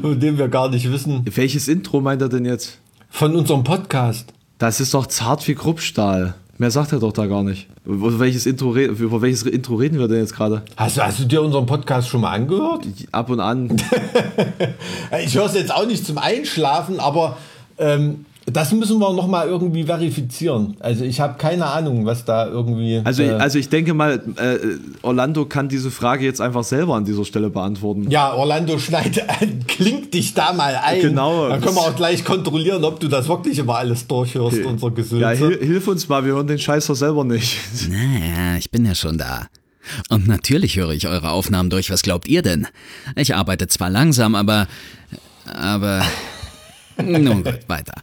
[0.00, 1.22] von dem wir gar nicht wissen.
[1.34, 2.78] Welches Intro meint er denn jetzt?
[3.10, 4.32] Von unserem Podcast.
[4.58, 6.34] Das ist doch zart wie Kruppstahl.
[6.56, 7.66] Mehr sagt er doch da gar nicht.
[7.84, 10.62] Über welches Intro, über welches Intro reden wir denn jetzt gerade?
[10.76, 12.86] Hast, hast du dir unseren Podcast schon mal angehört?
[13.10, 13.76] Ab und an.
[15.24, 17.36] ich höre es jetzt auch nicht zum Einschlafen, aber
[17.78, 20.76] ähm, das müssen wir noch mal irgendwie verifizieren.
[20.80, 23.00] Also ich habe keine Ahnung, was da irgendwie.
[23.02, 24.58] Also, äh, also ich denke mal, äh,
[25.02, 28.10] Orlando kann diese Frage jetzt einfach selber an dieser Stelle beantworten.
[28.10, 29.24] Ja, Orlando schneid,
[29.66, 31.00] klingt dich da mal ein.
[31.00, 31.48] Genau.
[31.48, 34.66] Dann können wir auch gleich kontrollieren, ob du das wirklich immer alles durchhörst, okay.
[34.66, 35.22] unser Gesülze.
[35.22, 37.58] Ja, hil hilf uns mal, wir hören den Scheiß doch selber nicht.
[37.88, 39.46] Naja, ich bin ja schon da.
[40.08, 41.90] Und natürlich höre ich eure Aufnahmen durch.
[41.90, 42.66] Was glaubt ihr denn?
[43.16, 44.66] Ich arbeite zwar langsam, aber.
[45.46, 46.02] Aber.
[47.02, 47.94] Nun gut, weiter.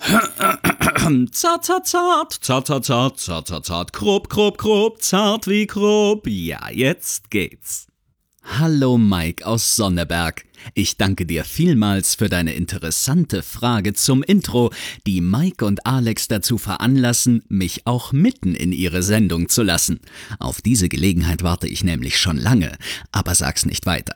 [1.30, 6.26] Zart, zart, zart, zart, zart, zart, zart, zart, zart, grob, grob, grob, zart wie grob.
[6.26, 7.86] Ja, jetzt geht's.
[8.42, 10.46] Hallo Mike aus Sonneberg.
[10.72, 14.72] Ich danke dir vielmals für deine interessante Frage zum Intro,
[15.06, 20.00] die Mike und Alex dazu veranlassen, mich auch mitten in ihre Sendung zu lassen.
[20.38, 22.76] Auf diese Gelegenheit warte ich nämlich schon lange,
[23.12, 24.14] aber sag's nicht weiter.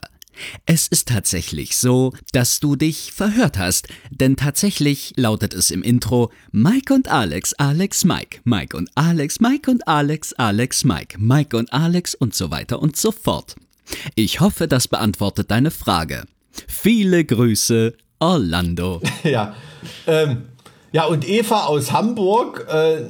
[0.65, 6.31] Es ist tatsächlich so, dass du dich verhört hast, denn tatsächlich lautet es im Intro
[6.51, 11.71] Mike und Alex, Alex, Mike, Mike und Alex, Mike und Alex, Alex, Mike, Mike und
[11.73, 13.55] Alex und so weiter und so fort.
[14.15, 16.25] Ich hoffe, das beantwortet deine Frage.
[16.67, 19.01] Viele Grüße, Orlando.
[19.23, 19.55] Ja,
[20.07, 20.45] ähm,
[20.91, 23.01] ja und Eva aus Hamburg, äh,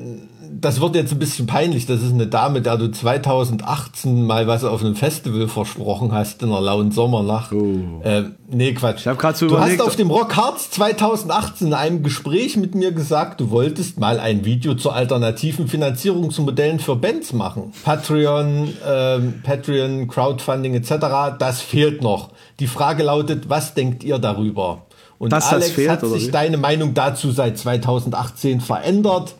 [0.51, 1.85] das wird jetzt ein bisschen peinlich.
[1.85, 6.49] Das ist eine Dame, der du 2018 mal was auf einem Festival versprochen hast in
[6.49, 7.51] der lauen Sommernacht.
[7.51, 8.01] Oh.
[8.03, 9.01] Äh, nee, Quatsch.
[9.01, 12.57] Ich hab grad so du überlegt, hast auf dem Rock Hearts 2018 in einem Gespräch
[12.57, 17.73] mit mir gesagt, du wolltest mal ein Video zur alternativen Finanzierungsmodellen für Bands machen.
[17.83, 21.37] Patreon, ähm, Patreon, Crowdfunding etc.
[21.39, 22.29] Das fehlt noch.
[22.59, 24.83] Die Frage lautet, was denkt ihr darüber?
[25.17, 29.35] Und Dass Alex fehlt, hat sich deine Meinung dazu seit 2018 verändert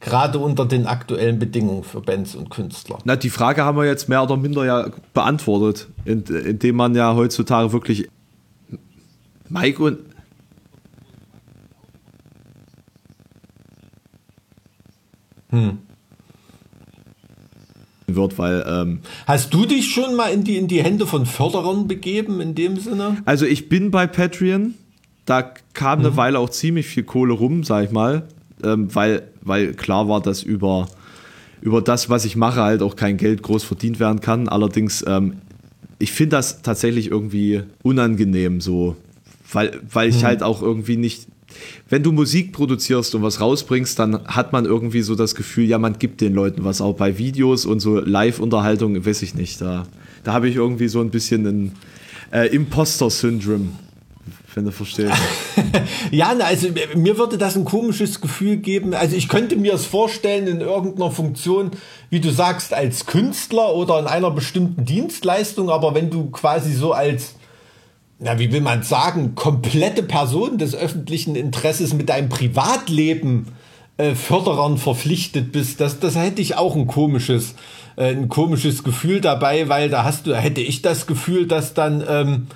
[0.00, 2.98] gerade unter den aktuellen Bedingungen für Bands und Künstler?
[3.04, 7.72] Na, die Frage haben wir jetzt mehr oder minder ja beantwortet, indem man ja heutzutage
[7.72, 8.08] wirklich
[9.48, 9.98] Mike und
[15.50, 15.78] hm.
[18.06, 21.88] wird, weil ähm, hast du dich schon mal in die in die Hände von Förderern
[21.88, 23.18] begeben in dem Sinne?
[23.24, 24.74] Also ich bin bei Patreon,
[25.24, 25.42] da
[25.74, 26.16] kam eine mhm.
[26.16, 28.28] Weile auch ziemlich viel Kohle rum, sag ich mal,
[28.62, 30.88] ähm, weil weil klar war, dass über,
[31.60, 34.48] über das, was ich mache, halt auch kein Geld groß verdient werden kann.
[34.48, 35.38] Allerdings, ähm,
[35.98, 38.96] ich finde das tatsächlich irgendwie unangenehm so,
[39.52, 40.24] weil, weil ich hm.
[40.24, 41.26] halt auch irgendwie nicht,
[41.88, 45.78] wenn du Musik produzierst und was rausbringst, dann hat man irgendwie so das Gefühl, ja,
[45.78, 46.80] man gibt den Leuten was.
[46.80, 49.60] Auch bei Videos und so Live-Unterhaltung, weiß ich nicht.
[49.60, 49.86] Da,
[50.24, 51.72] da habe ich irgendwie so ein bisschen ein
[52.32, 53.70] äh, Imposter-Syndrom
[54.54, 55.12] wenn du verstehst.
[56.10, 58.94] ja, also mir würde das ein komisches Gefühl geben.
[58.94, 61.72] Also ich könnte mir es vorstellen in irgendeiner Funktion,
[62.10, 66.92] wie du sagst, als Künstler oder in einer bestimmten Dienstleistung, aber wenn du quasi so
[66.92, 67.34] als,
[68.18, 73.48] na, wie will man sagen, komplette Person des öffentlichen Interesses mit deinem Privatleben
[73.96, 77.54] äh, Förderern verpflichtet bist, das, das hätte ich auch ein komisches,
[77.96, 82.02] äh, ein komisches Gefühl dabei, weil da hast du, hätte ich das Gefühl, dass dann
[82.08, 82.46] ähm,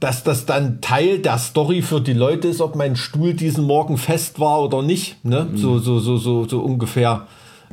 [0.00, 3.98] dass das dann Teil der Story für die Leute ist, ob mein Stuhl diesen Morgen
[3.98, 5.24] fest war oder nicht.
[5.24, 5.48] Ne?
[5.50, 5.56] Mhm.
[5.56, 7.26] So, so, so, so, so ungefähr.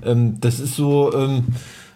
[0.04, 1.46] Ähm, das ist so, ähm,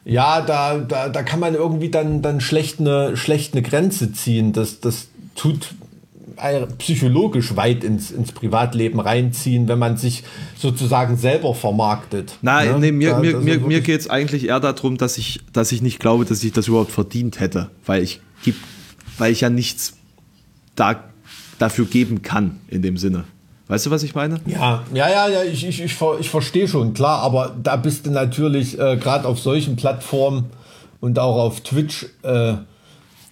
[0.05, 4.53] ja, da, da, da kann man irgendwie dann, dann schlecht eine, schlecht eine Grenze ziehen.
[4.53, 5.69] Das, das tut
[6.77, 10.23] psychologisch weit ins, ins Privatleben reinziehen, wenn man sich
[10.57, 12.37] sozusagen selber vermarktet.
[12.41, 12.79] Nein, ne?
[12.79, 15.81] nee, mir, da, mir, mir, mir geht es eigentlich eher darum, dass ich, dass ich
[15.81, 18.21] nicht glaube, dass ich das überhaupt verdient hätte, weil ich,
[19.17, 19.98] weil ich ja nichts
[20.79, 21.03] da,
[21.57, 23.25] dafür geben kann, in dem Sinne.
[23.67, 24.39] Weißt du, was ich meine?
[24.47, 28.11] Ja, ja, ja, ja ich, ich, ich, ich verstehe schon, klar, aber da bist du
[28.11, 30.45] natürlich äh, gerade auf solchen Plattformen
[31.01, 32.55] und auch auf Twitch äh,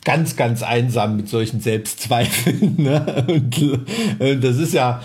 [0.06, 2.76] ganz, ganz einsam mit solchen Selbstzweifeln.
[2.78, 3.26] Ne?
[3.28, 5.02] Und, äh, das ist ja,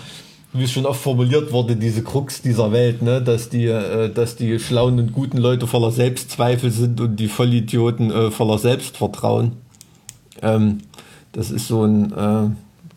[0.53, 3.19] wie es schon oft formuliert wurde, diese Krux dieser Welt, ne?
[3.19, 8.11] dass, die, äh, dass die schlauen und guten Leute voller Selbstzweifel sind und die Vollidioten
[8.11, 9.53] äh, voller Selbstvertrauen.
[10.43, 10.77] Ähm,
[11.33, 12.49] das ist so ein, äh,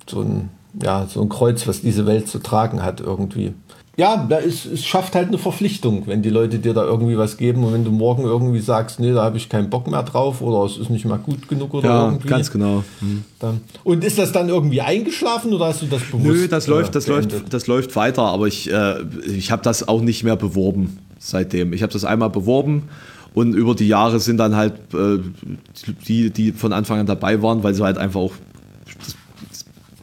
[0.08, 0.50] so ein,
[0.80, 3.52] ja, so ein Kreuz, was diese Welt zu tragen hat irgendwie.
[3.98, 7.38] Ja, da ist, es schafft halt eine Verpflichtung, wenn die Leute dir da irgendwie was
[7.38, 10.42] geben und wenn du morgen irgendwie sagst, nee, da habe ich keinen Bock mehr drauf
[10.42, 12.28] oder es ist nicht mal gut genug oder ja, irgendwie.
[12.28, 12.84] ganz genau.
[13.00, 13.24] Mhm.
[13.38, 13.62] Dann.
[13.84, 16.24] Und ist das dann irgendwie eingeschlafen oder hast du das bewusst?
[16.26, 18.96] Nö, das läuft, das läuft, das läuft weiter, aber ich, äh,
[19.26, 21.72] ich habe das auch nicht mehr beworben seitdem.
[21.72, 22.90] Ich habe das einmal beworben
[23.36, 25.18] und über die Jahre sind dann halt äh,
[26.08, 28.32] die, die von Anfang an dabei waren, weil sie halt einfach auch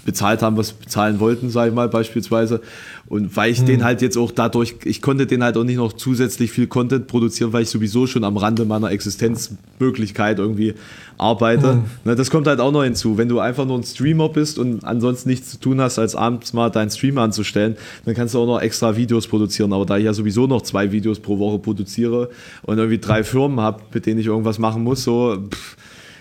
[0.05, 2.61] bezahlt haben, was bezahlen wollten, sage ich mal beispielsweise.
[3.07, 3.65] Und weil ich hm.
[3.65, 7.07] den halt jetzt auch dadurch, ich konnte den halt auch nicht noch zusätzlich viel Content
[7.07, 10.73] produzieren, weil ich sowieso schon am Rande meiner Existenzmöglichkeit irgendwie
[11.17, 11.73] arbeite.
[11.73, 11.83] Hm.
[12.05, 13.17] Ne, das kommt halt auch noch hinzu.
[13.17, 16.53] Wenn du einfach nur ein Streamer bist und ansonsten nichts zu tun hast, als abends
[16.53, 17.75] mal deinen Stream anzustellen,
[18.05, 19.73] dann kannst du auch noch extra Videos produzieren.
[19.73, 22.29] Aber da ich ja sowieso noch zwei Videos pro Woche produziere
[22.63, 25.77] und irgendwie drei Firmen habe, mit denen ich irgendwas machen muss, so pff,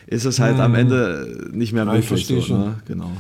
[0.06, 0.60] ist es halt hm.
[0.60, 2.28] am Ende nicht mehr möglich.
[2.28, 2.74] Ja, so, ne?
[2.86, 3.12] Genau.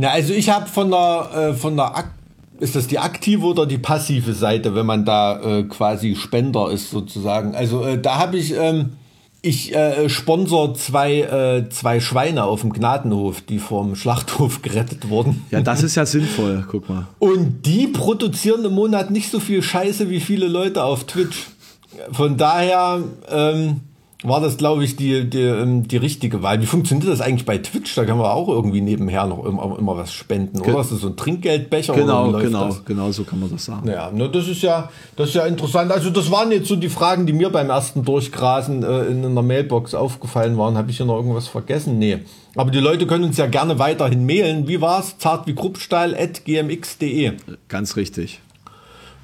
[0.00, 2.14] Na, also ich habe von der, äh, von der Ak
[2.60, 6.90] ist das die aktive oder die passive Seite, wenn man da äh, quasi Spender ist
[6.90, 7.56] sozusagen?
[7.56, 8.90] Also äh, da habe ich, ähm,
[9.42, 15.44] ich äh, sponsor zwei, äh, zwei Schweine auf dem Gnadenhof, die vom Schlachthof gerettet wurden.
[15.50, 17.08] Ja, das ist ja sinnvoll, guck mal.
[17.18, 21.48] Und die produzieren im Monat nicht so viel Scheiße wie viele Leute auf Twitch.
[22.12, 23.80] Von daher, ähm,
[24.24, 26.60] war das, glaube ich, die, die, ähm, die richtige Wahl.
[26.60, 27.94] Wie funktioniert das eigentlich bei Twitch?
[27.94, 30.80] Da kann man auch irgendwie nebenher noch immer, immer was spenden, oder?
[30.80, 31.94] Ist das so ein Trinkgeldbecher?
[31.94, 32.84] Genau, genau, das?
[32.84, 33.88] genau, so kann man das sagen.
[33.88, 35.92] Ja, ne, das ist ja, das ist ja interessant.
[35.92, 39.42] Also das waren jetzt so die Fragen, die mir beim ersten Durchgrasen äh, in einer
[39.42, 40.76] Mailbox aufgefallen waren.
[40.76, 42.00] Habe ich hier noch irgendwas vergessen?
[42.00, 42.18] Nee.
[42.56, 44.66] Aber die Leute können uns ja gerne weiterhin mailen.
[44.66, 45.16] Wie war's?
[45.18, 47.34] Zart wie Kruppstahl at gmx.de.
[47.68, 48.40] Ganz richtig.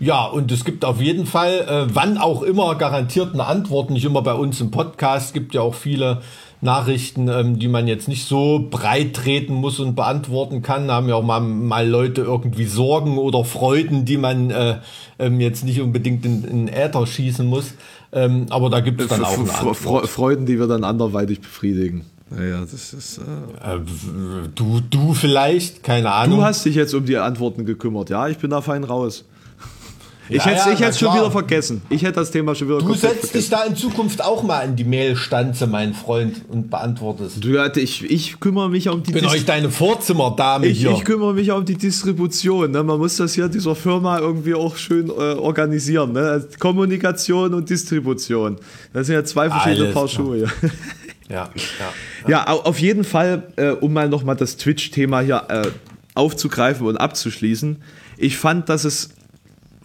[0.00, 3.90] Ja, und es gibt auf jeden Fall, äh, wann auch immer, garantiert eine Antwort.
[3.90, 5.28] Nicht immer bei uns im Podcast.
[5.28, 6.20] Es gibt ja auch viele
[6.60, 10.88] Nachrichten, ähm, die man jetzt nicht so breit treten muss und beantworten kann.
[10.88, 14.78] Da haben ja auch mal, mal Leute irgendwie Sorgen oder Freuden, die man äh,
[15.18, 17.74] ähm, jetzt nicht unbedingt in, in Äther schießen muss.
[18.12, 20.08] Ähm, aber da gibt es dann auch eine Antwort.
[20.08, 22.06] Freuden, die wir dann anderweitig befriedigen.
[22.30, 23.18] Naja, das ist.
[23.18, 23.80] Äh, äh,
[24.54, 26.38] du, du vielleicht, keine Ahnung.
[26.38, 28.28] Du hast dich jetzt um die Antworten gekümmert, ja?
[28.28, 29.24] Ich bin da fein raus.
[30.28, 31.82] Ich ja, hätte es ja, schon wieder vergessen.
[31.90, 33.32] Ich hätte das Thema schon wieder Du setzt vergessen.
[33.36, 37.44] dich da in Zukunft auch mal in die Mailstanze, mein Freund, und beantwortest.
[37.44, 40.92] Du, ich, ich kümmere mich um die bin euch deine Vorzimmerdame ich, hier.
[40.92, 42.70] Ich kümmere mich um die Distribution.
[42.70, 42.82] Ne?
[42.82, 46.12] Man muss das hier dieser Firma irgendwie auch schön äh, organisieren.
[46.12, 46.20] Ne?
[46.20, 48.56] Also Kommunikation und Distribution.
[48.94, 50.38] Das sind ja zwei verschiedene Alles Paar Schuhe.
[50.38, 50.48] Ja,
[51.28, 51.50] ja,
[52.26, 52.28] ja.
[52.28, 55.68] ja, auf jeden Fall, äh, um mal nochmal das Twitch-Thema hier äh,
[56.14, 57.82] aufzugreifen und abzuschließen.
[58.16, 59.10] Ich fand, dass es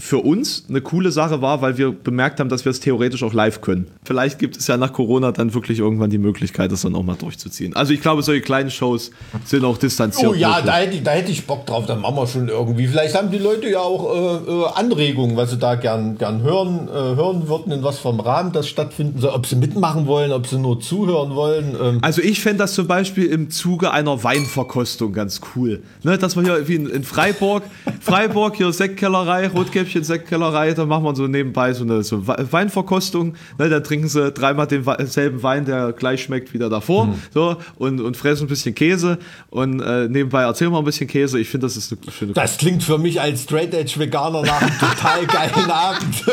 [0.01, 3.33] für uns eine coole Sache war, weil wir bemerkt haben, dass wir es theoretisch auch
[3.33, 3.87] live können.
[4.05, 7.17] Vielleicht gibt es ja nach Corona dann wirklich irgendwann die Möglichkeit, das dann auch mal
[7.17, 7.75] durchzuziehen.
[7.75, 9.11] Also ich glaube, solche kleinen Shows
[9.43, 10.31] sind auch distanziert.
[10.31, 12.87] Oh ja, da hätte, ich, da hätte ich Bock drauf, dann machen wir schon irgendwie.
[12.87, 16.87] Vielleicht haben die Leute ja auch äh, äh, Anregungen, was sie da gern, gern hören,
[16.87, 20.47] äh, hören würden, in was vom Rahmen das stattfinden soll, ob sie mitmachen wollen, ob
[20.47, 21.75] sie nur zuhören wollen.
[21.79, 21.99] Ähm.
[22.01, 25.83] Also ich fände das zum Beispiel im Zuge einer Weinverkostung ganz cool.
[26.03, 27.63] Ne, dass wir hier wie in, in Freiburg,
[27.99, 33.35] Freiburg, hier Sektkellerei, Rotkäppchen Sektkellerei, da machen wir so nebenbei so eine so Weinverkostung.
[33.57, 37.07] Ne, da trinken sie dreimal denselben Wein, der gleich schmeckt wie der davor.
[37.07, 37.13] Hm.
[37.33, 39.17] So, und, und fressen ein bisschen Käse
[39.49, 41.39] und äh, nebenbei erzählen wir ein bisschen Käse.
[41.39, 44.61] Ich finde, das ist eine schöne Das klingt für mich als Straight Edge Veganer nach
[44.61, 46.23] einem total geilen Abend.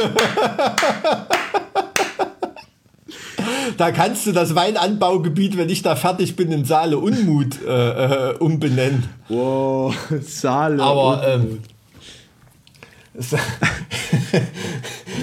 [3.77, 8.35] da kannst du das Weinanbaugebiet, wenn ich da fertig bin, in Saale Unmut äh, äh,
[8.39, 9.05] umbenennen.
[9.29, 11.61] Wow, Saale Aber ähm,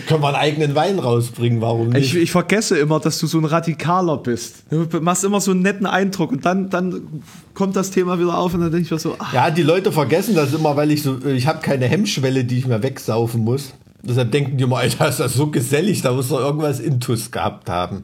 [0.08, 2.14] können wir einen eigenen Wein rausbringen, warum nicht?
[2.14, 4.64] Ich, ich, vergesse immer, dass du so ein Radikaler bist.
[4.70, 8.54] Du machst immer so einen netten Eindruck und dann, dann kommt das Thema wieder auf
[8.54, 9.16] und dann denke ich mir so.
[9.20, 9.34] Ach.
[9.34, 12.68] Ja, die Leute vergessen das immer, weil ich so, ich habe keine Hemmschwelle, die ich
[12.68, 13.74] mir wegsaufen muss.
[14.02, 17.70] Deshalb denken die immer, Alter, ist das so gesellig, da muss doch irgendwas Intus gehabt
[17.70, 18.04] haben.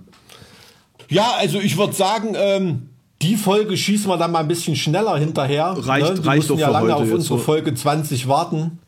[1.10, 2.90] Ja, also ich würde sagen, ähm,
[3.22, 5.76] die Folge schießen wir dann mal ein bisschen schneller hinterher.
[5.78, 6.26] Reicht, ne?
[6.26, 7.38] reicht doch ja lange auf unsere so.
[7.38, 8.80] Folge 20 warten.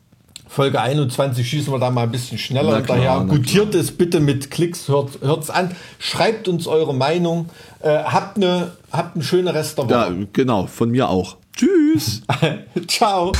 [0.52, 3.24] Folge 21 schießen wir da mal ein bisschen schneller hinterher.
[3.26, 5.74] Gutiert es bitte mit Klicks, hört, hört's an.
[5.98, 7.48] Schreibt uns eure Meinung.
[7.80, 9.90] Äh, habt eine habt eine schöne Restaurant.
[9.90, 11.36] Ja, genau, von mir auch.
[11.56, 12.20] Tschüss.
[12.86, 13.32] Ciao.